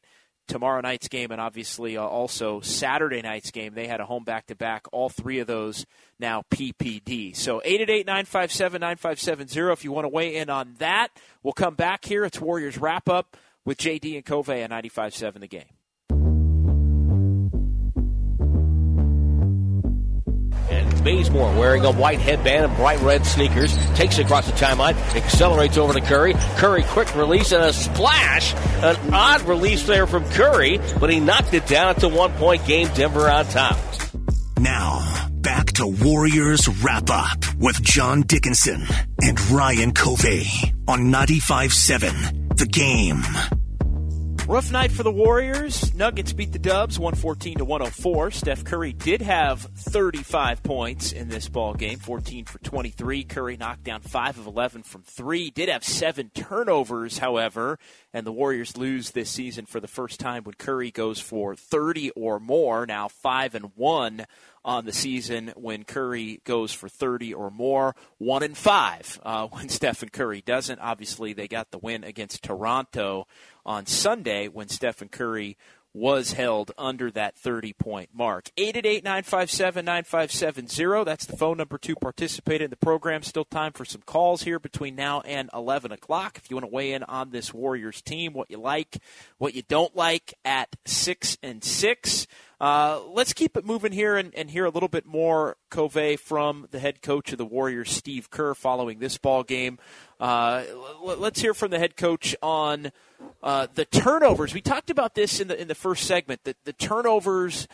tomorrow 0.50 0.80
night's 0.80 1.08
game 1.08 1.30
and 1.30 1.40
obviously 1.40 1.96
uh, 1.96 2.02
also 2.02 2.60
Saturday 2.60 3.22
night's 3.22 3.50
game. 3.50 3.74
They 3.74 3.86
had 3.86 4.00
a 4.00 4.04
home 4.04 4.24
back 4.24 4.46
to 4.46 4.56
back. 4.56 4.86
All 4.92 5.08
three 5.08 5.38
of 5.38 5.46
those 5.46 5.86
now 6.18 6.42
PPD. 6.50 7.34
So 7.36 7.62
888 7.64 8.06
957 8.06 8.80
9570 8.80 9.72
if 9.72 9.84
you 9.84 9.92
want 9.92 10.04
to 10.04 10.08
weigh 10.08 10.36
in 10.36 10.50
on 10.50 10.74
that. 10.78 11.08
We'll 11.42 11.52
come 11.52 11.74
back 11.74 12.04
here. 12.04 12.24
It's 12.24 12.40
Warriors 12.40 12.78
wrap 12.78 13.08
up 13.08 13.36
with 13.64 13.78
JD 13.78 14.16
and 14.16 14.24
Covey 14.24 14.62
at 14.62 14.70
95.7 14.70 15.40
the 15.40 15.46
game. 15.46 15.79
Bazemore 21.02 21.52
wearing 21.58 21.84
a 21.84 21.92
white 21.92 22.20
headband 22.20 22.66
and 22.66 22.76
bright 22.76 23.00
red 23.00 23.26
sneakers. 23.26 23.76
Takes 23.94 24.18
it 24.18 24.24
across 24.24 24.46
the 24.46 24.52
timeline. 24.52 24.94
Accelerates 25.14 25.76
over 25.76 25.92
to 25.92 26.00
Curry. 26.00 26.34
Curry 26.56 26.82
quick 26.84 27.14
release 27.16 27.52
and 27.52 27.64
a 27.64 27.72
splash. 27.72 28.54
An 28.82 28.96
odd 29.12 29.42
release 29.42 29.86
there 29.86 30.06
from 30.06 30.24
Curry, 30.30 30.80
but 30.98 31.10
he 31.10 31.20
knocked 31.20 31.54
it 31.54 31.66
down. 31.66 31.90
It's 31.90 32.02
a 32.02 32.08
one 32.08 32.32
point 32.34 32.64
game. 32.66 32.88
Denver 32.94 33.28
on 33.28 33.46
top. 33.46 33.78
Now, 34.58 35.28
back 35.32 35.72
to 35.72 35.86
Warriors 35.86 36.68
wrap 36.82 37.08
up 37.10 37.38
with 37.58 37.82
John 37.82 38.22
Dickinson 38.22 38.84
and 39.22 39.40
Ryan 39.50 39.92
Covey 39.92 40.46
on 40.86 41.10
95 41.10 41.72
7, 41.72 42.48
The 42.56 42.66
Game. 42.66 43.59
Rough 44.50 44.72
night 44.72 44.90
for 44.90 45.04
the 45.04 45.12
Warriors. 45.12 45.94
Nuggets 45.94 46.32
beat 46.32 46.50
the 46.50 46.58
Dubs 46.58 46.98
114 46.98 47.58
to 47.58 47.64
104. 47.64 48.32
Steph 48.32 48.64
Curry 48.64 48.92
did 48.92 49.22
have 49.22 49.60
35 49.60 50.64
points 50.64 51.12
in 51.12 51.28
this 51.28 51.48
ball 51.48 51.72
game, 51.72 52.00
14 52.00 52.46
for 52.46 52.58
23. 52.58 53.22
Curry 53.22 53.56
knocked 53.56 53.84
down 53.84 54.00
5 54.00 54.40
of 54.40 54.46
11 54.48 54.82
from 54.82 55.02
3. 55.02 55.50
Did 55.50 55.68
have 55.68 55.84
7 55.84 56.32
turnovers, 56.34 57.18
however, 57.18 57.78
and 58.12 58.26
the 58.26 58.32
Warriors 58.32 58.76
lose 58.76 59.12
this 59.12 59.30
season 59.30 59.66
for 59.66 59.78
the 59.78 59.86
first 59.86 60.18
time 60.18 60.42
when 60.42 60.56
Curry 60.56 60.90
goes 60.90 61.20
for 61.20 61.54
30 61.54 62.10
or 62.16 62.40
more, 62.40 62.86
now 62.86 63.06
5 63.06 63.54
and 63.54 63.70
1 63.76 64.26
on 64.64 64.84
the 64.84 64.92
season 64.92 65.52
when 65.56 65.84
Curry 65.84 66.40
goes 66.44 66.72
for 66.72 66.88
30 66.88 67.34
or 67.34 67.50
more. 67.50 67.94
One 68.18 68.42
in 68.42 68.54
five 68.54 69.20
uh, 69.22 69.46
when 69.50 69.68
Stephen 69.68 70.08
Curry 70.08 70.42
doesn't. 70.42 70.78
Obviously, 70.78 71.32
they 71.32 71.48
got 71.48 71.70
the 71.70 71.78
win 71.78 72.04
against 72.04 72.42
Toronto 72.42 73.26
on 73.64 73.86
Sunday 73.86 74.48
when 74.48 74.68
Stephen 74.68 75.08
Curry 75.08 75.56
was 75.92 76.34
held 76.34 76.70
under 76.78 77.10
that 77.10 77.36
30 77.36 77.72
point 77.72 78.10
mark. 78.12 78.50
888 78.56 79.02
957 79.02 79.84
9570. 79.84 81.04
That's 81.04 81.26
the 81.26 81.36
phone 81.36 81.56
number 81.56 81.78
to 81.78 81.96
participate 81.96 82.62
in 82.62 82.70
the 82.70 82.76
program. 82.76 83.22
Still 83.22 83.44
time 83.44 83.72
for 83.72 83.84
some 83.84 84.02
calls 84.02 84.42
here 84.42 84.58
between 84.58 84.94
now 84.94 85.20
and 85.22 85.50
11 85.52 85.92
o'clock. 85.92 86.38
If 86.38 86.50
you 86.50 86.56
want 86.56 86.64
to 86.64 86.74
weigh 86.74 86.92
in 86.92 87.02
on 87.02 87.30
this 87.30 87.52
Warriors 87.52 88.02
team, 88.02 88.32
what 88.32 88.50
you 88.50 88.58
like, 88.58 88.98
what 89.38 89.54
you 89.54 89.62
don't 89.62 89.94
like 89.96 90.34
at 90.44 90.76
6 90.86 91.38
and 91.42 91.64
6. 91.64 92.26
Uh, 92.60 93.00
let's 93.08 93.32
keep 93.32 93.56
it 93.56 93.64
moving 93.64 93.90
here 93.90 94.18
and, 94.18 94.34
and, 94.34 94.50
hear 94.50 94.66
a 94.66 94.70
little 94.70 94.88
bit 94.88 95.06
more, 95.06 95.56
Covey, 95.70 96.16
from 96.16 96.68
the 96.72 96.78
head 96.78 97.00
coach 97.00 97.32
of 97.32 97.38
the 97.38 97.44
Warriors, 97.46 97.90
Steve 97.90 98.28
Kerr, 98.28 98.54
following 98.54 98.98
this 98.98 99.16
ball 99.16 99.42
game. 99.42 99.78
Uh, 100.18 100.64
let's 101.02 101.40
hear 101.40 101.54
from 101.54 101.70
the 101.70 101.78
head 101.78 101.96
coach 101.96 102.36
on 102.42 102.92
uh, 103.42 103.66
the 103.74 103.86
turnovers. 103.86 104.52
We 104.52 104.60
talked 104.60 104.90
about 104.90 105.14
this 105.14 105.40
in 105.40 105.48
the 105.48 105.58
in 105.58 105.68
the 105.68 105.74
first 105.74 106.04
segment. 106.04 106.44
The, 106.44 106.54
the 106.64 106.74
turnovers 106.74 107.66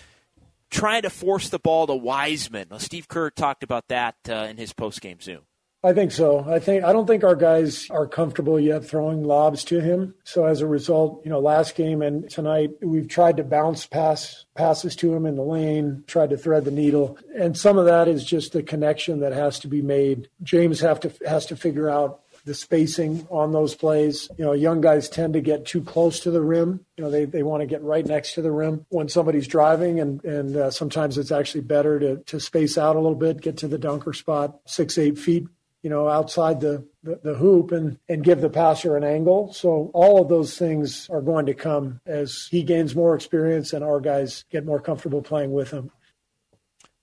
trying 0.70 1.02
to 1.02 1.10
force 1.10 1.48
the 1.48 1.58
ball 1.58 1.88
to 1.88 1.94
Wiseman. 1.94 2.68
Now, 2.70 2.78
Steve 2.78 3.08
Kerr 3.08 3.30
talked 3.30 3.64
about 3.64 3.88
that 3.88 4.14
uh, 4.28 4.46
in 4.48 4.56
his 4.56 4.72
post 4.72 5.00
game 5.00 5.20
Zoom. 5.20 5.40
I 5.86 5.92
think 5.92 6.10
so. 6.10 6.44
I 6.48 6.58
think 6.58 6.82
I 6.82 6.92
don't 6.92 7.06
think 7.06 7.22
our 7.22 7.36
guys 7.36 7.88
are 7.90 8.08
comfortable 8.08 8.58
yet 8.58 8.84
throwing 8.84 9.22
lobs 9.22 9.62
to 9.66 9.80
him. 9.80 10.16
So 10.24 10.44
as 10.44 10.60
a 10.60 10.66
result, 10.66 11.22
you 11.24 11.30
know, 11.30 11.38
last 11.38 11.76
game 11.76 12.02
and 12.02 12.28
tonight 12.28 12.70
we've 12.82 13.06
tried 13.06 13.36
to 13.36 13.44
bounce 13.44 13.86
pass 13.86 14.46
passes 14.56 14.96
to 14.96 15.14
him 15.14 15.26
in 15.26 15.36
the 15.36 15.44
lane, 15.44 16.02
tried 16.08 16.30
to 16.30 16.36
thread 16.36 16.64
the 16.64 16.72
needle, 16.72 17.16
and 17.36 17.56
some 17.56 17.78
of 17.78 17.86
that 17.86 18.08
is 18.08 18.24
just 18.24 18.52
the 18.52 18.64
connection 18.64 19.20
that 19.20 19.32
has 19.32 19.60
to 19.60 19.68
be 19.68 19.80
made. 19.80 20.28
James 20.42 20.80
have 20.80 20.98
to 21.00 21.12
has 21.24 21.46
to 21.46 21.56
figure 21.56 21.88
out 21.88 22.22
the 22.46 22.54
spacing 22.54 23.26
on 23.30 23.52
those 23.52 23.76
plays. 23.76 24.28
You 24.38 24.44
know, 24.44 24.52
young 24.54 24.80
guys 24.80 25.08
tend 25.08 25.34
to 25.34 25.40
get 25.40 25.66
too 25.66 25.82
close 25.82 26.20
to 26.20 26.30
the 26.32 26.40
rim. 26.40 26.84
You 26.96 27.04
know, 27.04 27.10
they, 27.10 27.24
they 27.26 27.42
want 27.42 27.60
to 27.60 27.66
get 27.66 27.82
right 27.82 28.06
next 28.06 28.34
to 28.34 28.42
the 28.42 28.52
rim 28.52 28.86
when 28.88 29.08
somebody's 29.08 29.46
driving, 29.46 30.00
and 30.00 30.24
and 30.24 30.56
uh, 30.56 30.70
sometimes 30.72 31.16
it's 31.16 31.30
actually 31.30 31.60
better 31.60 32.00
to 32.00 32.16
to 32.16 32.40
space 32.40 32.76
out 32.76 32.96
a 32.96 33.00
little 33.00 33.18
bit, 33.18 33.40
get 33.40 33.58
to 33.58 33.68
the 33.68 33.78
dunker 33.78 34.12
spot 34.12 34.58
six 34.66 34.98
eight 34.98 35.16
feet. 35.18 35.46
You 35.82 35.90
know, 35.90 36.08
outside 36.08 36.60
the, 36.60 36.84
the, 37.04 37.20
the 37.22 37.34
hoop 37.34 37.70
and, 37.70 37.98
and 38.08 38.24
give 38.24 38.40
the 38.40 38.50
passer 38.50 38.96
an 38.96 39.04
angle. 39.04 39.52
So 39.52 39.90
all 39.94 40.20
of 40.20 40.28
those 40.28 40.58
things 40.58 41.08
are 41.10 41.20
going 41.22 41.46
to 41.46 41.54
come 41.54 42.00
as 42.06 42.48
he 42.50 42.64
gains 42.64 42.96
more 42.96 43.14
experience 43.14 43.72
and 43.72 43.84
our 43.84 44.00
guys 44.00 44.44
get 44.50 44.64
more 44.64 44.80
comfortable 44.80 45.22
playing 45.22 45.52
with 45.52 45.70
him. 45.70 45.92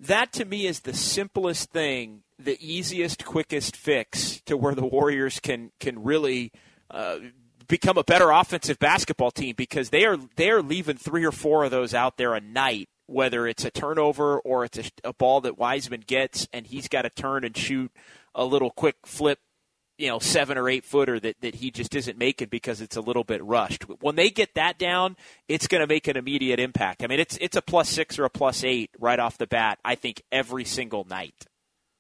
That 0.01 0.33
to 0.33 0.43
me 0.43 0.65
is 0.65 0.81
the 0.81 0.93
simplest 0.93 1.71
thing 1.71 2.23
the 2.43 2.57
easiest, 2.59 3.25
quickest 3.25 3.75
fix 3.75 4.41
to 4.45 4.57
where 4.57 4.75
the 4.75 4.85
Warriors 4.85 5.39
can 5.39 5.71
can 5.79 6.03
really 6.03 6.51
uh, 6.91 7.19
become 7.67 7.97
a 7.97 8.03
better 8.03 8.31
offensive 8.31 8.79
basketball 8.79 9.31
team 9.31 9.55
because 9.57 9.89
they 9.89 10.05
are 10.05 10.17
they 10.35 10.49
are 10.49 10.61
leaving 10.61 10.97
three 10.97 11.25
or 11.25 11.31
four 11.31 11.63
of 11.63 11.71
those 11.71 11.93
out 11.93 12.17
there 12.17 12.33
a 12.33 12.41
night, 12.41 12.89
whether 13.07 13.47
it's 13.47 13.65
a 13.65 13.71
turnover 13.71 14.39
or 14.39 14.65
it's 14.65 14.77
a, 14.77 14.83
a 15.03 15.13
ball 15.13 15.41
that 15.41 15.57
Wiseman 15.57 16.03
gets 16.05 16.47
and 16.53 16.67
he's 16.67 16.87
got 16.87 17.03
to 17.03 17.09
turn 17.09 17.43
and 17.43 17.55
shoot 17.55 17.91
a 18.35 18.45
little 18.45 18.71
quick 18.71 18.95
flip 19.05 19.39
you 19.97 20.07
know, 20.07 20.19
seven 20.19 20.57
or 20.57 20.67
eight 20.69 20.83
footer 20.83 21.19
that, 21.19 21.39
that 21.41 21.55
he 21.55 21.69
just 21.69 21.95
isn't 21.95 22.17
making 22.17 22.49
because 22.49 22.81
it's 22.81 22.95
a 22.95 23.01
little 23.01 23.23
bit 23.23 23.43
rushed. 23.43 23.83
When 24.01 24.15
they 24.15 24.29
get 24.29 24.55
that 24.55 24.79
down, 24.79 25.15
it's 25.47 25.67
going 25.67 25.81
to 25.81 25.87
make 25.87 26.07
an 26.07 26.17
immediate 26.17 26.59
impact. 26.59 27.03
I 27.03 27.07
mean, 27.07 27.19
it's 27.19 27.37
it's 27.39 27.55
a 27.55 27.61
plus 27.61 27.89
six 27.89 28.17
or 28.17 28.25
a 28.25 28.29
plus 28.29 28.63
eight 28.63 28.89
right 28.99 29.19
off 29.19 29.37
the 29.37 29.47
bat. 29.47 29.79
I 29.85 29.95
think 29.95 30.23
every 30.31 30.65
single 30.65 31.05
night. 31.05 31.45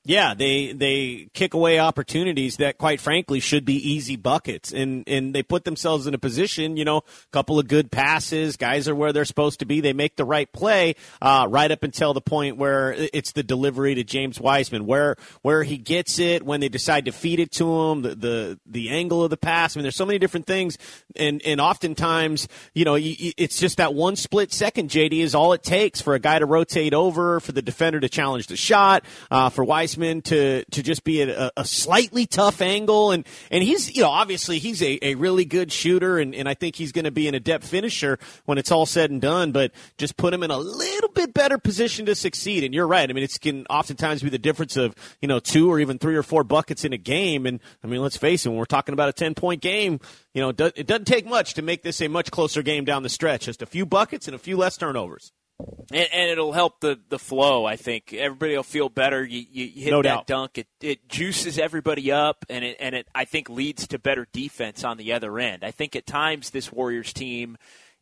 Yeah, 0.05 0.33
they 0.33 0.73
they 0.73 1.29
kick 1.33 1.53
away 1.53 1.79
opportunities 1.79 2.57
that, 2.57 2.77
quite 2.77 2.99
frankly, 2.99 3.39
should 3.39 3.63
be 3.63 3.75
easy 3.75 4.17
buckets, 4.17 4.73
and 4.73 5.05
and 5.07 5.33
they 5.33 5.43
put 5.43 5.63
themselves 5.63 6.07
in 6.07 6.13
a 6.13 6.17
position. 6.17 6.75
You 6.75 6.83
know, 6.83 6.97
a 6.97 7.03
couple 7.31 7.57
of 7.57 7.69
good 7.69 7.89
passes, 7.89 8.57
guys 8.57 8.89
are 8.89 8.95
where 8.95 9.13
they're 9.13 9.23
supposed 9.23 9.59
to 9.59 9.65
be. 9.65 9.79
They 9.79 9.93
make 9.93 10.17
the 10.17 10.25
right 10.25 10.51
play 10.51 10.95
uh, 11.21 11.47
right 11.49 11.71
up 11.71 11.83
until 11.83 12.13
the 12.13 12.19
point 12.19 12.57
where 12.57 12.91
it's 12.91 13.31
the 13.31 13.43
delivery 13.43 13.95
to 13.95 14.03
James 14.03 14.41
Wiseman, 14.41 14.85
where 14.85 15.15
where 15.41 15.63
he 15.63 15.77
gets 15.77 16.19
it 16.19 16.43
when 16.43 16.59
they 16.59 16.67
decide 16.67 17.05
to 17.05 17.13
feed 17.13 17.39
it 17.39 17.53
to 17.53 17.73
him, 17.73 18.01
the 18.01 18.15
the, 18.15 18.59
the 18.65 18.89
angle 18.89 19.23
of 19.23 19.29
the 19.29 19.37
pass. 19.37 19.73
I 19.73 19.79
mean, 19.79 19.83
there's 19.83 19.95
so 19.95 20.05
many 20.05 20.19
different 20.19 20.47
things, 20.47 20.77
and 21.15 21.41
and 21.45 21.61
oftentimes, 21.61 22.49
you 22.73 22.83
know, 22.83 22.97
it's 22.99 23.57
just 23.57 23.77
that 23.77 23.93
one 23.93 24.17
split 24.17 24.51
second. 24.51 24.89
JD 24.89 25.13
is 25.13 25.33
all 25.33 25.53
it 25.53 25.63
takes 25.63 26.01
for 26.01 26.13
a 26.13 26.19
guy 26.19 26.39
to 26.39 26.45
rotate 26.45 26.93
over, 26.93 27.39
for 27.39 27.53
the 27.53 27.61
defender 27.61 28.01
to 28.01 28.09
challenge 28.09 28.47
the 28.47 28.57
shot, 28.57 29.05
uh, 29.31 29.47
for 29.47 29.63
Wiseman 29.63 29.92
to 29.95 30.63
to 30.65 30.83
just 30.83 31.03
be 31.03 31.21
a, 31.21 31.51
a, 31.55 31.65
slightly 31.65 32.25
tough 32.25 32.61
angle, 32.61 33.11
and 33.11 33.25
and 33.51 33.63
he's 33.63 33.95
you 33.95 34.01
know 34.01 34.09
obviously 34.09 34.59
he's 34.59 34.81
a, 34.81 34.99
a 35.05 35.15
really 35.15 35.45
good 35.45 35.71
shooter, 35.71 36.19
and, 36.19 36.33
and 36.35 36.47
I 36.47 36.53
think 36.53 36.75
he's 36.75 36.91
going 36.91 37.05
to 37.05 37.11
be 37.11 37.27
an 37.27 37.35
adept 37.35 37.63
finisher 37.63 38.19
when 38.45 38.57
it's 38.57 38.71
all 38.71 38.85
said 38.85 39.11
and 39.11 39.21
done. 39.21 39.51
But 39.51 39.71
just 39.97 40.17
put 40.17 40.33
him 40.33 40.43
in 40.43 40.51
a 40.51 40.57
little 40.57 41.09
bit 41.09 41.33
better 41.33 41.57
position 41.57 42.05
to 42.07 42.15
succeed. 42.15 42.63
And 42.63 42.73
you're 42.73 42.87
right. 42.87 43.09
I 43.09 43.13
mean, 43.13 43.23
it 43.23 43.37
can 43.41 43.65
oftentimes 43.69 44.23
be 44.23 44.29
the 44.29 44.37
difference 44.37 44.77
of 44.77 44.95
you 45.21 45.27
know 45.27 45.39
two 45.39 45.71
or 45.71 45.79
even 45.79 45.97
three 45.97 46.15
or 46.15 46.23
four 46.23 46.43
buckets 46.43 46.85
in 46.85 46.93
a 46.93 46.97
game. 46.97 47.45
And 47.45 47.59
I 47.83 47.87
mean, 47.87 48.01
let's 48.01 48.17
face 48.17 48.45
it, 48.45 48.49
when 48.49 48.57
we're 48.57 48.65
talking 48.65 48.93
about 48.93 49.09
a 49.09 49.13
ten 49.13 49.35
point 49.35 49.61
game, 49.61 49.99
you 50.33 50.41
know, 50.41 50.49
it 50.49 50.87
doesn't 50.87 51.05
take 51.05 51.25
much 51.25 51.53
to 51.55 51.61
make 51.61 51.83
this 51.83 52.01
a 52.01 52.07
much 52.07 52.31
closer 52.31 52.61
game 52.61 52.85
down 52.85 53.03
the 53.03 53.09
stretch. 53.09 53.45
Just 53.45 53.61
a 53.61 53.65
few 53.65 53.85
buckets 53.85 54.27
and 54.27 54.35
a 54.35 54.39
few 54.39 54.57
less 54.57 54.77
turnovers. 54.77 55.31
And, 55.59 56.07
and, 56.11 56.29
it'll 56.31 56.51
help 56.51 56.79
the, 56.79 56.99
the 57.09 57.19
flow. 57.19 57.65
I 57.65 57.75
think 57.75 58.13
everybody 58.13 58.55
will 58.55 58.63
feel 58.63 58.89
better. 58.89 59.23
You, 59.23 59.45
you 59.49 59.83
hit 59.83 59.91
no 59.91 60.01
that 60.01 60.09
doubt. 60.09 60.27
dunk. 60.27 60.57
It, 60.57 60.67
it 60.81 61.07
juices 61.07 61.59
everybody 61.59 62.11
up, 62.11 62.45
and 62.49 62.65
it 62.65 62.77
and 62.79 62.95
it 62.95 63.07
I 63.13 63.25
think 63.25 63.49
leads 63.49 63.87
to 63.87 63.99
better 63.99 64.27
defense 64.33 64.83
on 64.83 64.97
the 64.97 65.13
other 65.13 65.37
end. 65.39 65.63
I 65.63 65.71
think 65.71 65.95
at 65.95 66.05
times 66.05 66.49
this 66.49 66.71
Warriors 66.71 67.13
team 67.13 67.57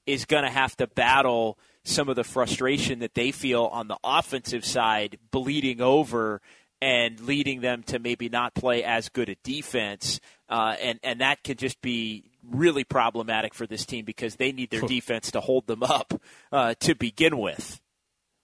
is 0.05 0.25
going 0.25 0.43
to 0.43 0.49
have 0.49 0.75
to 0.77 0.87
battle 0.87 1.59
some 1.83 2.09
of 2.09 2.15
the 2.15 2.23
frustration 2.23 2.99
that 2.99 3.15
they 3.15 3.31
feel 3.31 3.65
on 3.65 3.87
the 3.87 3.97
offensive 4.03 4.65
side 4.65 5.17
bleeding 5.31 5.81
over 5.81 6.41
and 6.81 7.19
leading 7.21 7.61
them 7.61 7.83
to 7.83 7.99
maybe 7.99 8.29
not 8.29 8.53
play 8.55 8.83
as 8.83 9.09
good 9.09 9.29
a 9.29 9.35
defense. 9.43 10.19
Uh, 10.49 10.75
and 10.81 10.99
and 11.03 11.21
that 11.21 11.43
could 11.43 11.59
just 11.59 11.81
be 11.81 12.30
really 12.51 12.83
problematic 12.83 13.53
for 13.53 13.65
this 13.67 13.85
team 13.85 14.05
because 14.05 14.35
they 14.35 14.51
need 14.51 14.69
their 14.69 14.81
defense 14.81 15.31
to 15.31 15.41
hold 15.41 15.67
them 15.67 15.83
up 15.83 16.13
uh, 16.51 16.73
to 16.79 16.95
begin 16.95 17.37
with. 17.37 17.79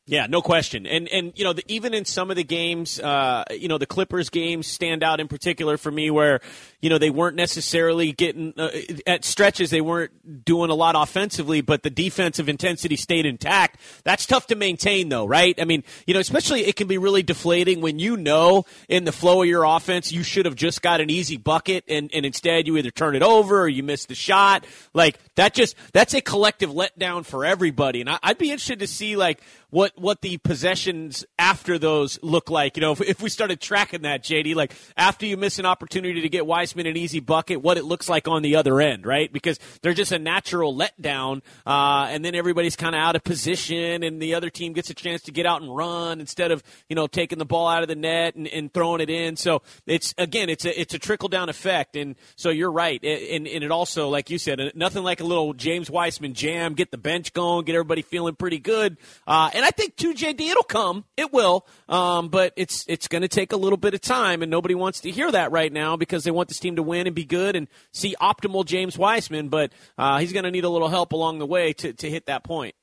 Yeah, 0.10 0.26
no 0.28 0.42
question. 0.42 0.88
And 0.88 1.10
and 1.10 1.34
you 1.36 1.44
know, 1.44 1.52
the, 1.52 1.64
even 1.68 1.94
in 1.94 2.06
some 2.06 2.32
of 2.32 2.38
the 2.38 2.44
games, 2.46 2.98
uh, 2.98 3.44
you 3.52 3.68
know, 3.68 3.78
the 3.78 3.86
Clippers 3.86 4.30
games 4.30 4.66
stand 4.66 5.04
out 5.04 5.20
in 5.20 5.28
particular 5.28 5.78
for 5.78 5.92
me, 5.92 6.10
where 6.10 6.40
you 6.80 6.90
know 6.90 6.98
they 6.98 7.10
weren't 7.10 7.36
necessarily 7.36 8.14
getting 8.14 8.54
uh, 8.58 8.70
at 9.06 9.26
stretches, 9.26 9.70
they 9.70 9.82
weren't 9.82 10.46
doing 10.46 10.70
a 10.70 10.76
lot 10.76 10.96
offensively, 10.96 11.60
but 11.60 11.84
the 11.84 11.90
defensive 11.90 12.48
intensity 12.48 12.96
stayed 12.96 13.26
intact. 13.26 13.82
That's 14.06 14.26
tough 14.26 14.48
to 14.48 14.56
maintain, 14.56 15.10
though, 15.10 15.26
right? 15.26 15.60
I 15.60 15.66
mean, 15.66 15.84
you 16.06 16.14
know, 16.14 16.22
especially 16.22 16.66
it 16.66 16.78
can 16.78 16.88
be 16.88 16.98
really 16.98 17.22
deflating 17.22 17.82
when 17.82 18.00
you 18.00 18.16
know 18.16 18.64
in 18.88 19.04
the 19.04 19.12
flow 19.12 19.42
of 19.42 19.50
your 19.50 19.66
offense 19.66 20.14
you 20.14 20.24
should 20.24 20.46
have 20.46 20.56
just 20.56 20.82
got 20.82 21.02
an 21.02 21.10
easy 21.10 21.36
bucket, 21.36 21.84
and 21.90 22.10
and 22.14 22.26
instead 22.26 22.66
you 22.66 22.78
either 22.78 22.92
turn 22.92 23.14
it 23.14 23.24
over 23.24 23.60
or 23.60 23.68
you 23.68 23.84
miss 23.84 24.06
the 24.06 24.16
shot. 24.16 24.66
Like 24.94 25.20
that, 25.36 25.54
just 25.54 25.76
that's 25.92 26.14
a 26.14 26.22
collective 26.22 26.70
letdown 26.70 27.26
for 27.26 27.44
everybody. 27.44 28.00
And 28.00 28.10
I, 28.10 28.20
I'd 28.24 28.38
be 28.38 28.52
interested 28.52 28.80
to 28.80 28.88
see 28.88 29.18
like 29.18 29.42
what 29.70 29.92
what 29.98 30.22
the 30.22 30.38
possessions 30.38 31.26
after 31.38 31.78
those 31.78 32.20
look 32.24 32.50
like. 32.50 32.78
You 32.78 32.82
know, 32.82 32.94
if, 32.94 33.02
if, 33.02 33.22
we 33.22 33.30
started 33.30 33.60
tracking 33.60 34.04
that, 34.04 34.24
JD, 34.24 34.56
like 34.56 34.74
after 34.96 35.26
you 35.26 35.36
miss 35.36 35.60
an 35.60 35.66
opportunity 35.66 36.22
to 36.22 36.30
get 36.30 36.46
Wiseman 36.46 36.86
an 36.86 36.96
easy 36.96 37.20
bucket, 37.20 37.62
what 37.62 37.78
it 37.78 37.84
looks 37.84 38.08
like 38.08 38.28
on 38.28 38.42
the 38.42 38.56
other 38.56 38.80
end, 38.80 39.06
right? 39.06 39.32
Because 39.32 39.60
they're 39.82 39.94
just 39.94 40.12
a 40.12 40.20
natural 40.20 40.74
letdown, 40.74 41.42
uh, 41.66 42.08
and 42.10 42.24
then 42.24 42.36
everybody's 42.36 42.76
kind 42.76 42.96
of 42.96 43.02
out 43.02 43.16
of 43.16 43.24
position, 43.24 44.04
and 44.04 44.22
the 44.22 44.36
other 44.36 44.50
team 44.50 44.74
gets 44.74 44.90
a 44.90 44.94
chance 44.94 45.22
to 45.24 45.32
get 45.32 45.46
out 45.46 45.62
and 45.62 45.76
run 45.76 46.20
instead 46.22 46.52
of 46.52 46.64
you 46.88 46.96
know 46.96 47.08
taking 47.08 47.38
the 47.38 47.46
ball 47.46 47.68
out 47.68 47.82
of 47.82 47.90
the 47.90 47.96
net 47.96 48.36
and, 48.36 48.48
and 48.48 48.74
throwing 48.74 49.02
it 49.02 49.10
in. 49.10 49.36
So 49.36 49.62
it's 49.86 50.14
again, 50.18 50.50
it's 50.50 50.66
a 50.66 50.80
it's 50.80 50.94
a 50.94 51.00
trickle 51.00 51.30
down 51.30 51.50
effect, 51.50 51.96
and 51.98 52.16
so 52.36 52.50
you're 52.50 52.72
right, 52.72 53.04
and, 53.04 53.48
and 53.48 53.64
it 53.64 53.72
also, 53.72 54.08
like 54.08 54.30
you 54.30 54.38
said, 54.38 54.72
nothing 54.76 55.04
like 55.04 55.20
a 55.20 55.26
little 55.26 55.54
James 55.54 55.90
Wiseman 55.90 56.34
jam, 56.34 56.74
get 56.74 56.92
the 56.92 56.98
bench 56.98 57.34
going, 57.34 57.66
get 57.66 57.76
everybody 57.76 58.02
feeling 58.02 58.36
pretty 58.36 58.60
good. 58.60 58.98
Uh, 59.26 59.50
and 59.58 59.66
I 59.66 59.72
think 59.72 59.96
2JD, 59.96 60.40
it'll 60.40 60.62
come. 60.62 61.04
It 61.18 61.34
will. 61.34 61.66
Um, 61.90 62.30
but 62.30 62.54
it's 62.56 62.86
it's 62.88 63.08
going 63.08 63.24
to 63.24 63.28
take 63.28 63.52
a 63.52 63.58
little 63.58 63.78
bit 63.78 63.96
of 63.96 64.02
time, 64.02 64.44
and 64.44 64.52
nobody 64.52 64.76
wants 64.76 65.00
to 65.00 65.10
hear 65.10 65.32
that 65.32 65.52
right 65.52 65.74
now 65.74 65.98
because 65.98 66.24
they 66.24 66.30
want 66.30 66.48
this 66.48 66.60
team 66.60 66.76
to 66.76 66.84
win 66.84 67.08
and 67.08 67.16
be 67.16 67.26
good 67.26 67.56
and 67.56 67.68
see 67.92 68.16
optimal 68.22 68.66
James 68.66 69.00
Wiseman. 69.00 69.50
But 69.50 69.74
uh, 69.98 70.20
he's 70.20 70.32
going 70.32 70.44
to 70.44 70.52
need 70.52 70.64
a 70.64 70.70
little 70.70 70.90
help 70.90 71.12
along 71.12 71.40
the 71.40 71.48
way 71.48 71.74
to, 71.74 71.92
to 71.92 72.08
hit 72.08 72.28
that 72.28 72.44
point. 72.44 72.76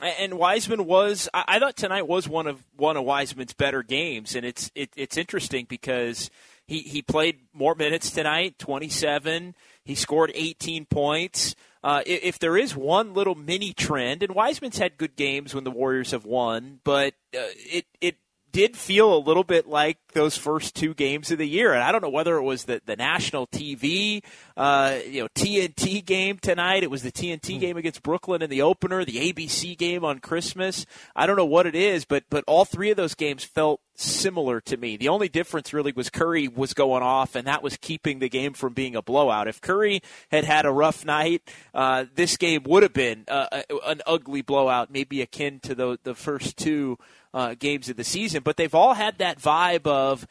And 0.00 0.34
Wiseman 0.34 0.86
was, 0.86 1.28
I 1.34 1.58
thought 1.58 1.76
tonight 1.76 2.06
was 2.06 2.28
one 2.28 2.46
of 2.46 2.62
one 2.76 2.96
of 2.96 3.02
Wiseman's 3.02 3.52
better 3.52 3.82
games, 3.82 4.36
and 4.36 4.46
it's 4.46 4.70
it, 4.76 4.90
it's 4.96 5.16
interesting 5.16 5.66
because 5.68 6.30
he 6.68 6.82
he 6.82 7.02
played 7.02 7.40
more 7.52 7.74
minutes 7.74 8.12
tonight, 8.12 8.60
twenty 8.60 8.88
seven. 8.88 9.56
He 9.84 9.96
scored 9.96 10.30
eighteen 10.36 10.86
points. 10.86 11.56
Uh, 11.84 12.02
if 12.06 12.38
there 12.38 12.56
is 12.56 12.76
one 12.76 13.14
little 13.14 13.34
mini 13.34 13.72
trend, 13.72 14.22
and 14.22 14.34
Wiseman's 14.34 14.78
had 14.78 14.96
good 14.96 15.16
games 15.16 15.54
when 15.54 15.64
the 15.64 15.70
Warriors 15.70 16.12
have 16.12 16.24
won, 16.24 16.80
but 16.84 17.14
uh, 17.34 17.52
it 17.56 17.86
it 18.00 18.16
did 18.52 18.76
feel 18.76 19.16
a 19.16 19.18
little 19.18 19.44
bit 19.44 19.66
like 19.66 19.98
those 20.12 20.36
first 20.36 20.76
two 20.76 20.94
games 20.94 21.30
of 21.30 21.38
the 21.38 21.48
year. 21.48 21.72
And 21.72 21.82
I 21.82 21.90
don't 21.90 22.02
know 22.02 22.10
whether 22.10 22.36
it 22.36 22.42
was 22.42 22.64
the, 22.64 22.82
the 22.84 22.96
national 22.96 23.46
TV, 23.46 24.22
uh, 24.56 24.98
you 25.08 25.22
know, 25.22 25.28
TNT 25.34 26.04
game 26.04 26.38
tonight. 26.38 26.82
It 26.82 26.90
was 26.90 27.02
the 27.02 27.10
TNT 27.10 27.54
hmm. 27.54 27.60
game 27.60 27.76
against 27.78 28.02
Brooklyn 28.02 28.42
in 28.42 28.50
the 28.50 28.62
opener, 28.62 29.04
the 29.04 29.32
ABC 29.32 29.76
game 29.76 30.04
on 30.04 30.20
Christmas. 30.20 30.86
I 31.16 31.26
don't 31.26 31.36
know 31.36 31.46
what 31.46 31.66
it 31.66 31.74
is, 31.74 32.04
but, 32.04 32.24
but 32.30 32.44
all 32.46 32.64
three 32.64 32.90
of 32.90 32.96
those 32.96 33.14
games 33.14 33.42
felt 33.42 33.80
similar 33.94 34.60
to 34.62 34.76
me. 34.76 34.96
The 34.96 35.08
only 35.08 35.28
difference 35.28 35.72
really 35.72 35.92
was 35.92 36.10
Curry 36.10 36.48
was 36.48 36.74
going 36.74 37.02
off, 37.02 37.34
and 37.34 37.46
that 37.46 37.62
was 37.62 37.76
keeping 37.76 38.18
the 38.18 38.28
game 38.28 38.52
from 38.52 38.72
being 38.72 38.96
a 38.96 39.02
blowout. 39.02 39.48
If 39.48 39.60
Curry 39.60 40.02
had 40.30 40.44
had 40.44 40.64
a 40.66 40.72
rough 40.72 41.04
night, 41.04 41.42
uh, 41.74 42.06
this 42.14 42.36
game 42.36 42.62
would 42.64 42.82
have 42.82 42.92
been 42.92 43.24
uh, 43.28 43.62
an 43.86 44.00
ugly 44.06 44.42
blowout, 44.42 44.90
maybe 44.90 45.22
akin 45.22 45.60
to 45.60 45.74
the, 45.74 45.98
the 46.02 46.14
first 46.14 46.56
two 46.56 46.98
uh, 47.34 47.54
games 47.58 47.88
of 47.88 47.96
the 47.96 48.04
season. 48.04 48.42
But 48.42 48.56
they've 48.56 48.74
all 48.74 48.94
had 48.94 49.18
that 49.18 49.38
vibe 49.38 49.86
of 49.86 50.26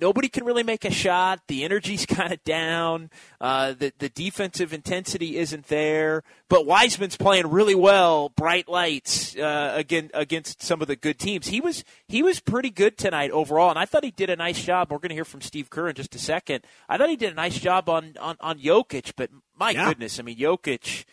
nobody 0.00 0.28
can 0.28 0.44
really 0.44 0.62
make 0.62 0.84
a 0.84 0.90
shot. 0.90 1.40
The 1.48 1.64
energy's 1.64 2.06
kind 2.06 2.32
of 2.32 2.42
down. 2.44 3.10
Uh, 3.40 3.72
the 3.72 3.92
the 3.98 4.08
defensive 4.08 4.72
intensity 4.72 5.36
isn't 5.36 5.66
there. 5.68 6.22
But 6.48 6.66
Wiseman's 6.66 7.16
playing 7.16 7.48
really 7.48 7.74
well. 7.74 8.30
Bright 8.30 8.68
lights 8.68 9.36
uh, 9.36 9.72
again 9.74 10.10
against 10.14 10.62
some 10.62 10.80
of 10.80 10.88
the 10.88 10.96
good 10.96 11.18
teams. 11.18 11.48
He 11.48 11.60
was 11.60 11.84
he 12.06 12.22
was 12.22 12.40
pretty 12.40 12.70
good 12.70 12.98
tonight 12.98 13.30
overall, 13.30 13.70
and 13.70 13.78
I 13.78 13.84
thought 13.84 14.04
he 14.04 14.10
did 14.10 14.30
a 14.30 14.36
nice 14.36 14.62
job. 14.62 14.90
We're 14.90 14.98
going 14.98 15.10
to 15.10 15.14
hear 15.14 15.24
from 15.24 15.40
Steve 15.40 15.70
Kerr 15.70 15.88
in 15.88 15.94
just 15.94 16.14
a 16.14 16.18
second. 16.18 16.64
I 16.88 16.98
thought 16.98 17.10
he 17.10 17.16
did 17.16 17.32
a 17.32 17.36
nice 17.36 17.58
job 17.58 17.88
on 17.88 18.14
on, 18.20 18.36
on 18.40 18.58
Jokic, 18.58 19.12
but 19.16 19.30
my 19.58 19.70
yeah. 19.70 19.88
goodness, 19.88 20.18
I 20.18 20.22
mean 20.22 20.38
Jokic. 20.38 21.04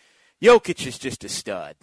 Jokic 0.42 0.86
is 0.86 0.98
just 0.98 1.24
a 1.24 1.28
stud 1.28 1.76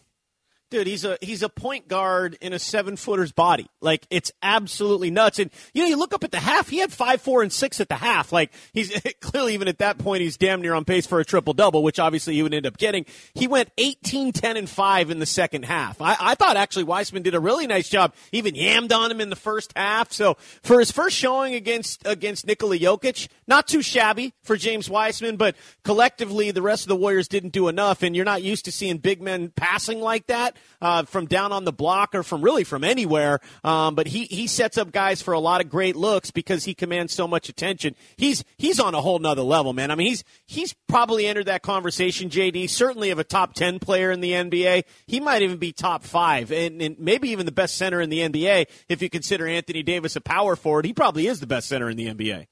dude, 0.74 0.88
he's 0.88 1.06
a 1.06 1.20
he's 1.22 1.44
a 1.44 1.50
point 1.50 1.88
guard 1.88 2.36
in 2.42 2.52
a 2.52 2.58
seven 2.58 2.98
footer's 2.98 3.32
body. 3.32 3.68
Like 3.80 4.08
it's 4.10 4.32
absolutely 4.42 5.12
nuts. 5.12 5.38
And 5.38 5.52
you 5.74 5.84
know, 5.84 5.88
you 5.88 5.98
look 5.98 6.16
up 6.16 6.24
at 6.24 6.32
the 6.32 6.40
half, 6.40 6.68
he 6.68 6.80
had 6.80 6.92
five, 6.92 7.22
four, 7.22 7.44
and 7.44 7.54
six 7.54 7.80
at 7.80 7.90
the 7.90 7.96
half. 7.96 8.32
Like 8.32 8.52
he's 8.74 8.92
clearly 9.22 9.54
even 9.54 9.68
at 9.68 9.78
that 9.78 10.00
point, 10.00 10.22
he's 10.22 10.36
damn 10.36 10.62
near 10.62 10.74
on 10.74 10.84
pace 10.84 11.06
for 11.06 11.20
a 11.20 11.26
triple 11.26 11.54
double, 11.54 11.84
which 11.84 12.00
obviously 12.00 12.34
he 12.34 12.42
would 12.42 12.56
end 12.56 12.66
up 12.66 12.78
getting. 12.78 13.06
He 13.36 13.48
went 13.48 13.70
18, 13.78 14.32
10, 14.32 14.58
and 14.58 14.68
five 14.68 15.12
in 15.12 15.20
the 15.20 15.28
second 15.28 15.66
half. 15.66 16.02
I, 16.02 16.18
I 16.20 16.36
thought 16.36 16.58
actually 16.58 16.86
Wiseman 16.86 17.22
did 17.22 17.36
a 17.36 17.40
really 17.40 17.68
nice 17.68 17.88
job. 17.88 18.16
Even 18.32 18.56
yammed 18.56 18.92
on 18.92 19.12
him 19.12 19.22
in 19.22 19.30
the 19.30 19.36
first 19.36 19.74
half. 19.76 20.12
So 20.12 20.38
for 20.64 20.80
his 20.80 20.92
first 20.92 21.16
showing 21.16 21.54
against 21.54 22.06
against 22.08 22.48
Nikola 22.48 22.80
Jokic, 22.80 23.28
not 23.46 23.68
too 23.68 23.84
shabby 23.84 24.34
for 24.42 24.58
James 24.58 24.90
Wiseman, 24.90 25.38
but 25.38 25.56
collectively 25.84 26.50
the 26.50 26.64
rest 26.64 26.84
of 26.84 26.88
the 26.88 26.96
Warriors 26.96 27.28
didn't 27.28 27.54
do 27.54 27.68
enough. 27.68 28.02
And 28.02 28.16
you're 28.16 28.26
not 28.26 28.42
used 28.42 28.66
to 28.66 28.72
seeing 28.72 28.98
big 28.98 29.22
men 29.22 29.52
passing 29.56 30.02
like 30.02 30.26
that 30.28 30.58
uh, 30.82 31.04
from 31.04 31.26
down 31.26 31.52
on 31.52 31.66
the 31.66 31.72
block 31.72 32.14
or 32.14 32.24
from 32.24 32.42
really 32.42 32.64
from 32.64 32.84
anywhere. 32.84 33.40
Um, 33.64 33.96
but 33.96 34.08
he, 34.08 34.26
he 34.26 34.48
sets 34.48 34.78
up 34.78 34.92
guys 34.92 35.22
for 35.22 35.34
a 35.34 35.40
lot 35.40 35.62
of 35.62 35.70
great 35.70 35.96
looks 35.96 36.32
because 36.32 36.66
he 36.66 36.74
commands 36.74 37.14
so 37.14 37.28
much 37.28 37.50
attention. 37.50 37.96
He's 38.18 38.44
he's 38.58 38.80
on 38.80 38.96
a 38.96 39.02
whole 39.02 39.20
nother 39.20 39.42
level, 39.42 39.74
man. 39.74 39.92
I 39.92 39.96
mean, 39.96 40.08
he's 40.08 40.24
he's 40.46 40.74
probably 40.88 41.26
entered 41.26 41.46
that 41.46 41.64
conversation, 41.64 42.30
JD, 42.30 42.70
certainly 42.70 43.10
of 43.10 43.20
a 43.20 43.24
top 43.24 43.54
10 43.54 43.80
player 43.80 44.12
in 44.12 44.22
the 44.22 44.32
NBA. 44.32 44.84
He 45.08 45.20
might 45.20 45.42
even 45.42 45.58
be 45.58 45.72
top 45.72 46.04
five 46.04 46.52
and, 46.52 46.82
and 46.82 47.00
maybe 47.00 47.30
even 47.30 47.46
the 47.46 47.52
best 47.52 47.78
center 47.78 48.02
in 48.02 48.10
the 48.10 48.20
NBA 48.20 48.68
if 48.90 49.02
you 49.02 49.10
consider 49.10 49.48
Anthony 49.48 49.84
Davis 49.84 50.16
a 50.16 50.22
power 50.22 50.56
forward. 50.56 50.86
He 50.86 50.94
probably 50.94 51.28
is 51.28 51.40
the 51.40 51.48
best 51.48 51.68
center 51.68 51.90
in 51.90 51.98
the 51.98 52.08
NBA 52.08 52.48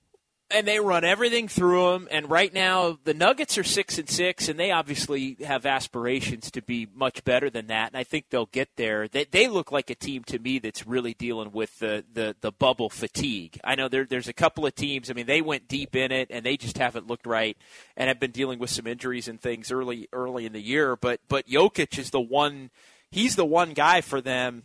and 0.54 0.68
they 0.68 0.80
run 0.80 1.04
everything 1.04 1.48
through 1.48 1.92
them. 1.92 2.08
And 2.12 2.30
right 2.30 2.54
now, 2.54 2.98
the 3.04 3.14
Nuggets 3.14 3.58
are 3.58 3.64
six 3.64 3.98
and 3.98 4.10
six, 4.10 4.48
and 4.48 4.60
they 4.60 4.72
obviously 4.72 5.38
have 5.46 5.66
aspirations 5.66 6.52
to 6.52 6.62
be 6.62 6.88
much 6.94 7.24
better 7.24 7.50
than 7.50 7.68
that. 7.68 7.88
And 7.88 7.98
I 7.98 8.04
think 8.04 8.26
they'll 8.30 8.48
get 8.48 8.70
there. 8.76 9.08
They, 9.08 9.26
they 9.26 9.48
look 9.48 9.72
like 9.72 9.90
a 9.90 9.96
team 9.96 10.24
to 10.26 10.40
me 10.40 10.60
that's 10.60 10.86
really 10.86 11.14
dealing 11.14 11.52
with 11.52 11.80
the, 11.80 12.04
the, 12.14 12.36
the 12.42 12.52
bubble 12.52 12.90
fatigue. 12.90 13.60
I 13.64 13.76
know 13.76 13.88
there, 13.88 14.06
there's 14.06 14.28
a 14.28 14.34
couple 14.34 14.66
of 14.66 14.76
teams. 14.76 15.10
I 15.10 15.14
mean, 15.14 15.28
they 15.28 15.42
went 15.42 15.68
deep 15.68 15.96
in 15.96 16.12
it, 16.12 16.28
and 16.30 16.46
they 16.46 16.58
just 16.58 16.78
haven't 16.78 17.08
looked 17.08 17.26
right, 17.26 17.58
and 17.96 18.08
have 18.08 18.20
been 18.20 18.32
dealing 18.32 18.60
with 18.60 18.70
some 18.70 18.88
injuries 18.88 19.28
and 19.28 19.40
things 19.40 19.72
early 19.72 20.08
early 20.14 20.46
in 20.46 20.54
the 20.54 20.62
year. 20.62 20.96
But 20.96 21.22
but 21.28 21.48
Jokic 21.48 21.98
is 21.98 22.12
the 22.12 22.22
one. 22.22 22.72
He's 23.12 23.36
the 23.36 23.46
one 23.46 23.74
guy 23.74 24.02
for 24.02 24.22
them 24.22 24.64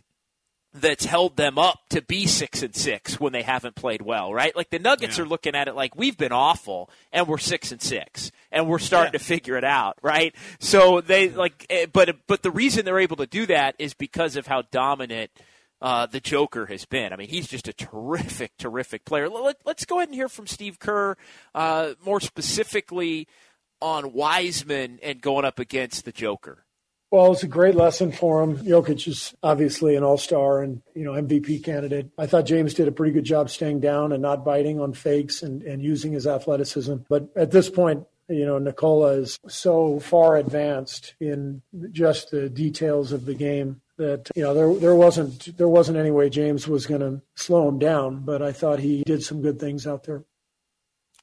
that's 0.73 1.05
held 1.05 1.37
them 1.37 1.57
up 1.57 1.79
to 1.89 2.01
be 2.01 2.27
six 2.27 2.61
and 2.61 2.75
six 2.75 3.19
when 3.19 3.33
they 3.33 3.41
haven't 3.41 3.75
played 3.75 4.01
well, 4.01 4.33
right? 4.33 4.55
Like 4.55 4.69
the 4.69 4.79
Nuggets 4.79 5.17
yeah. 5.17 5.23
are 5.23 5.27
looking 5.27 5.55
at 5.55 5.67
it 5.67 5.75
like 5.75 5.95
we've 5.95 6.17
been 6.17 6.31
awful 6.31 6.89
and 7.11 7.27
we're 7.27 7.37
six 7.37 7.71
and 7.71 7.81
six 7.81 8.31
and 8.51 8.67
we're 8.67 8.79
starting 8.79 9.13
yeah. 9.13 9.19
to 9.19 9.23
figure 9.23 9.57
it 9.57 9.63
out, 9.63 9.97
right? 10.01 10.35
So 10.59 11.01
they 11.01 11.29
like, 11.29 11.65
eh, 11.69 11.87
but 11.91 12.17
but 12.27 12.43
the 12.43 12.51
reason 12.51 12.85
they're 12.85 12.99
able 12.99 13.17
to 13.17 13.27
do 13.27 13.45
that 13.47 13.75
is 13.79 13.93
because 13.93 14.35
of 14.35 14.47
how 14.47 14.63
dominant. 14.71 15.31
Uh, 15.79 16.07
the 16.07 16.19
Joker 16.19 16.65
has 16.65 16.85
been. 16.85 17.13
I 17.13 17.17
mean, 17.17 17.29
he's 17.29 17.47
just 17.47 17.67
a 17.67 17.71
terrific, 17.71 18.57
terrific 18.57 19.05
player. 19.05 19.29
Let, 19.29 19.57
us 19.63 19.85
go 19.85 19.99
ahead 19.99 20.09
and 20.09 20.15
hear 20.15 20.27
from 20.27 20.47
Steve 20.47 20.79
Kerr, 20.79 21.15
uh, 21.53 21.93
more 22.03 22.19
specifically 22.19 23.27
on 23.79 24.11
Wiseman 24.11 24.97
and 25.03 25.21
going 25.21 25.45
up 25.45 25.59
against 25.59 26.05
the 26.05 26.11
Joker. 26.11 26.65
Well, 27.09 27.31
it's 27.31 27.43
a 27.43 27.47
great 27.47 27.75
lesson 27.75 28.11
for 28.11 28.43
him. 28.43 28.57
Jokic 28.57 29.07
is 29.07 29.33
obviously 29.41 29.95
an 29.95 30.03
all-star 30.03 30.61
and 30.61 30.81
you 30.93 31.05
know 31.05 31.13
MVP 31.13 31.63
candidate. 31.63 32.09
I 32.17 32.25
thought 32.25 32.45
James 32.45 32.73
did 32.73 32.87
a 32.87 32.91
pretty 32.91 33.13
good 33.13 33.23
job 33.23 33.49
staying 33.49 33.79
down 33.79 34.11
and 34.11 34.21
not 34.21 34.43
biting 34.43 34.81
on 34.81 34.93
fakes 34.93 35.41
and, 35.41 35.63
and 35.63 35.81
using 35.81 36.11
his 36.11 36.27
athleticism. 36.27 36.95
But 37.07 37.29
at 37.35 37.51
this 37.51 37.69
point, 37.69 38.05
you 38.27 38.45
know, 38.45 38.57
Nikola 38.57 39.13
is 39.13 39.39
so 39.47 39.99
far 40.01 40.35
advanced 40.35 41.15
in 41.21 41.61
just 41.91 42.31
the 42.31 42.49
details 42.49 43.13
of 43.13 43.25
the 43.25 43.35
game 43.35 43.81
that 43.97 44.29
you 44.35 44.43
know 44.43 44.53
there 44.53 44.73
there 44.75 44.95
wasn't 44.95 45.57
there 45.57 45.69
wasn't 45.69 45.97
any 45.97 46.11
way 46.11 46.29
James 46.29 46.67
was 46.67 46.85
going 46.85 47.01
to 47.01 47.21
slow 47.35 47.69
him 47.69 47.79
down. 47.79 48.19
But 48.25 48.41
I 48.41 48.51
thought 48.51 48.79
he 48.79 49.03
did 49.03 49.23
some 49.23 49.41
good 49.41 49.61
things 49.61 49.87
out 49.87 50.03
there. 50.03 50.25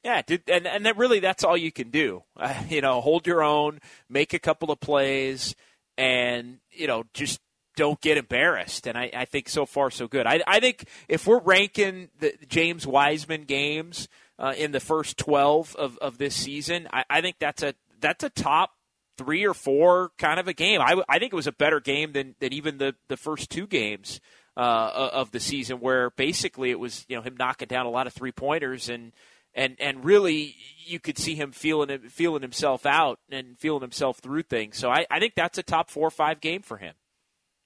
Yeah, 0.02 0.22
and 0.48 0.66
and 0.66 0.86
that 0.86 0.96
really 0.96 1.20
that's 1.20 1.44
all 1.44 1.58
you 1.58 1.72
can 1.72 1.90
do. 1.90 2.22
Uh, 2.38 2.54
you 2.70 2.80
know, 2.80 3.02
hold 3.02 3.26
your 3.26 3.42
own, 3.42 3.80
make 4.08 4.32
a 4.32 4.38
couple 4.38 4.70
of 4.70 4.80
plays 4.80 5.54
and 5.96 6.58
you 6.70 6.86
know 6.86 7.04
just 7.12 7.40
don't 7.76 8.00
get 8.00 8.16
embarrassed. 8.16 8.86
And 8.86 8.96
I, 8.96 9.10
I 9.14 9.24
think 9.24 9.48
so 9.48 9.66
far 9.66 9.90
so 9.90 10.06
good. 10.06 10.26
I, 10.26 10.40
I 10.46 10.60
think 10.60 10.84
if 11.08 11.26
we're 11.26 11.40
ranking 11.40 12.08
the 12.20 12.34
James 12.48 12.86
Wiseman 12.86 13.44
games 13.44 14.08
uh, 14.38 14.54
in 14.56 14.72
the 14.72 14.80
first 14.80 15.16
twelve 15.16 15.74
of, 15.76 15.98
of 15.98 16.18
this 16.18 16.34
season, 16.34 16.88
I, 16.92 17.04
I 17.10 17.20
think 17.20 17.36
that's 17.38 17.62
a 17.62 17.74
that's 18.00 18.24
a 18.24 18.30
top 18.30 18.70
three 19.16 19.44
or 19.44 19.54
four 19.54 20.10
kind 20.18 20.40
of 20.40 20.48
a 20.48 20.52
game. 20.52 20.80
I, 20.80 21.00
I 21.08 21.18
think 21.18 21.32
it 21.32 21.36
was 21.36 21.46
a 21.46 21.52
better 21.52 21.80
game 21.80 22.12
than, 22.12 22.34
than 22.40 22.52
even 22.52 22.78
the, 22.78 22.96
the 23.08 23.16
first 23.16 23.48
two 23.48 23.66
games 23.66 24.20
uh, 24.56 25.10
of 25.12 25.30
the 25.30 25.40
season, 25.40 25.78
where 25.80 26.10
basically 26.10 26.70
it 26.70 26.78
was 26.78 27.04
you 27.08 27.16
know 27.16 27.22
him 27.22 27.36
knocking 27.36 27.68
down 27.68 27.86
a 27.86 27.90
lot 27.90 28.06
of 28.06 28.12
three 28.12 28.32
pointers 28.32 28.88
and 28.88 29.12
and 29.54 29.76
and 29.78 30.04
really 30.04 30.56
you 30.84 31.00
could 31.00 31.18
see 31.18 31.34
him 31.34 31.52
feeling 31.52 31.98
feeling 32.08 32.42
himself 32.42 32.84
out 32.86 33.18
and 33.30 33.58
feeling 33.58 33.82
himself 33.82 34.18
through 34.18 34.42
things. 34.42 34.76
So 34.78 34.90
I, 34.90 35.06
I 35.10 35.18
think 35.18 35.34
that's 35.34 35.58
a 35.58 35.62
top 35.62 35.90
four 35.90 36.06
or 36.08 36.10
five 36.10 36.40
game 36.40 36.62
for 36.62 36.76
him. 36.76 36.94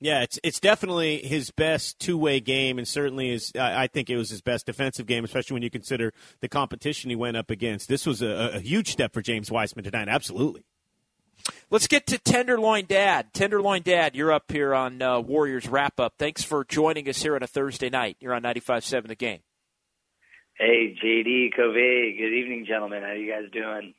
Yeah, 0.00 0.22
it's 0.22 0.38
it's 0.44 0.60
definitely 0.60 1.18
his 1.18 1.50
best 1.50 1.98
two 1.98 2.16
way 2.16 2.38
game, 2.38 2.78
and 2.78 2.86
certainly 2.86 3.30
is. 3.30 3.52
I 3.58 3.88
think 3.88 4.10
it 4.10 4.16
was 4.16 4.30
his 4.30 4.40
best 4.40 4.66
defensive 4.66 5.06
game, 5.06 5.24
especially 5.24 5.54
when 5.54 5.62
you 5.62 5.70
consider 5.70 6.12
the 6.40 6.48
competition 6.48 7.10
he 7.10 7.16
went 7.16 7.36
up 7.36 7.50
against. 7.50 7.88
This 7.88 8.06
was 8.06 8.22
a, 8.22 8.52
a 8.54 8.60
huge 8.60 8.90
step 8.90 9.12
for 9.12 9.22
James 9.22 9.50
Wiseman 9.50 9.84
tonight. 9.84 10.08
Absolutely. 10.08 10.64
Let's 11.70 11.86
get 11.86 12.06
to 12.08 12.18
Tenderloin 12.18 12.86
Dad. 12.86 13.32
Tenderloin 13.32 13.82
Dad, 13.82 14.14
you're 14.14 14.32
up 14.32 14.50
here 14.50 14.74
on 14.74 15.00
uh, 15.00 15.20
Warriors 15.20 15.68
Wrap 15.68 15.98
Up. 15.98 16.14
Thanks 16.18 16.42
for 16.42 16.64
joining 16.64 17.08
us 17.08 17.22
here 17.22 17.34
on 17.34 17.42
a 17.42 17.46
Thursday 17.46 17.90
night. 17.90 18.16
You're 18.20 18.34
on 18.34 18.42
95.7 18.42 19.06
The 19.06 19.14
Game. 19.14 19.40
Hey, 20.58 20.92
JD, 21.00 21.54
Covey. 21.54 22.16
Good 22.18 22.34
evening, 22.34 22.66
gentlemen. 22.66 23.04
How 23.04 23.12
you 23.12 23.30
guys 23.30 23.48
doing? 23.52 23.94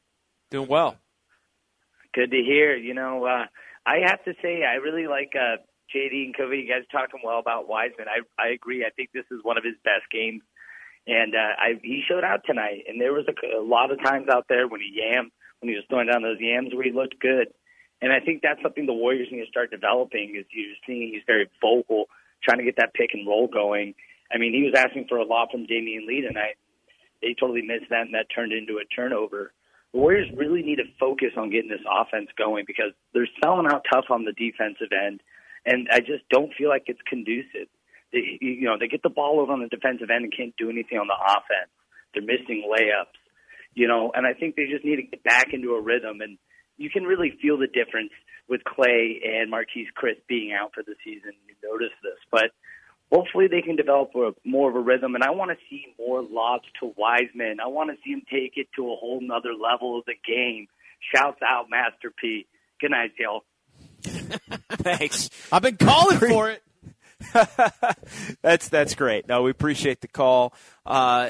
Doing 0.52 0.68
well. 0.68 0.98
Good 2.14 2.32
to 2.32 2.38
hear. 2.44 2.76
You 2.76 2.94
know, 2.94 3.24
uh, 3.24 3.46
I 3.86 4.00
have 4.06 4.22
to 4.26 4.34
say, 4.42 4.66
I 4.66 4.76
really 4.76 5.08
like 5.08 5.32
uh, 5.40 5.64
JD 5.96 6.26
and 6.26 6.36
Covey. 6.36 6.58
You 6.58 6.68
guys 6.68 6.84
talking 6.92 7.22
well 7.24 7.40
about 7.40 7.70
Wiseman. 7.70 8.08
I 8.10 8.28
I 8.38 8.50
agree. 8.50 8.84
I 8.84 8.90
think 8.90 9.12
this 9.14 9.24
is 9.32 9.40
one 9.42 9.58
of 9.58 9.64
his 9.64 9.76
best 9.86 10.12
games, 10.12 10.42
and 11.08 11.34
uh, 11.34 11.56
I 11.58 11.80
he 11.82 12.04
showed 12.06 12.26
out 12.26 12.42
tonight. 12.46 12.84
And 12.90 13.00
there 13.00 13.14
was 13.14 13.24
a, 13.30 13.58
a 13.58 13.64
lot 13.64 13.92
of 13.92 14.04
times 14.04 14.28
out 14.28 14.48
there 14.50 14.68
when 14.68 14.82
he 14.82 15.00
yammed, 15.00 15.32
when 15.62 15.70
he 15.70 15.76
was 15.76 15.86
throwing 15.88 16.08
down 16.12 16.24
those 16.24 16.42
yams, 16.42 16.74
where 16.74 16.84
he 16.84 16.92
looked 16.92 17.22
good. 17.22 17.48
And 18.02 18.12
I 18.12 18.20
think 18.20 18.42
that's 18.44 18.62
something 18.62 18.86
the 18.86 18.92
Warriors 18.92 19.30
need 19.32 19.46
to 19.46 19.50
start 19.50 19.72
developing. 19.72 20.36
Is 20.36 20.44
you're 20.52 20.76
seeing 20.86 21.14
he's 21.14 21.24
very 21.26 21.48
vocal, 21.62 22.08
trying 22.44 22.58
to 22.58 22.66
get 22.66 22.76
that 22.84 22.94
pick 22.94 23.12
and 23.14 23.26
roll 23.26 23.48
going 23.48 23.96
I 24.32 24.38
mean, 24.38 24.54
he 24.54 24.64
was 24.64 24.74
asking 24.78 25.06
for 25.10 25.18
a 25.18 25.26
lot 25.26 25.52
from 25.52 25.66
Damion 25.66 26.06
Lee 26.08 26.22
tonight. 26.22 26.56
They 27.22 27.36
totally 27.40 27.62
missed 27.62 27.90
that, 27.90 28.06
and 28.06 28.14
that 28.14 28.28
turned 28.34 28.54
into 28.54 28.78
a 28.78 28.86
turnover. 28.86 29.54
The 29.92 30.00
Warriors 30.00 30.30
really 30.36 30.62
need 30.62 30.78
to 30.78 30.88
focus 31.00 31.34
on 31.36 31.50
getting 31.50 31.70
this 31.70 31.84
offense 31.90 32.30
going 32.38 32.66
because 32.68 32.94
they're 33.14 33.28
selling 33.44 33.68
out 33.68 33.86
tough 33.92 34.06
on 34.10 34.24
the 34.24 34.34
defensive 34.34 34.94
end, 34.94 35.22
and 35.66 35.88
I 35.92 36.00
just 36.00 36.28
don't 36.30 36.54
feel 36.54 36.70
like 36.70 36.84
it's 36.86 37.02
conducive. 37.08 37.68
They, 38.14 38.38
you 38.42 38.66
know, 38.66 38.78
they 38.80 38.88
get 38.88 39.04
the 39.04 39.10
ball 39.10 39.40
over 39.40 39.52
on 39.52 39.62
the 39.62 39.68
defensive 39.68 40.10
end 40.10 40.26
and 40.26 40.34
can't 40.36 40.56
do 40.58 40.70
anything 40.70 40.98
on 40.98 41.08
the 41.08 41.18
offense. 41.18 41.70
They're 42.14 42.24
missing 42.24 42.66
layups, 42.66 43.18
you 43.74 43.88
know, 43.88 44.12
and 44.16 44.26
I 44.26 44.34
think 44.34 44.56
they 44.56 44.66
just 44.66 44.86
need 44.86 44.98
to 44.98 45.04
get 45.04 45.24
back 45.24 45.54
into 45.54 45.74
a 45.74 45.82
rhythm. 45.82 46.22
And 46.22 46.38
you 46.78 46.90
can 46.90 47.04
really 47.04 47.38
feel 47.42 47.58
the 47.58 47.68
difference 47.68 48.12
with 48.48 48.62
Klay 48.66 49.22
and 49.22 49.52
Marquese 49.52 49.94
Chriss 49.94 50.22
being 50.28 50.54
out 50.54 50.74
for 50.74 50.82
the 50.82 50.96
season. 51.06 51.34
You 51.46 51.54
notice 51.62 51.94
this, 52.02 52.18
but 52.32 52.50
hopefully 53.12 53.48
they 53.48 53.62
can 53.62 53.76
develop 53.76 54.12
a, 54.16 54.32
more 54.46 54.70
of 54.70 54.76
a 54.76 54.80
rhythm. 54.80 55.16
And 55.16 55.24
I 55.24 55.32
want 55.32 55.52
to 55.52 55.58
see 55.70 55.86
more 55.98 56.22
lobs 56.22 56.66
to 56.80 56.94
Wiseman. 56.98 57.58
I 57.64 57.68
want 57.68 57.90
to 57.90 57.98
see 58.04 58.12
him 58.12 58.22
take 58.32 58.54
it 58.56 58.68
to 58.76 58.92
a 58.92 58.96
whole 58.96 59.20
nother 59.22 59.54
level 59.54 59.98
of 59.98 60.06
the 60.06 60.16
game. 60.26 60.68
Shouts 61.14 61.40
out, 61.42 61.66
Master 61.70 62.14
P. 62.20 62.46
Good 62.80 62.92
night, 62.92 63.12
y'all. 63.18 63.44
Thanks. 64.72 65.30
I've 65.52 65.62
been 65.62 65.78
calling 65.78 66.18
for 66.18 66.50
it. 66.50 66.64
that's 68.42 68.70
that's 68.70 68.96
great. 68.96 69.28
No, 69.28 69.44
we 69.44 69.52
appreciate 69.52 70.00
the 70.00 70.08
call. 70.08 70.54
Uh, 70.86 71.30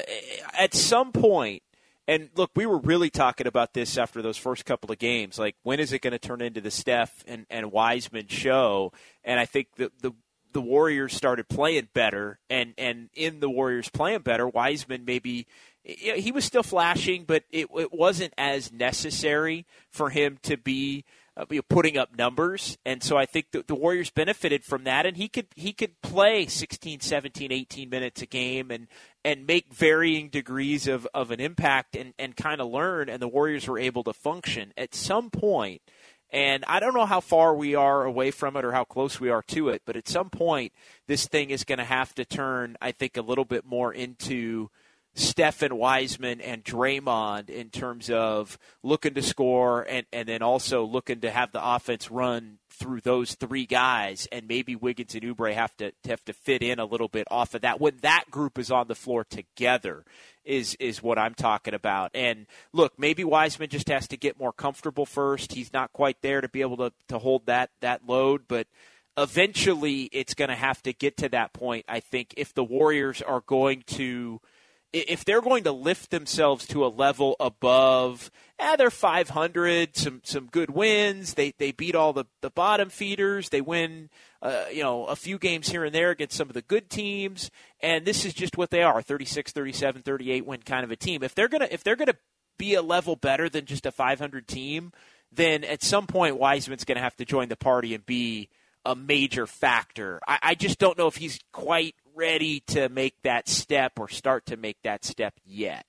at 0.56 0.72
some 0.72 1.10
point, 1.10 1.62
and 2.06 2.28
look, 2.36 2.50
we 2.54 2.66
were 2.66 2.78
really 2.78 3.10
talking 3.10 3.46
about 3.46 3.74
this 3.74 3.98
after 3.98 4.22
those 4.22 4.36
first 4.36 4.64
couple 4.64 4.92
of 4.92 4.98
games. 4.98 5.38
Like, 5.38 5.56
when 5.62 5.80
is 5.80 5.92
it 5.92 6.00
going 6.00 6.12
to 6.12 6.18
turn 6.18 6.40
into 6.40 6.60
the 6.60 6.70
Steph 6.70 7.24
and, 7.26 7.46
and 7.50 7.72
Wiseman 7.72 8.28
show? 8.28 8.92
And 9.24 9.40
I 9.40 9.46
think 9.46 9.68
the, 9.76 9.90
the 10.00 10.12
the 10.52 10.60
Warriors 10.60 11.14
started 11.14 11.48
playing 11.48 11.88
better, 11.94 12.38
and 12.48 12.74
and 12.78 13.10
in 13.14 13.40
the 13.40 13.50
Warriors 13.50 13.88
playing 13.88 14.20
better, 14.20 14.48
Wiseman 14.48 15.04
maybe 15.04 15.46
he 15.82 16.32
was 16.32 16.44
still 16.44 16.62
flashing, 16.62 17.24
but 17.24 17.44
it, 17.50 17.68
it 17.74 17.92
wasn't 17.92 18.34
as 18.36 18.72
necessary 18.72 19.66
for 19.88 20.10
him 20.10 20.38
to 20.42 20.56
be 20.56 21.04
uh, 21.36 21.46
putting 21.68 21.96
up 21.96 22.16
numbers. 22.16 22.76
And 22.84 23.02
so 23.02 23.16
I 23.16 23.24
think 23.24 23.46
the, 23.50 23.64
the 23.66 23.74
Warriors 23.74 24.10
benefited 24.10 24.64
from 24.64 24.84
that, 24.84 25.06
and 25.06 25.16
he 25.16 25.28
could 25.28 25.46
he 25.54 25.72
could 25.72 26.00
play 26.02 26.46
16, 26.46 27.00
17, 27.00 27.52
18 27.52 27.88
minutes 27.88 28.22
a 28.22 28.26
game 28.26 28.70
and 28.70 28.88
and 29.24 29.46
make 29.46 29.72
varying 29.72 30.28
degrees 30.28 30.86
of, 30.86 31.06
of 31.14 31.30
an 31.30 31.40
impact 31.40 31.96
and, 31.96 32.14
and 32.18 32.36
kind 32.36 32.60
of 32.60 32.70
learn. 32.70 33.08
And 33.08 33.20
the 33.20 33.28
Warriors 33.28 33.66
were 33.66 33.78
able 33.78 34.04
to 34.04 34.12
function 34.12 34.72
at 34.76 34.94
some 34.94 35.30
point– 35.30 35.82
and 36.32 36.64
I 36.66 36.80
don't 36.80 36.94
know 36.94 37.06
how 37.06 37.20
far 37.20 37.54
we 37.54 37.74
are 37.74 38.04
away 38.04 38.30
from 38.30 38.56
it 38.56 38.64
or 38.64 38.72
how 38.72 38.84
close 38.84 39.18
we 39.18 39.30
are 39.30 39.42
to 39.48 39.68
it, 39.70 39.82
but 39.84 39.96
at 39.96 40.08
some 40.08 40.30
point, 40.30 40.72
this 41.06 41.26
thing 41.26 41.50
is 41.50 41.64
going 41.64 41.78
to 41.78 41.84
have 41.84 42.14
to 42.14 42.24
turn, 42.24 42.76
I 42.80 42.92
think, 42.92 43.16
a 43.16 43.22
little 43.22 43.44
bit 43.44 43.64
more 43.64 43.92
into 43.92 44.70
Stephen 45.14 45.76
Wiseman 45.76 46.40
and 46.40 46.64
Draymond 46.64 47.50
in 47.50 47.70
terms 47.70 48.10
of 48.10 48.58
looking 48.82 49.14
to 49.14 49.22
score 49.22 49.82
and, 49.82 50.06
and 50.12 50.28
then 50.28 50.42
also 50.42 50.84
looking 50.84 51.20
to 51.20 51.30
have 51.30 51.52
the 51.52 51.64
offense 51.64 52.10
run 52.10 52.58
through 52.68 53.00
those 53.02 53.34
three 53.34 53.66
guys, 53.66 54.26
and 54.32 54.48
maybe 54.48 54.74
Wiggins 54.74 55.14
and 55.14 55.22
Oubre 55.24 55.52
have 55.52 55.76
to 55.76 55.92
have 56.08 56.24
to 56.24 56.32
fit 56.32 56.62
in 56.62 56.78
a 56.78 56.84
little 56.84 57.08
bit 57.08 57.26
off 57.30 57.54
of 57.54 57.62
that 57.62 57.80
when 57.80 57.98
that 58.00 58.30
group 58.30 58.58
is 58.58 58.70
on 58.70 58.88
the 58.88 58.94
floor 58.94 59.24
together 59.24 60.04
is 60.44 60.76
is 60.80 61.02
what 61.02 61.18
I'm 61.18 61.34
talking 61.34 61.74
about. 61.74 62.10
And 62.14 62.46
look, 62.72 62.98
maybe 62.98 63.22
Wiseman 63.22 63.68
just 63.68 63.88
has 63.88 64.08
to 64.08 64.16
get 64.16 64.38
more 64.38 64.52
comfortable 64.52 65.04
first. 65.04 65.52
He's 65.52 65.72
not 65.72 65.92
quite 65.92 66.22
there 66.22 66.40
to 66.40 66.48
be 66.48 66.62
able 66.62 66.78
to 66.78 66.92
to 67.08 67.18
hold 67.18 67.46
that 67.46 67.70
that 67.80 68.06
load, 68.06 68.42
but 68.48 68.66
eventually 69.18 70.04
it's 70.12 70.34
going 70.34 70.48
to 70.48 70.56
have 70.56 70.82
to 70.84 70.92
get 70.92 71.18
to 71.18 71.28
that 71.28 71.52
point. 71.52 71.84
I 71.88 72.00
think 72.00 72.32
if 72.36 72.54
the 72.54 72.64
Warriors 72.64 73.20
are 73.20 73.42
going 73.42 73.84
to 73.88 74.40
if 74.92 75.24
they're 75.24 75.40
going 75.40 75.64
to 75.64 75.72
lift 75.72 76.10
themselves 76.10 76.66
to 76.68 76.84
a 76.84 76.88
level 76.88 77.36
above, 77.38 78.30
eh, 78.58 78.76
they're 78.76 78.90
500, 78.90 79.96
some 79.96 80.20
some 80.24 80.46
good 80.46 80.70
wins. 80.70 81.34
They 81.34 81.52
they 81.58 81.72
beat 81.72 81.94
all 81.94 82.12
the, 82.12 82.24
the 82.40 82.50
bottom 82.50 82.90
feeders. 82.90 83.50
They 83.50 83.60
win, 83.60 84.10
uh, 84.42 84.64
you 84.72 84.82
know, 84.82 85.06
a 85.06 85.16
few 85.16 85.38
games 85.38 85.68
here 85.68 85.84
and 85.84 85.94
there 85.94 86.10
against 86.10 86.36
some 86.36 86.48
of 86.48 86.54
the 86.54 86.62
good 86.62 86.90
teams. 86.90 87.50
And 87.80 88.04
this 88.04 88.24
is 88.24 88.34
just 88.34 88.58
what 88.58 88.70
they 88.70 88.82
are: 88.82 89.00
36, 89.02 89.52
37, 89.52 90.02
38 90.02 90.46
win 90.46 90.60
kind 90.62 90.84
of 90.84 90.90
a 90.90 90.96
team. 90.96 91.22
If 91.22 91.34
they're 91.34 91.48
gonna 91.48 91.68
if 91.70 91.84
they're 91.84 91.96
gonna 91.96 92.16
be 92.58 92.74
a 92.74 92.82
level 92.82 93.16
better 93.16 93.48
than 93.48 93.64
just 93.64 93.86
a 93.86 93.90
500 93.90 94.46
team, 94.46 94.92
then 95.32 95.64
at 95.64 95.82
some 95.82 96.06
point 96.06 96.38
Wiseman's 96.38 96.84
going 96.84 96.96
to 96.96 97.02
have 97.02 97.16
to 97.16 97.24
join 97.24 97.48
the 97.48 97.56
party 97.56 97.94
and 97.94 98.04
be 98.04 98.50
a 98.84 98.94
major 98.94 99.46
factor. 99.46 100.20
I, 100.26 100.38
I 100.42 100.54
just 100.54 100.78
don't 100.78 100.98
know 100.98 101.06
if 101.06 101.16
he's 101.16 101.38
quite 101.52 101.94
ready 102.14 102.60
to 102.68 102.88
make 102.88 103.14
that 103.22 103.48
step 103.48 103.92
or 103.98 104.08
start 104.08 104.46
to 104.46 104.56
make 104.56 104.78
that 104.82 105.04
step 105.04 105.34
yet. 105.44 105.84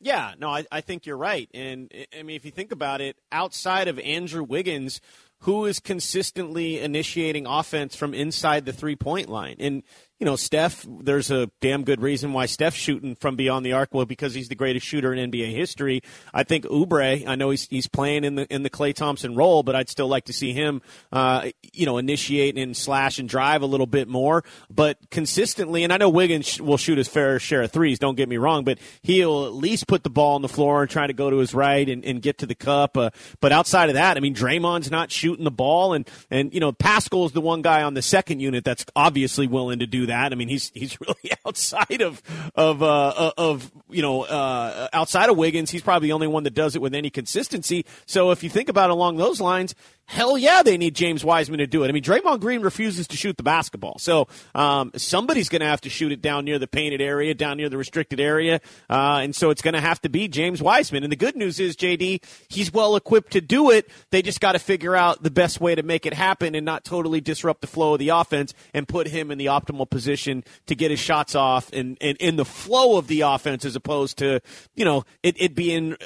Yeah, 0.00 0.34
no, 0.38 0.50
I, 0.50 0.66
I 0.70 0.80
think 0.80 1.06
you're 1.06 1.16
right. 1.16 1.48
And 1.54 1.90
I 2.18 2.22
mean, 2.22 2.36
if 2.36 2.44
you 2.44 2.50
think 2.50 2.72
about 2.72 3.00
it, 3.00 3.16
outside 3.32 3.88
of 3.88 3.98
Andrew 4.00 4.42
Wiggins, 4.42 5.00
who 5.40 5.64
is 5.64 5.80
consistently 5.80 6.78
initiating 6.78 7.46
offense 7.46 7.96
from 7.96 8.12
inside 8.12 8.64
the 8.64 8.72
three 8.72 8.96
point 8.96 9.28
line? 9.28 9.56
And 9.58 9.82
you 10.20 10.26
know, 10.26 10.36
Steph, 10.36 10.86
there's 10.88 11.32
a 11.32 11.50
damn 11.60 11.82
good 11.82 12.00
reason 12.00 12.32
why 12.32 12.46
Steph's 12.46 12.76
shooting 12.76 13.16
from 13.16 13.34
beyond 13.34 13.66
the 13.66 13.72
arc. 13.72 13.92
Well, 13.92 14.06
because 14.06 14.32
he's 14.32 14.48
the 14.48 14.54
greatest 14.54 14.86
shooter 14.86 15.12
in 15.12 15.30
NBA 15.30 15.52
history. 15.52 16.02
I 16.32 16.44
think 16.44 16.64
Oubre, 16.66 17.26
I 17.26 17.34
know 17.34 17.50
he's, 17.50 17.66
he's 17.66 17.88
playing 17.88 18.22
in 18.22 18.36
the, 18.36 18.46
in 18.46 18.62
the 18.62 18.70
Klay 18.70 18.94
Thompson 18.94 19.34
role, 19.34 19.64
but 19.64 19.74
I'd 19.74 19.88
still 19.88 20.06
like 20.06 20.26
to 20.26 20.32
see 20.32 20.52
him, 20.52 20.82
uh, 21.10 21.50
you 21.72 21.84
know, 21.84 21.98
initiate 21.98 22.56
and 22.56 22.76
slash 22.76 23.18
and 23.18 23.28
drive 23.28 23.62
a 23.62 23.66
little 23.66 23.88
bit 23.88 24.06
more, 24.06 24.44
but 24.70 24.98
consistently. 25.10 25.82
And 25.82 25.92
I 25.92 25.96
know 25.96 26.08
Wiggins 26.08 26.60
will 26.60 26.76
shoot 26.76 26.96
his 26.96 27.08
fair 27.08 27.40
share 27.40 27.62
of 27.62 27.72
threes. 27.72 27.98
Don't 27.98 28.16
get 28.16 28.28
me 28.28 28.36
wrong, 28.36 28.62
but 28.62 28.78
he'll 29.02 29.46
at 29.46 29.52
least 29.52 29.88
put 29.88 30.04
the 30.04 30.10
ball 30.10 30.36
on 30.36 30.42
the 30.42 30.48
floor 30.48 30.82
and 30.82 30.90
try 30.90 31.08
to 31.08 31.12
go 31.12 31.28
to 31.28 31.38
his 31.38 31.52
right 31.52 31.88
and, 31.88 32.04
and 32.04 32.22
get 32.22 32.38
to 32.38 32.46
the 32.46 32.54
cup. 32.54 32.96
Uh, 32.96 33.10
but 33.40 33.50
outside 33.50 33.88
of 33.90 33.94
that, 33.94 34.16
I 34.16 34.20
mean, 34.20 34.34
Draymond's 34.34 34.92
not 34.92 35.10
shooting 35.10 35.44
the 35.44 35.50
ball 35.50 35.92
and, 35.92 36.08
and, 36.30 36.54
you 36.54 36.60
know, 36.60 36.72
Paschall's 36.72 37.32
the 37.32 37.40
one 37.40 37.62
guy 37.62 37.82
on 37.82 37.94
the 37.94 38.02
second 38.02 38.38
unit 38.38 38.64
that's 38.64 38.86
obviously 38.94 39.48
willing 39.48 39.80
to 39.80 39.86
do 39.86 40.03
that. 40.06 40.32
I 40.32 40.34
mean, 40.36 40.48
he's 40.48 40.70
he's 40.74 41.00
really 41.00 41.32
outside 41.46 42.02
of 42.02 42.22
of 42.54 42.82
uh, 42.82 43.32
of 43.36 43.70
you 43.88 44.02
know 44.02 44.22
uh, 44.22 44.88
outside 44.92 45.30
of 45.30 45.36
Wiggins. 45.36 45.70
He's 45.70 45.82
probably 45.82 46.08
the 46.08 46.12
only 46.12 46.28
one 46.28 46.44
that 46.44 46.54
does 46.54 46.76
it 46.76 46.82
with 46.82 46.94
any 46.94 47.10
consistency. 47.10 47.84
So 48.06 48.30
if 48.30 48.42
you 48.42 48.50
think 48.50 48.68
about 48.68 48.90
it 48.90 48.92
along 48.92 49.16
those 49.16 49.40
lines, 49.40 49.74
hell 50.06 50.36
yeah, 50.38 50.62
they 50.62 50.76
need 50.76 50.94
James 50.94 51.24
Wiseman 51.24 51.58
to 51.58 51.66
do 51.66 51.84
it. 51.84 51.88
I 51.88 51.92
mean, 51.92 52.02
Draymond 52.02 52.40
Green 52.40 52.62
refuses 52.62 53.08
to 53.08 53.16
shoot 53.16 53.36
the 53.36 53.42
basketball, 53.42 53.98
so 53.98 54.28
um, 54.54 54.92
somebody's 54.96 55.48
going 55.48 55.60
to 55.60 55.66
have 55.66 55.80
to 55.82 55.90
shoot 55.90 56.12
it 56.12 56.22
down 56.22 56.44
near 56.44 56.58
the 56.58 56.66
painted 56.66 57.00
area, 57.00 57.34
down 57.34 57.56
near 57.56 57.68
the 57.68 57.76
restricted 57.76 58.20
area, 58.20 58.60
uh, 58.90 59.20
and 59.22 59.34
so 59.34 59.50
it's 59.50 59.62
going 59.62 59.74
to 59.74 59.80
have 59.80 60.00
to 60.02 60.08
be 60.08 60.28
James 60.28 60.62
Wiseman. 60.62 61.02
And 61.02 61.12
the 61.12 61.16
good 61.16 61.36
news 61.36 61.60
is, 61.60 61.76
JD, 61.76 62.24
he's 62.48 62.72
well 62.72 62.96
equipped 62.96 63.32
to 63.32 63.40
do 63.40 63.70
it. 63.70 63.88
They 64.10 64.22
just 64.22 64.40
got 64.40 64.52
to 64.52 64.58
figure 64.58 64.94
out 64.94 65.22
the 65.22 65.30
best 65.30 65.60
way 65.60 65.74
to 65.74 65.82
make 65.82 66.06
it 66.06 66.14
happen 66.14 66.54
and 66.54 66.64
not 66.64 66.84
totally 66.84 67.20
disrupt 67.20 67.60
the 67.60 67.66
flow 67.66 67.94
of 67.94 67.98
the 67.98 68.10
offense 68.10 68.54
and 68.72 68.86
put 68.86 69.08
him 69.08 69.30
in 69.30 69.38
the 69.38 69.46
optimal 69.46 69.88
position 69.88 70.44
to 70.66 70.74
get 70.74 70.90
his 70.90 71.00
shots 71.00 71.34
off 71.34 71.72
and, 71.72 71.96
in 71.98 72.36
the 72.36 72.44
flow 72.44 72.96
of 72.96 73.06
the 73.06 73.22
offense 73.22 73.64
as 73.64 73.76
opposed 73.76 74.18
to 74.18 74.40
you 74.74 74.84
know 74.84 75.04
it, 75.22 75.36
it 75.38 75.54
being 75.54 75.96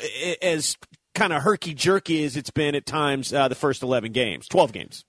as 0.42 0.76
kind 1.19 1.33
of 1.33 1.43
herky 1.43 1.75
jerky 1.75 2.23
as 2.25 2.37
it's 2.37 2.51
been 2.51 2.77
at 2.77 2.87
times 2.87 3.33
uh, 3.33 3.49
the 3.49 3.57
first 3.57 3.83
11 3.83 4.12
games, 4.12 4.47
12 4.47 4.73
games. 4.73 5.05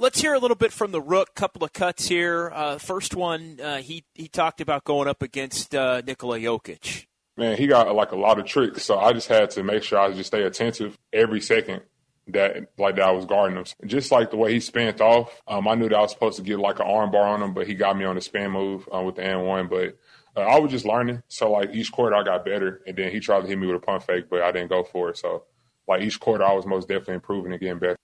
Let's 0.00 0.20
hear 0.20 0.34
a 0.34 0.38
little 0.40 0.56
bit 0.56 0.72
from 0.72 0.90
the 0.90 1.00
Rook. 1.00 1.36
Couple 1.36 1.62
of 1.62 1.72
cuts 1.72 2.08
here. 2.08 2.50
Uh, 2.52 2.78
first 2.78 3.14
one, 3.14 3.60
uh, 3.62 3.76
he 3.76 4.04
he 4.14 4.26
talked 4.26 4.60
about 4.60 4.82
going 4.82 5.06
up 5.06 5.22
against 5.22 5.72
uh, 5.72 6.02
Nikola 6.04 6.40
Jokic. 6.40 7.06
Man, 7.36 7.56
he 7.56 7.68
got 7.68 7.94
like 7.94 8.10
a 8.10 8.16
lot 8.16 8.40
of 8.40 8.46
tricks, 8.46 8.84
so 8.84 8.98
I 8.98 9.12
just 9.12 9.28
had 9.28 9.50
to 9.50 9.62
make 9.62 9.84
sure 9.84 10.00
I 10.00 10.12
just 10.12 10.26
stay 10.26 10.42
attentive 10.42 10.98
every 11.12 11.40
second 11.40 11.82
that 12.28 12.72
like 12.76 12.96
that 12.96 13.08
I 13.08 13.12
was 13.12 13.24
guarding 13.24 13.56
him. 13.56 13.64
Just 13.86 14.10
like 14.10 14.32
the 14.32 14.36
way 14.36 14.52
he 14.52 14.58
spanned 14.58 15.00
off, 15.00 15.40
um, 15.46 15.68
I 15.68 15.76
knew 15.76 15.88
that 15.88 15.96
I 15.96 16.00
was 16.00 16.10
supposed 16.10 16.38
to 16.38 16.42
get 16.42 16.58
like 16.58 16.80
an 16.80 16.86
arm 16.86 17.12
bar 17.12 17.28
on 17.28 17.40
him, 17.40 17.54
but 17.54 17.68
he 17.68 17.74
got 17.74 17.96
me 17.96 18.04
on 18.04 18.16
the 18.16 18.20
spin 18.20 18.50
move 18.50 18.88
uh, 18.92 19.00
with 19.02 19.14
the 19.14 19.24
N 19.24 19.42
one. 19.42 19.68
But 19.68 19.96
uh, 20.36 20.40
I 20.40 20.58
was 20.58 20.70
just 20.70 20.84
learning. 20.84 21.22
So 21.28 21.52
like 21.52 21.74
each 21.74 21.92
quarter 21.92 22.16
I 22.16 22.22
got 22.22 22.44
better, 22.44 22.82
and 22.86 22.96
then 22.96 23.10
he 23.10 23.20
tried 23.20 23.42
to 23.42 23.46
hit 23.46 23.58
me 23.58 23.66
with 23.66 23.76
a 23.76 23.80
pump 23.80 24.02
fake, 24.02 24.26
but 24.30 24.42
I 24.42 24.52
didn't 24.52 24.68
go 24.68 24.84
for 24.84 25.10
it. 25.10 25.18
So 25.18 25.44
like 25.86 26.02
each 26.02 26.20
quarter 26.20 26.44
I 26.44 26.52
was 26.52 26.66
most 26.66 26.88
definitely 26.88 27.14
improving 27.14 27.52
and 27.52 27.60
getting 27.60 27.78
better. 27.78 27.96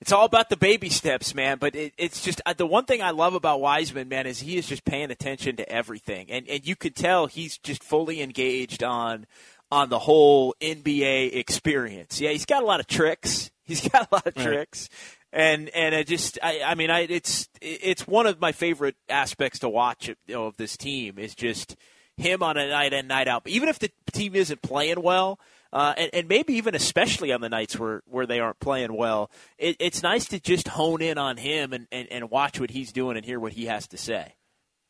It's 0.00 0.12
all 0.12 0.24
about 0.24 0.48
the 0.48 0.56
baby 0.56 0.88
steps, 0.88 1.34
man. 1.34 1.58
But 1.58 1.74
it, 1.74 1.92
it's 1.98 2.22
just 2.22 2.40
uh, 2.46 2.54
the 2.54 2.66
one 2.66 2.86
thing 2.86 3.02
I 3.02 3.10
love 3.10 3.34
about 3.34 3.60
Wiseman, 3.60 4.08
man, 4.08 4.26
is 4.26 4.40
he 4.40 4.56
is 4.56 4.66
just 4.66 4.84
paying 4.84 5.10
attention 5.10 5.56
to 5.56 5.68
everything, 5.70 6.30
and 6.30 6.48
and 6.48 6.66
you 6.66 6.76
can 6.76 6.92
tell 6.92 7.26
he's 7.26 7.58
just 7.58 7.82
fully 7.82 8.22
engaged 8.22 8.82
on 8.82 9.26
on 9.70 9.88
the 9.88 9.98
whole 9.98 10.54
NBA 10.60 11.34
experience. 11.36 12.20
Yeah, 12.20 12.30
he's 12.30 12.46
got 12.46 12.62
a 12.62 12.66
lot 12.66 12.80
of 12.80 12.86
tricks. 12.86 13.50
He's 13.70 13.88
got 13.88 14.10
a 14.10 14.14
lot 14.16 14.26
of 14.26 14.36
right. 14.36 14.46
tricks, 14.46 14.88
and 15.32 15.68
and 15.70 15.94
it 15.94 16.06
just 16.06 16.38
I, 16.42 16.62
I 16.64 16.74
mean 16.74 16.90
I 16.90 17.00
it's 17.00 17.48
it's 17.60 18.06
one 18.06 18.26
of 18.26 18.40
my 18.40 18.52
favorite 18.52 18.96
aspects 19.08 19.60
to 19.60 19.68
watch 19.68 20.08
you 20.08 20.16
know, 20.28 20.46
of 20.46 20.56
this 20.56 20.76
team 20.76 21.18
is 21.18 21.34
just 21.34 21.76
him 22.16 22.42
on 22.42 22.56
a 22.56 22.68
night 22.68 22.92
in 22.92 23.06
night 23.06 23.28
out. 23.28 23.42
Even 23.46 23.68
if 23.68 23.78
the 23.78 23.90
team 24.12 24.34
isn't 24.34 24.62
playing 24.62 25.02
well, 25.02 25.40
uh, 25.72 25.94
and, 25.96 26.10
and, 26.12 26.28
maybe 26.28 26.54
even 26.54 26.74
especially 26.74 27.32
on 27.32 27.40
the 27.40 27.48
nights 27.48 27.78
where, 27.78 28.02
where 28.06 28.26
they 28.26 28.40
aren't 28.40 28.58
playing 28.58 28.94
well, 28.94 29.30
it, 29.56 29.76
it's 29.78 30.02
nice 30.02 30.26
to 30.26 30.40
just 30.40 30.68
hone 30.68 31.00
in 31.00 31.16
on 31.16 31.36
him 31.36 31.72
and, 31.72 31.86
and, 31.92 32.08
and 32.10 32.30
watch 32.30 32.58
what 32.58 32.70
he's 32.70 32.92
doing 32.92 33.16
and 33.16 33.24
hear 33.24 33.38
what 33.38 33.52
he 33.52 33.66
has 33.66 33.86
to 33.88 33.96
say. 33.96 34.34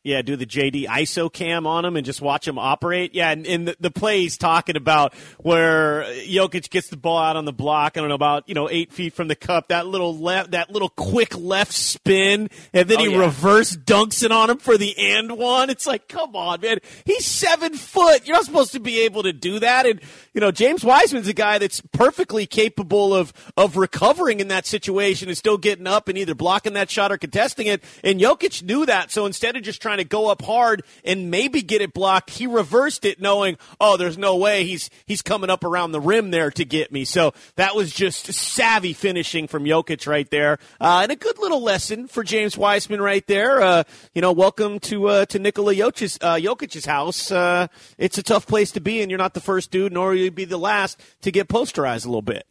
Yeah, 0.03 0.23
do 0.23 0.35
the 0.35 0.47
JD 0.47 0.87
ISO 0.87 1.31
cam 1.31 1.67
on 1.67 1.85
him 1.85 1.95
and 1.95 2.03
just 2.03 2.21
watch 2.21 2.47
him 2.47 2.57
operate. 2.57 3.13
Yeah, 3.13 3.29
and, 3.29 3.45
and 3.45 3.67
the, 3.67 3.75
the 3.79 3.91
play 3.91 4.21
he's 4.21 4.35
talking 4.35 4.75
about 4.75 5.13
where 5.37 6.03
Jokic 6.25 6.71
gets 6.71 6.89
the 6.89 6.97
ball 6.97 7.19
out 7.19 7.35
on 7.35 7.45
the 7.45 7.53
block. 7.53 7.97
I 7.97 7.99
don't 7.99 8.09
know 8.09 8.15
about 8.15 8.49
you 8.49 8.55
know 8.55 8.67
eight 8.67 8.91
feet 8.91 9.13
from 9.13 9.27
the 9.27 9.35
cup. 9.35 9.67
That 9.67 9.85
little 9.85 10.17
left, 10.17 10.51
that 10.51 10.71
little 10.71 10.89
quick 10.89 11.37
left 11.37 11.73
spin, 11.73 12.49
and 12.73 12.89
then 12.89 12.97
oh, 12.97 13.03
he 13.03 13.11
yeah. 13.11 13.19
reverse 13.19 13.77
dunks 13.77 14.23
it 14.23 14.31
on 14.31 14.49
him 14.49 14.57
for 14.57 14.75
the 14.75 14.97
and 14.97 15.37
one. 15.37 15.69
It's 15.69 15.85
like, 15.85 16.07
come 16.07 16.35
on, 16.35 16.61
man. 16.61 16.79
He's 17.05 17.25
seven 17.25 17.75
foot. 17.75 18.25
You're 18.25 18.37
not 18.37 18.45
supposed 18.45 18.71
to 18.71 18.79
be 18.79 19.01
able 19.01 19.21
to 19.21 19.33
do 19.33 19.59
that. 19.59 19.85
And 19.85 20.01
you 20.33 20.41
know, 20.41 20.49
James 20.49 20.83
Wiseman's 20.83 21.27
a 21.27 21.33
guy 21.33 21.59
that's 21.59 21.79
perfectly 21.93 22.47
capable 22.47 23.13
of 23.13 23.33
of 23.55 23.77
recovering 23.77 24.39
in 24.39 24.47
that 24.47 24.65
situation 24.65 25.29
and 25.29 25.37
still 25.37 25.59
getting 25.59 25.85
up 25.85 26.07
and 26.07 26.17
either 26.17 26.33
blocking 26.33 26.73
that 26.73 26.89
shot 26.89 27.11
or 27.11 27.19
contesting 27.19 27.67
it. 27.67 27.83
And 28.03 28.19
Jokic 28.19 28.63
knew 28.63 28.87
that, 28.87 29.11
so 29.11 29.27
instead 29.27 29.55
of 29.55 29.61
just 29.61 29.79
trying 29.79 29.90
trying 29.91 29.97
to 29.97 30.03
go 30.05 30.29
up 30.29 30.41
hard 30.41 30.83
and 31.03 31.29
maybe 31.29 31.61
get 31.61 31.81
it 31.81 31.93
blocked. 31.93 32.29
He 32.29 32.47
reversed 32.47 33.03
it 33.03 33.19
knowing, 33.19 33.57
oh, 33.81 33.97
there's 33.97 34.17
no 34.17 34.37
way 34.37 34.63
he's 34.63 34.89
he's 35.05 35.21
coming 35.21 35.49
up 35.49 35.65
around 35.65 35.91
the 35.91 35.99
rim 35.99 36.31
there 36.31 36.49
to 36.51 36.63
get 36.63 36.93
me. 36.93 37.03
So 37.03 37.33
that 37.57 37.75
was 37.75 37.91
just 37.91 38.31
savvy 38.31 38.93
finishing 38.93 39.47
from 39.47 39.65
Jokic 39.65 40.07
right 40.07 40.29
there. 40.29 40.59
Uh, 40.79 41.01
and 41.03 41.11
a 41.11 41.17
good 41.17 41.37
little 41.39 41.61
lesson 41.61 42.07
for 42.07 42.23
James 42.23 42.57
Wiseman 42.57 43.01
right 43.01 43.25
there. 43.27 43.61
Uh, 43.61 43.83
you 44.13 44.21
know, 44.21 44.31
welcome 44.31 44.79
to 44.79 45.07
uh, 45.07 45.25
to 45.25 45.39
Nikola 45.39 45.75
Jokic's, 45.75 46.17
uh, 46.21 46.35
Jokic's 46.35 46.85
house. 46.85 47.29
Uh, 47.29 47.67
it's 47.97 48.17
a 48.17 48.23
tough 48.23 48.47
place 48.47 48.71
to 48.71 48.79
be, 48.79 49.01
and 49.01 49.11
you're 49.11 49.17
not 49.17 49.33
the 49.33 49.41
first 49.41 49.71
dude, 49.71 49.91
nor 49.91 50.09
will 50.09 50.15
you 50.15 50.31
be 50.31 50.45
the 50.45 50.57
last 50.57 51.01
to 51.23 51.31
get 51.31 51.49
posterized 51.49 52.05
a 52.05 52.07
little 52.07 52.21
bit 52.21 52.45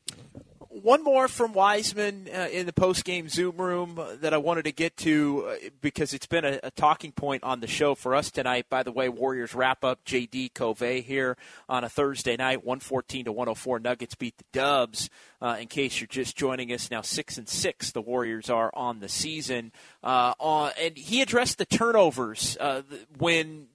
one 0.82 1.04
more 1.04 1.28
from 1.28 1.52
Wiseman 1.52 2.28
uh, 2.34 2.48
in 2.50 2.66
the 2.66 2.72
post-game 2.72 3.28
Zoom 3.28 3.56
room 3.56 3.98
uh, 3.98 4.16
that 4.20 4.32
I 4.32 4.38
wanted 4.38 4.64
to 4.64 4.72
get 4.72 4.96
to 4.98 5.46
uh, 5.46 5.68
because 5.80 6.14
it's 6.14 6.26
been 6.26 6.44
a, 6.44 6.60
a, 6.62 6.70
talking 6.70 7.12
point 7.12 7.44
on 7.44 7.60
the 7.60 7.66
show 7.66 7.94
for 7.94 8.14
us 8.14 8.30
tonight. 8.30 8.66
By 8.68 8.82
the 8.82 8.92
way, 8.92 9.08
Warriors 9.08 9.54
wrap 9.54 9.84
up 9.84 10.04
JD 10.04 10.54
Covey 10.54 11.02
here 11.02 11.36
on 11.68 11.84
a 11.84 11.88
Thursday 11.88 12.36
night, 12.36 12.64
114 12.64 13.26
to 13.26 13.32
104. 13.32 13.80
Nuggets 13.80 14.14
beat 14.14 14.36
the 14.38 14.44
Dubs. 14.52 15.10
Uh, 15.42 15.56
in 15.58 15.68
case 15.68 16.00
you're 16.00 16.06
just 16.06 16.36
joining 16.36 16.70
us 16.70 16.90
now, 16.90 17.00
six 17.00 17.38
and 17.38 17.48
six 17.48 17.92
the 17.92 18.02
Warriors 18.02 18.50
are 18.50 18.70
on 18.74 19.00
the 19.00 19.08
season. 19.08 19.72
Uh, 20.04 20.34
on, 20.38 20.72
and 20.78 20.98
he 20.98 21.22
addressed 21.22 21.56
the 21.56 21.64
turnovers 21.64 22.58
uh, 22.60 22.82
when 23.16 23.66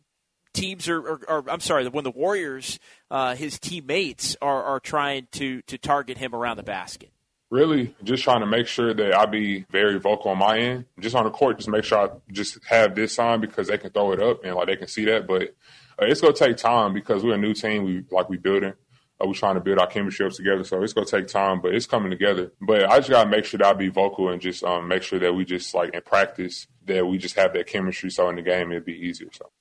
teams 0.56 0.90
are, 0.90 1.00
or, 1.00 1.22
or, 1.28 1.50
I'm 1.50 1.60
sorry, 1.60 1.88
when 1.88 2.04
the 2.04 2.12
Warriors, 2.12 2.80
uh, 3.12 3.36
his 3.36 3.60
teammates 3.60 4.36
are, 4.42 4.64
are 4.64 4.80
trying 4.80 5.28
to 5.34 5.62
to 5.64 5.78
target 5.78 6.18
him 6.18 6.34
around 6.34 6.58
the 6.58 6.64
basket? 6.64 7.12
Really, 7.52 7.96
just 8.04 8.24
trying 8.24 8.40
to 8.40 8.48
make 8.48 8.66
sure 8.66 8.94
that 8.94 9.16
I 9.16 9.28
be 9.28 9.66
very 9.70 10.00
vocal 10.00 10.32
on 10.32 10.40
my 10.40 10.58
end. 10.58 10.86
Just 11.00 11.16
on 11.16 11.26
the 11.26 11.30
court, 11.30 11.58
just 11.58 11.70
make 11.70 11.84
sure 11.84 12.00
I 12.00 12.10
just 12.32 12.58
have 12.66 12.96
this 12.96 13.14
sign 13.14 13.40
because 13.40 13.68
they 13.68 13.78
can 13.78 13.92
throw 13.92 14.14
it 14.14 14.22
up 14.22 14.44
and 14.44 14.56
like 14.56 14.68
they 14.68 14.76
can 14.76 14.88
see 14.88 15.06
that. 15.06 15.28
But 15.28 15.56
uh, 16.02 16.08
it's 16.08 16.22
gonna 16.22 16.34
take 16.34 16.58
time 16.58 16.94
because 16.94 17.24
we're 17.24 17.36
a 17.36 17.38
new 17.38 17.54
team. 17.54 17.84
We 17.84 18.04
like 18.10 18.30
we 18.30 18.38
building. 18.38 18.74
Uh, 19.22 19.28
we're 19.28 19.34
trying 19.34 19.56
to 19.56 19.62
build 19.62 19.80
our 19.80 19.88
chemistry 19.88 20.26
up 20.26 20.34
together, 20.34 20.64
so 20.64 20.82
it's 20.82 20.94
gonna 20.94 21.06
take 21.06 21.28
time, 21.28 21.62
but 21.62 21.74
it's 21.74 21.86
coming 21.86 22.10
together. 22.10 22.52
But 22.60 22.90
I 22.90 22.98
just 22.98 23.12
gotta 23.12 23.30
make 23.30 23.46
sure 23.46 23.60
that 23.60 23.68
I 23.68 23.74
be 23.74 23.90
vocal 23.90 24.30
and 24.30 24.42
just 24.42 24.64
um, 24.64 24.88
make 24.88 25.04
sure 25.04 25.20
that 25.20 25.34
we 25.34 25.46
just 25.46 25.74
like 25.74 25.94
in 25.94 26.02
practice 26.02 26.68
that 26.88 27.06
we 27.06 27.18
just 27.18 27.36
have 27.36 27.54
that 27.54 27.68
chemistry, 27.68 28.10
so 28.10 28.28
in 28.30 28.36
the 28.36 28.42
game 28.42 28.72
it'd 28.72 28.86
be 28.86 28.94
easier. 28.94 29.30
So 29.32 29.52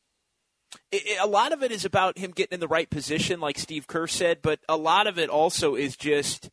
it, 0.92 1.18
a 1.20 1.26
lot 1.26 1.52
of 1.52 1.62
it 1.62 1.72
is 1.72 1.84
about 1.84 2.18
him 2.18 2.30
getting 2.30 2.54
in 2.54 2.60
the 2.60 2.68
right 2.68 2.88
position, 2.88 3.40
like 3.40 3.58
Steve 3.58 3.86
Kerr 3.86 4.06
said, 4.06 4.38
but 4.42 4.60
a 4.68 4.76
lot 4.76 5.06
of 5.06 5.18
it 5.18 5.28
also 5.28 5.74
is 5.74 5.96
just 5.96 6.50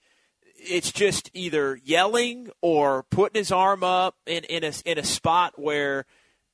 it's 0.64 0.92
just 0.92 1.32
either 1.34 1.80
yelling 1.84 2.50
or 2.62 3.04
putting 3.04 3.40
his 3.40 3.52
arm 3.52 3.84
up 3.84 4.16
in, 4.26 4.44
in 4.46 4.64
a 4.64 4.74
in 4.86 4.98
a 4.98 5.04
spot 5.04 5.54
where 5.58 6.06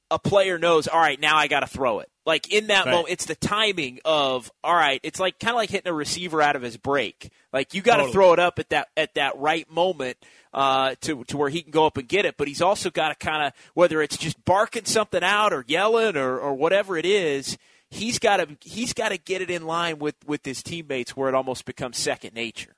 a 0.10 0.18
player 0.18 0.58
knows, 0.58 0.88
all 0.88 1.00
right, 1.00 1.20
now 1.20 1.36
I 1.36 1.48
got 1.48 1.62
to 1.62 1.68
throw 1.68 2.00
it. 2.00 2.10
Like 2.26 2.52
in 2.52 2.68
that 2.68 2.86
right. 2.86 2.92
moment, 2.92 3.12
it's 3.12 3.26
the 3.26 3.36
timing 3.36 4.00
of 4.06 4.52
all 4.64 4.76
right. 4.76 5.00
It's 5.04 5.20
like 5.20 5.40
kind 5.40 5.52
of 5.52 5.58
like 5.58 5.70
hitting 5.70 5.90
a 5.90 5.94
receiver 5.94 6.42
out 6.42 6.56
of 6.56 6.62
his 6.62 6.78
break. 6.78 7.32
Like 7.54 7.74
you 7.74 7.82
got 7.82 7.98
to 7.98 8.04
totally. 8.04 8.14
throw 8.14 8.34
it 8.34 8.40
up 8.40 8.60
at 8.60 8.70
that 8.70 8.90
at 8.98 9.16
that 9.16 9.38
right 9.38 9.70
moment 9.70 10.18
uh, 10.54 10.96
to 11.02 11.24
to 11.26 11.38
where 11.38 11.50
he 11.50 11.62
can 11.62 11.72
go 11.72 11.86
up 11.86 11.98
and 11.98 12.08
get 12.08 12.26
it. 12.26 12.36
But 12.38 12.48
he's 12.48 12.62
also 12.62 12.90
got 12.90 13.10
to 13.10 13.16
kind 13.16 13.48
of 13.48 13.54
whether 13.74 14.02
it's 14.02 14.18
just 14.18 14.44
barking 14.46 14.86
something 14.86 15.24
out 15.24 15.54
or 15.54 15.64
yelling 15.68 16.18
or, 16.18 16.40
or 16.40 16.54
whatever 16.54 16.98
it 16.98 17.06
is 17.06 17.58
he's 17.90 18.20
got 18.20 18.38
to 18.38 18.58
he's 18.62 18.94
got 18.94 19.10
to 19.10 19.18
get 19.18 19.42
it 19.42 19.50
in 19.50 19.66
line 19.66 20.00
with 20.00 20.16
with 20.26 20.46
his 20.46 20.62
teammates 20.64 21.16
where 21.16 21.30
it 21.30 21.36
almost 21.36 21.66
becomes 21.66 21.98
second 21.98 22.34
nature. 22.34 22.76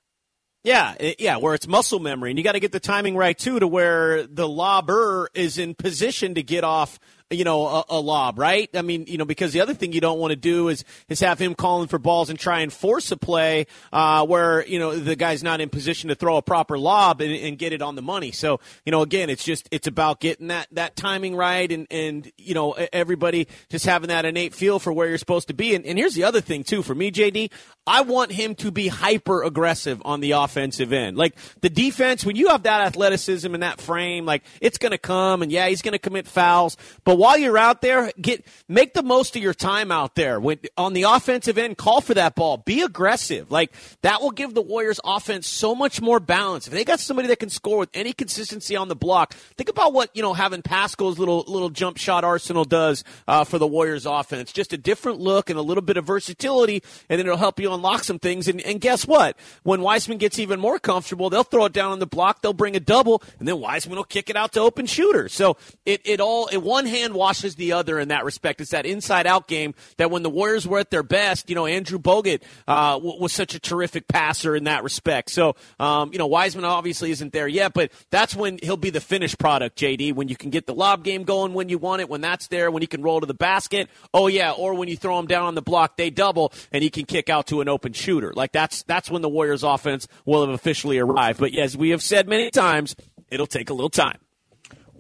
Yeah, 0.64 0.96
yeah, 1.18 1.38
where 1.38 1.54
it's 1.54 1.68
muscle 1.68 2.00
memory, 2.00 2.32
and 2.32 2.38
you 2.38 2.44
got 2.44 2.52
to 2.52 2.60
get 2.60 2.74
the 2.74 2.82
timing 2.82 3.16
right 3.16 3.38
too, 3.38 3.60
to 3.60 3.68
where 3.68 4.28
the 4.28 4.48
lobber 4.48 5.30
is 5.34 5.58
in 5.58 5.74
position 5.74 6.36
to 6.36 6.44
get 6.44 6.66
off 6.66 7.00
you 7.32 7.44
know, 7.44 7.66
a, 7.68 7.84
a, 7.90 8.00
lob, 8.00 8.40
right? 8.40 8.70
I 8.74 8.82
mean, 8.82 9.06
you 9.08 9.18
know, 9.18 9.26
because 9.26 9.54
the 9.54 9.62
other 9.62 9.76
thing 9.76 9.94
you 9.94 10.02
don't 10.02 10.18
want 10.18 10.32
to 10.32 10.36
do 10.36 10.68
is 10.68 10.84
is 11.10 11.20
have 11.20 11.38
him 11.38 11.54
calling 11.54 11.88
for 11.88 12.00
balls 12.00 12.30
and 12.30 12.40
try 12.40 12.62
and 12.62 12.74
force 12.74 13.12
a 13.12 13.18
play 13.18 13.68
uh, 13.94 14.26
where 14.26 14.66
you 14.66 14.80
know 14.80 14.98
the 14.98 15.16
guy's 15.16 15.44
not 15.44 15.62
in 15.62 15.70
position 15.70 16.10
to 16.10 16.16
throw 16.16 16.38
a 16.38 16.42
proper 16.42 16.78
lob 16.78 17.22
and, 17.22 17.32
and, 17.32 17.60
get 17.60 17.72
it 17.72 17.82
on 17.82 17.96
the 17.96 18.02
money. 18.02 18.32
So 18.32 18.60
you 18.84 18.92
know, 18.92 19.02
again, 19.02 19.30
it's 19.30 19.44
just 19.44 19.70
it's 19.72 19.86
about 19.86 20.20
getting 20.22 20.48
that 20.48 20.68
that 20.72 20.96
timing 20.96 21.36
right 21.36 21.72
and 21.72 21.86
and 21.92 22.32
you 22.38 22.56
know 22.56 22.72
everybody 22.72 23.48
just 23.70 23.86
having 23.86 24.08
that 24.08 24.26
innate 24.26 24.56
feel 24.56 24.80
for 24.80 24.92
where 24.92 25.08
you're 25.08 25.18
supposed 25.20 25.50
to 25.50 25.54
be. 25.54 25.76
And, 25.76 25.86
and 25.86 26.00
here's 26.00 26.16
the 26.16 26.24
other 26.24 26.42
thing 26.42 26.64
too 26.64 26.82
for 26.82 26.96
me, 26.96 27.12
JD, 27.12 27.52
I 27.86 28.02
want 28.02 28.32
him 28.32 28.56
to 28.56 28.72
be 28.72 28.88
hyper 28.88 29.44
aggressive 29.44 30.02
on 30.04 30.20
the 30.20 30.32
offensive 30.32 30.94
end. 30.94 31.18
Like 31.18 31.36
the 31.62 31.70
defense, 31.70 32.26
when 32.26 32.36
you 32.36 32.48
have 32.48 32.64
that 32.64 32.82
athleticism 32.82 33.54
and 33.54 33.62
that 33.62 33.80
frame, 33.80 34.26
like 34.26 34.44
it's 34.62 34.80
going 34.80 34.92
to 34.92 34.98
come, 34.98 35.44
and 35.44 35.52
yeah, 35.52 35.68
he's 35.68 35.82
going 35.82 35.94
to 35.94 36.00
commit 36.00 36.28
fouls, 36.28 36.78
but 37.04 37.19
while 37.20 37.38
you're 37.38 37.58
out 37.58 37.82
there, 37.82 38.14
get 38.22 38.46
make 38.70 38.94
the 38.94 39.04
most 39.04 39.36
of 39.36 39.42
your 39.42 39.54
time 39.54 39.92
out 39.92 40.16
there. 40.16 40.40
When 40.40 40.58
on 40.78 40.94
the 40.94 41.04
offensive 41.04 41.58
end, 41.58 41.78
call 41.78 42.00
for 42.00 42.14
that 42.14 42.34
ball. 42.34 42.56
Be 42.56 42.82
aggressive. 42.82 43.52
Like 43.52 43.74
that 44.04 44.22
will 44.22 44.32
give 44.32 44.54
the 44.54 44.62
Warriors 44.62 45.02
offense 45.04 45.46
so 45.46 45.76
much 45.76 46.02
more 46.02 46.22
balance. 46.22 46.66
If 46.68 46.74
they 46.74 46.86
got 46.86 47.02
somebody 47.02 47.28
that 47.28 47.40
can 47.40 47.50
score 47.50 47.78
with 47.80 47.90
any 47.94 48.14
consistency 48.14 48.78
on 48.78 48.88
the 48.88 48.96
block, 48.96 49.34
think 49.58 49.68
about 49.68 49.92
what 49.92 50.16
you 50.16 50.22
know 50.22 50.34
having 50.34 50.62
Paschall's 50.62 51.20
little 51.20 51.44
little 51.46 51.70
jump 51.70 51.98
shot 51.98 52.24
arsenal 52.24 52.64
does 52.64 53.04
uh, 53.28 53.44
for 53.44 53.58
the 53.58 53.68
Warriors 53.68 54.06
offense. 54.06 54.54
Just 54.54 54.72
a 54.72 54.78
different 54.78 55.20
look 55.20 55.50
and 55.50 55.60
a 55.60 55.62
little 55.62 55.84
bit 55.84 55.98
of 55.98 56.06
versatility, 56.06 56.82
and 57.10 57.20
then 57.20 57.26
it'll 57.26 57.38
help 57.38 57.60
you 57.60 57.74
unlock 57.74 58.06
some 58.06 58.20
things. 58.20 58.48
And, 58.48 58.62
and 58.62 58.80
guess 58.80 59.06
what? 59.06 59.36
When 59.64 59.82
Wiseman 59.82 60.20
gets 60.20 60.40
even 60.40 60.62
more 60.62 60.80
comfortable, 60.80 61.30
they'll 61.30 61.44
throw 61.44 61.66
it 61.66 61.74
down 61.74 61.92
on 61.92 62.00
the 62.00 62.08
block. 62.08 62.42
They'll 62.42 62.54
bring 62.54 62.78
a 62.78 62.80
double, 62.80 63.22
and 63.40 63.46
then 63.46 63.60
Wiseman 63.60 63.98
will 63.98 64.06
kick 64.06 64.30
it 64.30 64.38
out 64.38 64.54
to 64.54 64.62
open 64.62 64.86
shooters. 64.86 65.34
So 65.34 65.58
it 65.86 66.00
it 66.06 66.22
all 66.22 66.48
in 66.48 66.64
one 66.64 66.86
hand 66.86 67.09
hand 67.10 67.18
washes 67.18 67.56
the 67.56 67.74
other 67.74 68.00
in 68.00 68.10
that 68.10 68.24
respect. 68.24 68.62
It's 68.62 68.72
that 68.72 68.86
inside 68.86 69.26
out 69.26 69.48
game 69.48 69.74
that 69.98 70.12
when 70.12 70.24
the 70.24 70.30
Warriors 70.30 70.68
were 70.68 70.80
at 70.80 70.92
their 70.92 71.04
best, 71.04 71.50
you 71.50 71.56
know, 71.56 71.66
Andrew 71.66 72.00
Bogut 72.00 72.42
uh, 72.68 73.00
was 73.02 73.34
such 73.34 73.56
a 73.56 73.60
terrific 73.60 74.08
passer 74.08 74.56
in 74.56 74.66
that 74.66 74.84
respect. 74.84 75.32
So, 75.32 75.56
um, 75.80 76.12
you 76.12 76.20
know, 76.20 76.28
Wiseman 76.28 76.66
obviously 76.66 77.12
isn't 77.12 77.34
there 77.34 77.48
yet, 77.48 77.74
but 77.74 77.92
that's 78.12 78.36
when 78.36 78.60
he'll 78.62 78.78
be 78.78 78.90
the 78.90 79.02
finished 79.02 79.40
product, 79.40 79.78
JD, 79.78 80.14
when 80.14 80.28
you 80.28 80.36
can 80.36 80.50
get 80.50 80.68
the 80.68 80.74
lob 80.74 81.04
game 81.04 81.24
going 81.24 81.54
when 81.54 81.70
you 81.70 81.78
want 81.78 82.02
it, 82.02 82.10
when 82.10 82.22
that's 82.22 82.48
there, 82.48 82.70
when 82.72 82.82
he 82.82 82.88
can 82.88 83.02
roll 83.02 83.20
to 83.20 83.26
the 83.26 83.34
basket. 83.34 83.90
Oh, 84.14 84.28
yeah. 84.28 84.52
Or 84.52 84.74
when 84.76 84.88
you 84.88 84.98
throw 84.98 85.18
him 85.20 85.28
down 85.28 85.46
on 85.46 85.56
the 85.56 85.62
block, 85.62 85.98
they 85.98 86.10
double 86.10 86.54
and 86.72 86.84
he 86.84 86.90
can 86.90 87.06
kick 87.06 87.30
out 87.30 87.48
to 87.48 87.62
an 87.62 87.70
open 87.70 87.94
shooter. 87.94 88.34
Like 88.36 88.52
that's, 88.52 88.84
that's 88.84 89.10
when 89.10 89.22
the 89.22 89.30
Warriors 89.30 89.64
offense 89.64 90.08
will 90.26 90.46
have 90.46 90.54
officially 90.54 91.00
arrived. 91.00 91.40
But 91.40 91.56
as 91.58 91.76
we 91.76 91.90
have 91.90 92.04
said 92.04 92.28
many 92.28 92.52
times, 92.52 92.96
it'll 93.30 93.48
take 93.48 93.70
a 93.70 93.74
little 93.74 93.90
time. 93.90 94.20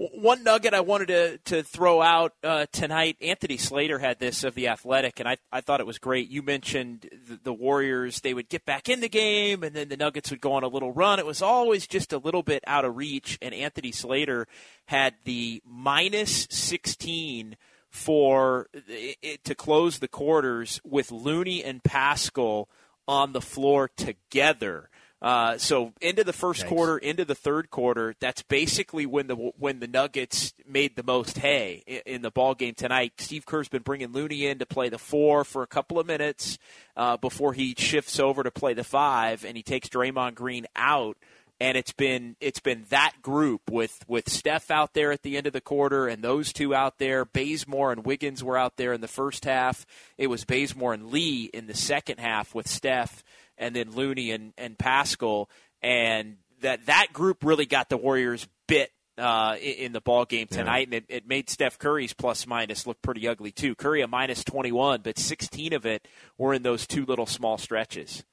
One 0.02 0.46
nugget 0.46 0.74
I 0.74 0.80
wanted 0.80 1.08
to, 1.10 1.38
to 1.40 1.62
throw 1.62 2.02
out 2.02 2.34
uh, 2.42 2.68
tonight, 2.72 3.18
Anthony 3.20 3.58
Slater 3.58 4.00
had 4.00 4.18
this 4.18 4.46
of 4.46 4.56
the 4.56 4.70
Athletic, 4.70 5.20
and 5.20 5.28
I, 5.28 5.36
I 5.52 5.60
thought 5.60 5.82
it 5.82 5.86
was 5.86 5.98
great. 5.98 6.30
You 6.30 6.42
mentioned 6.42 7.10
the, 7.28 7.38
the, 7.44 7.54
Warriors, 7.54 8.22
they 8.22 8.34
would 8.34 8.48
get 8.48 8.64
back 8.64 8.88
in 8.88 9.02
the 9.02 9.10
game, 9.10 9.62
and 9.62 9.76
then 9.76 9.90
the 9.90 9.98
Nuggets 9.98 10.32
would 10.32 10.40
go 10.40 10.54
on 10.54 10.64
a 10.64 10.70
little 10.70 10.94
run. 10.94 11.20
It 11.20 11.26
was 11.26 11.42
always 11.42 11.86
just 11.86 12.14
a 12.14 12.18
little 12.18 12.44
bit 12.44 12.64
out 12.66 12.86
of 12.86 12.96
reach, 12.96 13.38
and 13.42 13.54
Anthony 13.54 13.92
Slater 13.92 14.48
had 14.86 15.16
the 15.26 15.62
minus 15.66 16.48
16 16.50 17.58
for 17.90 18.68
it, 18.88 19.44
to 19.44 19.54
close 19.54 20.00
the 20.00 20.08
quarters 20.08 20.80
with 20.86 21.12
Looney 21.12 21.62
and 21.62 21.84
Paschall 21.84 22.68
on 23.06 23.34
the 23.34 23.42
floor 23.42 23.90
together. 23.98 24.89
Uh, 25.22 25.58
so 25.58 25.92
into 26.00 26.24
the 26.24 26.32
first 26.32 26.62
Thanks. 26.62 26.74
quarter, 26.74 26.98
into 26.98 27.26
the 27.26 27.36
third 27.36 27.70
quarter, 27.70 28.16
that's 28.20 28.42
basically 28.42 29.06
when 29.06 29.28
the 29.28 29.36
when 29.36 29.80
the 29.80 29.88
Nuggets 29.88 30.54
made 30.66 30.96
the 30.96 31.04
most 31.04 31.40
hay 31.40 31.84
in, 31.86 32.02
in 32.06 32.22
the 32.22 32.32
ball 32.32 32.56
game 32.56 32.74
tonight. 32.74 33.14
Steve 33.18 33.46
Kerr's 33.46 33.68
been 33.68 33.82
bringing 33.82 34.14
Looney 34.14 34.46
in 34.46 34.60
to 34.60 34.66
play 34.66 34.88
the 34.88 34.98
four 34.98 35.44
for 35.44 35.62
a 35.62 35.68
couple 35.68 36.00
of 36.00 36.08
minutes 36.08 36.58
uh, 36.96 37.18
before 37.18 37.54
he 37.54 37.76
shifts 37.78 38.18
over 38.18 38.44
to 38.44 38.52
play 38.52 38.74
the 38.74 38.84
five, 38.86 39.44
and 39.44 39.58
he 39.58 39.64
takes 39.64 39.90
Draymond 39.90 40.36
Green 40.36 40.66
out. 40.76 41.18
And 41.62 41.76
it's 41.76 41.92
been 41.92 42.38
it's 42.40 42.62
been 42.62 42.86
that 42.88 43.22
group 43.22 43.70
with 43.70 44.06
with 44.08 44.30
Steph 44.30 44.72
out 44.72 44.94
there 44.94 45.12
at 45.12 45.24
the 45.24 45.36
end 45.36 45.48
of 45.48 45.52
the 45.52 45.60
quarter, 45.60 46.08
and 46.08 46.24
those 46.24 46.54
two 46.54 46.74
out 46.74 46.98
there. 46.98 47.26
Bazemore 47.26 47.92
and 47.92 48.06
Wiggins 48.06 48.42
were 48.42 48.58
out 48.58 48.78
there 48.78 48.94
in 48.94 49.02
the 49.02 49.10
first 49.10 49.44
half. 49.44 49.86
It 50.18 50.28
was 50.28 50.46
Bazemore 50.46 50.94
and 50.94 51.12
Lee 51.12 51.50
in 51.54 51.68
the 51.68 51.74
second 51.74 52.22
half 52.22 52.56
with 52.56 52.70
Steph 52.70 53.22
and 53.60 53.76
then 53.76 53.92
Looney 53.92 54.32
and, 54.32 54.54
and 54.58 54.78
Paschall, 54.78 55.48
and 55.82 56.38
that 56.62 56.88
that 56.88 57.14
group 57.14 57.44
really 57.44 57.68
got 57.68 57.90
the 57.90 57.98
Warriors 57.98 58.48
bit 58.68 58.92
uh, 59.20 59.58
in 59.62 59.92
the 59.92 60.02
ball 60.02 60.26
game 60.26 60.48
tonight, 60.48 60.80
yeah. 60.80 60.84
and 60.84 60.94
it, 60.94 61.06
it, 61.10 61.28
made 61.28 61.50
Steph 61.50 61.78
Curry's 61.78 62.14
plus 62.14 62.48
minus 62.48 62.88
look 62.88 63.02
pretty 63.02 63.28
ugly 63.28 63.52
too. 63.52 63.76
Curry 63.76 64.02
a 64.02 64.08
minus 64.08 64.44
21, 64.44 65.02
but 65.04 65.20
16 65.20 65.74
of 65.74 65.86
it 65.86 66.08
were 66.38 66.54
in 66.54 66.64
those 66.64 66.88
two 66.88 67.06
little 67.06 67.26
small 67.26 67.58
stretches. 67.58 68.24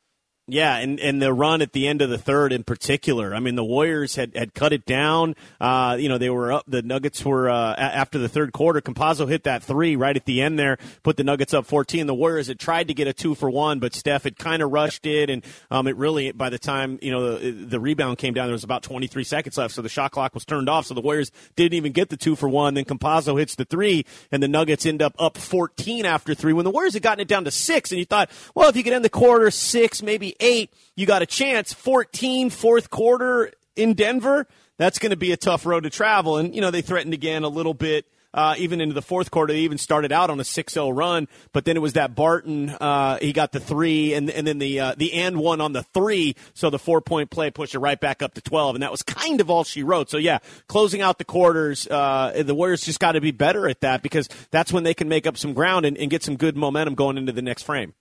Yeah, 0.48 0.76
and, 0.76 1.00
and 1.00 1.20
the 1.20 1.32
run 1.32 1.60
at 1.60 1.72
the 1.72 1.88
end 1.88 2.02
of 2.02 2.08
the 2.08 2.18
third 2.18 2.52
in 2.52 2.62
particular. 2.62 3.34
I 3.34 3.40
mean, 3.40 3.56
the 3.56 3.64
Warriors 3.64 4.14
had, 4.14 4.36
had 4.36 4.54
cut 4.54 4.72
it 4.72 4.86
down. 4.86 5.34
Uh, 5.60 5.96
you 5.98 6.08
know, 6.08 6.18
they 6.18 6.30
were 6.30 6.52
up. 6.52 6.64
The 6.68 6.82
Nuggets 6.82 7.24
were 7.24 7.50
uh, 7.50 7.74
after 7.74 8.16
the 8.16 8.28
third 8.28 8.52
quarter. 8.52 8.80
Campazzo 8.80 9.28
hit 9.28 9.42
that 9.42 9.64
three 9.64 9.96
right 9.96 10.14
at 10.14 10.24
the 10.24 10.40
end 10.42 10.56
there, 10.56 10.78
put 11.02 11.16
the 11.16 11.24
Nuggets 11.24 11.52
up 11.52 11.66
14. 11.66 12.06
The 12.06 12.14
Warriors 12.14 12.46
had 12.46 12.60
tried 12.60 12.86
to 12.86 12.94
get 12.94 13.08
a 13.08 13.12
two 13.12 13.34
for 13.34 13.50
one, 13.50 13.80
but 13.80 13.92
Steph 13.92 14.22
had 14.22 14.38
kind 14.38 14.62
of 14.62 14.70
rushed 14.70 15.04
it, 15.04 15.30
and 15.30 15.44
um, 15.72 15.88
it 15.88 15.96
really 15.96 16.30
by 16.30 16.48
the 16.48 16.60
time 16.60 17.00
you 17.02 17.10
know 17.10 17.38
the, 17.38 17.50
the 17.50 17.80
rebound 17.80 18.18
came 18.18 18.32
down, 18.32 18.46
there 18.46 18.52
was 18.52 18.62
about 18.62 18.84
23 18.84 19.24
seconds 19.24 19.58
left, 19.58 19.74
so 19.74 19.82
the 19.82 19.88
shot 19.88 20.12
clock 20.12 20.32
was 20.32 20.44
turned 20.44 20.68
off. 20.68 20.86
So 20.86 20.94
the 20.94 21.00
Warriors 21.00 21.32
didn't 21.56 21.74
even 21.74 21.90
get 21.90 22.08
the 22.08 22.16
two 22.16 22.36
for 22.36 22.48
one. 22.48 22.74
Then 22.74 22.84
Campazzo 22.84 23.36
hits 23.36 23.56
the 23.56 23.64
three, 23.64 24.06
and 24.30 24.40
the 24.40 24.48
Nuggets 24.48 24.86
end 24.86 25.02
up 25.02 25.16
up 25.18 25.38
14 25.38 26.06
after 26.06 26.34
three. 26.36 26.52
When 26.52 26.64
the 26.64 26.70
Warriors 26.70 26.94
had 26.94 27.02
gotten 27.02 27.20
it 27.20 27.28
down 27.28 27.42
to 27.46 27.50
six, 27.50 27.90
and 27.90 27.98
you 27.98 28.04
thought, 28.04 28.30
well, 28.54 28.68
if 28.68 28.76
you 28.76 28.84
could 28.84 28.92
end 28.92 29.04
the 29.04 29.10
quarter 29.10 29.50
six, 29.50 30.04
maybe 30.04 30.35
eight, 30.40 30.72
you 30.94 31.06
got 31.06 31.22
a 31.22 31.26
chance. 31.26 31.72
14, 31.72 32.50
fourth 32.50 32.90
quarter 32.90 33.52
in 33.74 33.94
Denver, 33.94 34.46
that's 34.78 34.98
going 34.98 35.10
to 35.10 35.16
be 35.16 35.32
a 35.32 35.36
tough 35.36 35.66
road 35.66 35.84
to 35.84 35.90
travel. 35.90 36.38
And, 36.38 36.54
you 36.54 36.60
know, 36.60 36.70
they 36.70 36.82
threatened 36.82 37.14
again 37.14 37.44
a 37.44 37.48
little 37.48 37.74
bit. 37.74 38.06
Uh, 38.36 38.54
even 38.58 38.82
into 38.82 38.92
the 38.92 39.00
fourth 39.00 39.30
quarter, 39.30 39.54
they 39.54 39.60
even 39.60 39.78
started 39.78 40.12
out 40.12 40.28
on 40.28 40.38
a 40.38 40.42
6-0 40.42 40.94
run, 40.94 41.26
but 41.52 41.64
then 41.64 41.74
it 41.74 41.80
was 41.80 41.94
that 41.94 42.14
Barton. 42.14 42.68
Uh, 42.68 43.16
he 43.16 43.32
got 43.32 43.50
the 43.50 43.60
three, 43.60 44.12
and 44.12 44.28
and 44.28 44.46
then 44.46 44.58
the 44.58 44.78
uh, 44.78 44.94
the 44.94 45.14
and 45.14 45.38
one 45.38 45.62
on 45.62 45.72
the 45.72 45.82
three, 45.82 46.36
so 46.52 46.68
the 46.68 46.78
four 46.78 47.00
point 47.00 47.30
play 47.30 47.50
pushed 47.50 47.74
it 47.74 47.78
right 47.78 47.98
back 47.98 48.20
up 48.20 48.34
to 48.34 48.42
12, 48.42 48.76
and 48.76 48.82
that 48.82 48.90
was 48.90 49.02
kind 49.02 49.40
of 49.40 49.48
all 49.48 49.64
she 49.64 49.82
wrote. 49.82 50.10
So 50.10 50.18
yeah, 50.18 50.40
closing 50.66 51.00
out 51.00 51.16
the 51.16 51.24
quarters, 51.24 51.86
uh, 51.86 52.42
the 52.44 52.54
Warriors 52.54 52.82
just 52.82 53.00
got 53.00 53.12
to 53.12 53.22
be 53.22 53.30
better 53.30 53.70
at 53.70 53.80
that 53.80 54.02
because 54.02 54.28
that's 54.50 54.70
when 54.70 54.82
they 54.82 54.92
can 54.92 55.08
make 55.08 55.26
up 55.26 55.38
some 55.38 55.54
ground 55.54 55.86
and, 55.86 55.96
and 55.96 56.10
get 56.10 56.22
some 56.22 56.36
good 56.36 56.58
momentum 56.58 56.94
going 56.94 57.16
into 57.16 57.32
the 57.32 57.40
next 57.40 57.62
frame. 57.62 57.94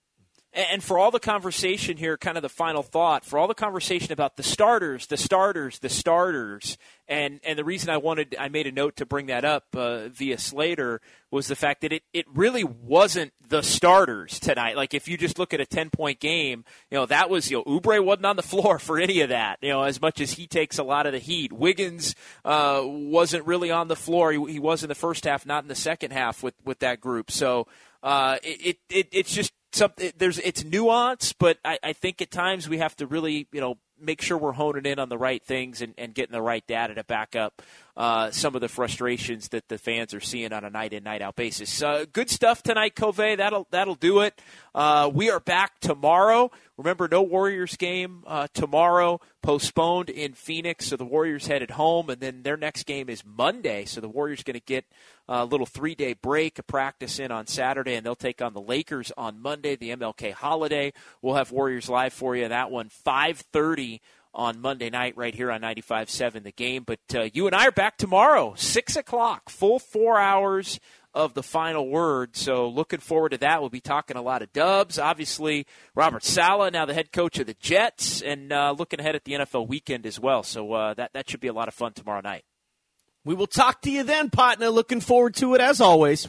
And 0.56 0.82
for 0.82 0.98
all 0.98 1.12
the 1.12 1.20
conversation 1.20 1.98
here, 1.98 2.16
kind 2.16 2.38
of 2.38 2.42
the 2.42 2.48
final 2.48 2.82
thought, 2.82 3.26
for 3.26 3.38
all 3.38 3.46
the 3.46 3.54
conversation 3.54 4.14
about 4.14 4.38
the 4.38 4.44
starters, 4.44 5.08
the 5.08 5.18
starters, 5.18 5.80
the 5.80 5.90
starters, 5.90 6.78
and 7.10 7.42
and 7.44 7.60
the 7.60 7.66
reason 7.66 7.90
I 7.90 7.98
wanted, 7.98 8.38
I 8.40 8.48
made 8.48 8.66
a 8.66 8.72
note 8.72 8.96
to 8.96 9.06
bring 9.06 9.26
that 9.26 9.44
up 9.44 9.66
uh, 9.76 10.08
via 10.08 10.38
Slater 10.38 11.02
was 11.30 11.48
the 11.48 11.58
fact 11.58 11.82
that 11.82 11.92
it, 11.92 12.04
it 12.14 12.26
really 12.34 12.64
wasn't 12.64 13.34
the 13.46 13.64
starters 13.64 14.40
tonight. 14.40 14.78
Like 14.78 14.94
if 14.94 15.10
you 15.10 15.18
just 15.18 15.38
look 15.38 15.54
at 15.54 15.60
a 15.60 15.66
ten 15.66 15.90
point 15.90 16.22
game, 16.22 16.64
you 16.90 16.98
know 16.98 17.06
that 17.06 17.30
was 17.30 17.52
you 17.52 17.58
know 17.58 17.64
Oubre 17.66 18.02
wasn't 18.02 18.28
on 18.28 18.38
the 18.38 18.42
floor 18.54 18.80
for 18.80 18.98
any 18.98 19.20
of 19.20 19.30
that. 19.30 19.60
You 19.62 19.72
know 19.72 19.84
as 19.84 20.00
much 20.00 20.22
as 20.22 20.32
he 20.32 20.48
takes 20.48 20.78
a 20.78 20.84
lot 20.84 21.06
of 21.06 21.12
the 21.12 21.20
heat, 21.20 21.52
Wiggins 21.52 22.16
uh, 22.46 22.82
wasn't 22.86 23.46
really 23.46 23.72
on 23.72 23.90
the 23.90 23.96
floor. 23.98 24.32
He, 24.32 24.54
he 24.54 24.60
was 24.60 24.84
in 24.84 24.88
the 24.88 24.96
first 24.96 25.26
half, 25.26 25.46
not 25.46 25.66
in 25.66 25.68
the 25.68 25.76
second 25.76 26.12
half 26.12 26.42
with 26.42 26.56
with 26.64 26.80
that 26.80 27.02
group. 27.02 27.30
So 27.30 27.68
uh, 28.02 28.38
it, 28.42 28.78
it 28.90 29.10
it's 29.12 29.34
just 29.34 29.52
something 29.76 30.12
there's 30.18 30.40
it's 30.40 30.64
nuance, 30.64 31.34
but 31.34 31.58
I, 31.64 31.80
I 31.84 31.94
think 31.94 32.22
at 32.22 32.32
times 32.32 32.68
we 32.68 32.78
have 32.80 32.96
to 32.98 33.08
really 33.08 33.48
you 33.52 33.62
know 33.62 33.78
make 34.00 34.22
sure 34.22 34.38
we're 34.38 34.54
honing 34.54 34.86
in 34.86 35.00
on 35.00 35.10
the 35.10 35.18
right 35.18 35.44
things 35.44 35.82
and, 35.82 35.94
and 35.98 36.14
getting 36.14 36.34
the 36.34 36.42
right 36.42 36.66
data 36.68 36.96
to 36.96 37.04
back 37.04 37.36
up 37.36 37.62
uh, 37.98 38.30
some 38.32 38.56
of 38.56 38.62
the 38.62 38.68
frustrations 38.68 39.50
that 39.50 39.70
the 39.70 39.78
fans 39.78 40.14
are 40.14 40.20
seeing 40.20 40.52
on 40.52 40.64
a 40.66 40.70
night 40.70 40.94
in 40.94 41.04
night 41.04 41.22
out 41.22 41.36
basis. 41.36 41.82
Uh, 41.82 42.06
good 42.12 42.30
stuff 42.30 42.62
tonight, 42.62 42.96
Cove. 42.96 43.16
That'll 43.16 43.68
that'll 43.72 43.96
do 43.96 44.22
it. 44.22 44.40
Uh, 44.74 45.10
we 45.14 45.30
are 45.30 45.40
back 45.40 45.80
tomorrow. 45.80 46.52
Remember, 46.78 47.08
no 47.10 47.22
Warriors 47.22 47.78
game 47.78 48.24
uh, 48.28 48.48
tomorrow. 48.54 49.22
Postponed 49.42 50.10
in 50.10 50.34
Phoenix, 50.34 50.88
so 50.88 50.98
the 50.98 51.06
Warriors 51.06 51.48
headed 51.48 51.72
home, 51.72 52.10
and 52.10 52.20
then 52.20 52.42
their 52.44 52.58
next 52.58 52.86
game 52.86 53.10
is 53.10 53.24
Monday. 53.24 53.86
So 53.86 54.02
the 54.02 54.10
Warriors 54.10 54.44
going 54.44 54.56
to 54.56 54.66
get 54.66 54.86
a 55.30 55.46
little 55.46 55.66
three 55.68 55.96
day 55.96 56.14
break, 56.14 56.60
a 56.60 56.64
practice 56.64 57.20
in 57.20 57.32
on 57.32 57.48
Saturday, 57.48 57.96
and 57.96 58.06
they'll 58.06 58.16
take 58.16 58.42
on 58.42 58.54
the 58.54 58.62
Lakers 58.62 59.12
on 59.16 59.42
Monday, 59.42 59.76
the 59.76 59.92
MLK 59.92 60.34
holiday. 60.34 60.92
We'll 61.22 61.36
have 61.36 61.52
Warriors 61.52 61.88
live 61.88 62.12
for 62.12 62.36
you. 62.36 62.48
That 62.48 62.72
one, 62.72 62.90
five 62.90 63.38
thirty 63.38 64.02
on 64.36 64.60
Monday 64.62 64.90
night 64.90 65.16
right 65.18 65.34
here 65.34 65.50
on 65.52 65.62
95.7 65.62 66.44
The 66.44 66.52
Game. 66.52 66.84
But 66.84 67.00
uh, 67.16 67.30
you 67.34 67.48
and 67.48 67.56
I 67.56 67.68
are 67.68 67.72
back 67.72 67.98
tomorrow, 67.98 68.54
6 68.56 68.96
o'clock, 68.96 69.50
full 69.50 69.80
four 69.80 70.20
hours 70.20 70.80
of 71.14 71.34
the 71.34 71.42
final 71.42 71.88
word. 71.88 72.36
So 72.36 72.68
looking 72.68 73.00
forward 73.00 73.30
to 73.30 73.38
that. 73.38 73.62
We'll 73.62 73.70
be 73.70 73.80
talking 73.80 74.18
a 74.18 74.22
lot 74.22 74.42
of 74.42 74.52
dubs. 74.52 75.00
Obviously, 75.00 75.66
Robert 75.96 76.24
Saleh, 76.24 76.74
now 76.74 76.86
the 76.86 76.94
head 76.94 77.14
coach 77.14 77.40
of 77.40 77.48
the 77.48 77.56
Jets, 77.56 78.22
and 78.22 78.52
uh, 78.52 78.76
looking 78.78 79.00
ahead 79.00 79.16
at 79.16 79.24
the 79.24 79.32
NFL 79.32 79.68
weekend 79.68 80.06
as 80.06 80.20
well. 80.20 80.44
So 80.44 80.74
uh, 80.74 80.94
that, 80.96 81.14
that 81.14 81.30
should 81.30 81.40
be 81.40 81.48
a 81.48 81.54
lot 81.54 81.70
of 81.70 81.74
fun 81.74 81.94
tomorrow 81.94 82.22
night. 82.22 82.44
We 83.24 83.34
will 83.34 83.48
talk 83.48 83.82
to 83.84 83.92
you 83.92 84.04
then, 84.04 84.30
partner. 84.30 84.70
Looking 84.70 85.00
forward 85.00 85.36
to 85.36 85.56
it 85.56 85.62
as 85.62 85.82
always. 85.82 86.28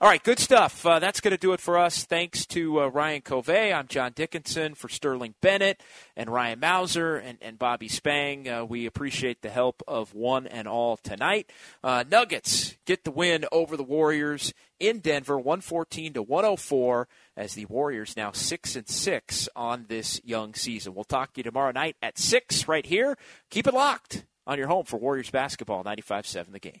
All 0.00 0.08
right, 0.08 0.22
good 0.22 0.38
stuff. 0.38 0.86
Uh, 0.86 1.00
that's 1.00 1.20
going 1.20 1.32
to 1.32 1.36
do 1.36 1.54
it 1.54 1.60
for 1.60 1.76
us. 1.76 2.04
Thanks 2.04 2.46
to 2.46 2.82
uh, 2.82 2.86
Ryan 2.86 3.20
Covey. 3.20 3.72
I'm 3.72 3.88
John 3.88 4.12
Dickinson 4.14 4.76
for 4.76 4.88
Sterling 4.88 5.34
Bennett 5.40 5.82
and 6.16 6.30
Ryan 6.30 6.60
Mauser 6.60 7.16
and, 7.16 7.36
and 7.42 7.58
Bobby 7.58 7.88
Spang. 7.88 8.48
Uh, 8.48 8.64
we 8.64 8.86
appreciate 8.86 9.42
the 9.42 9.50
help 9.50 9.82
of 9.88 10.14
one 10.14 10.46
and 10.46 10.68
all 10.68 10.98
tonight. 10.98 11.50
Uh, 11.82 12.04
Nuggets 12.08 12.76
get 12.86 13.02
the 13.02 13.10
win 13.10 13.44
over 13.50 13.76
the 13.76 13.82
Warriors 13.82 14.54
in 14.78 15.00
Denver, 15.00 15.36
114 15.36 16.12
to 16.12 16.22
104, 16.22 17.08
as 17.36 17.54
the 17.54 17.64
Warriors 17.64 18.16
now 18.16 18.30
six 18.30 18.76
and 18.76 18.88
six 18.88 19.48
on 19.56 19.86
this 19.88 20.20
young 20.22 20.54
season. 20.54 20.94
We'll 20.94 21.02
talk 21.02 21.32
to 21.32 21.40
you 21.40 21.42
tomorrow 21.42 21.72
night 21.72 21.96
at 22.00 22.18
six 22.18 22.68
right 22.68 22.86
here. 22.86 23.18
Keep 23.50 23.66
it 23.66 23.74
locked 23.74 24.26
on 24.46 24.58
your 24.58 24.68
home 24.68 24.84
for 24.84 24.96
Warriors 24.96 25.30
basketball, 25.30 25.82
95-7 25.82 26.52
The 26.52 26.60
Game. 26.60 26.80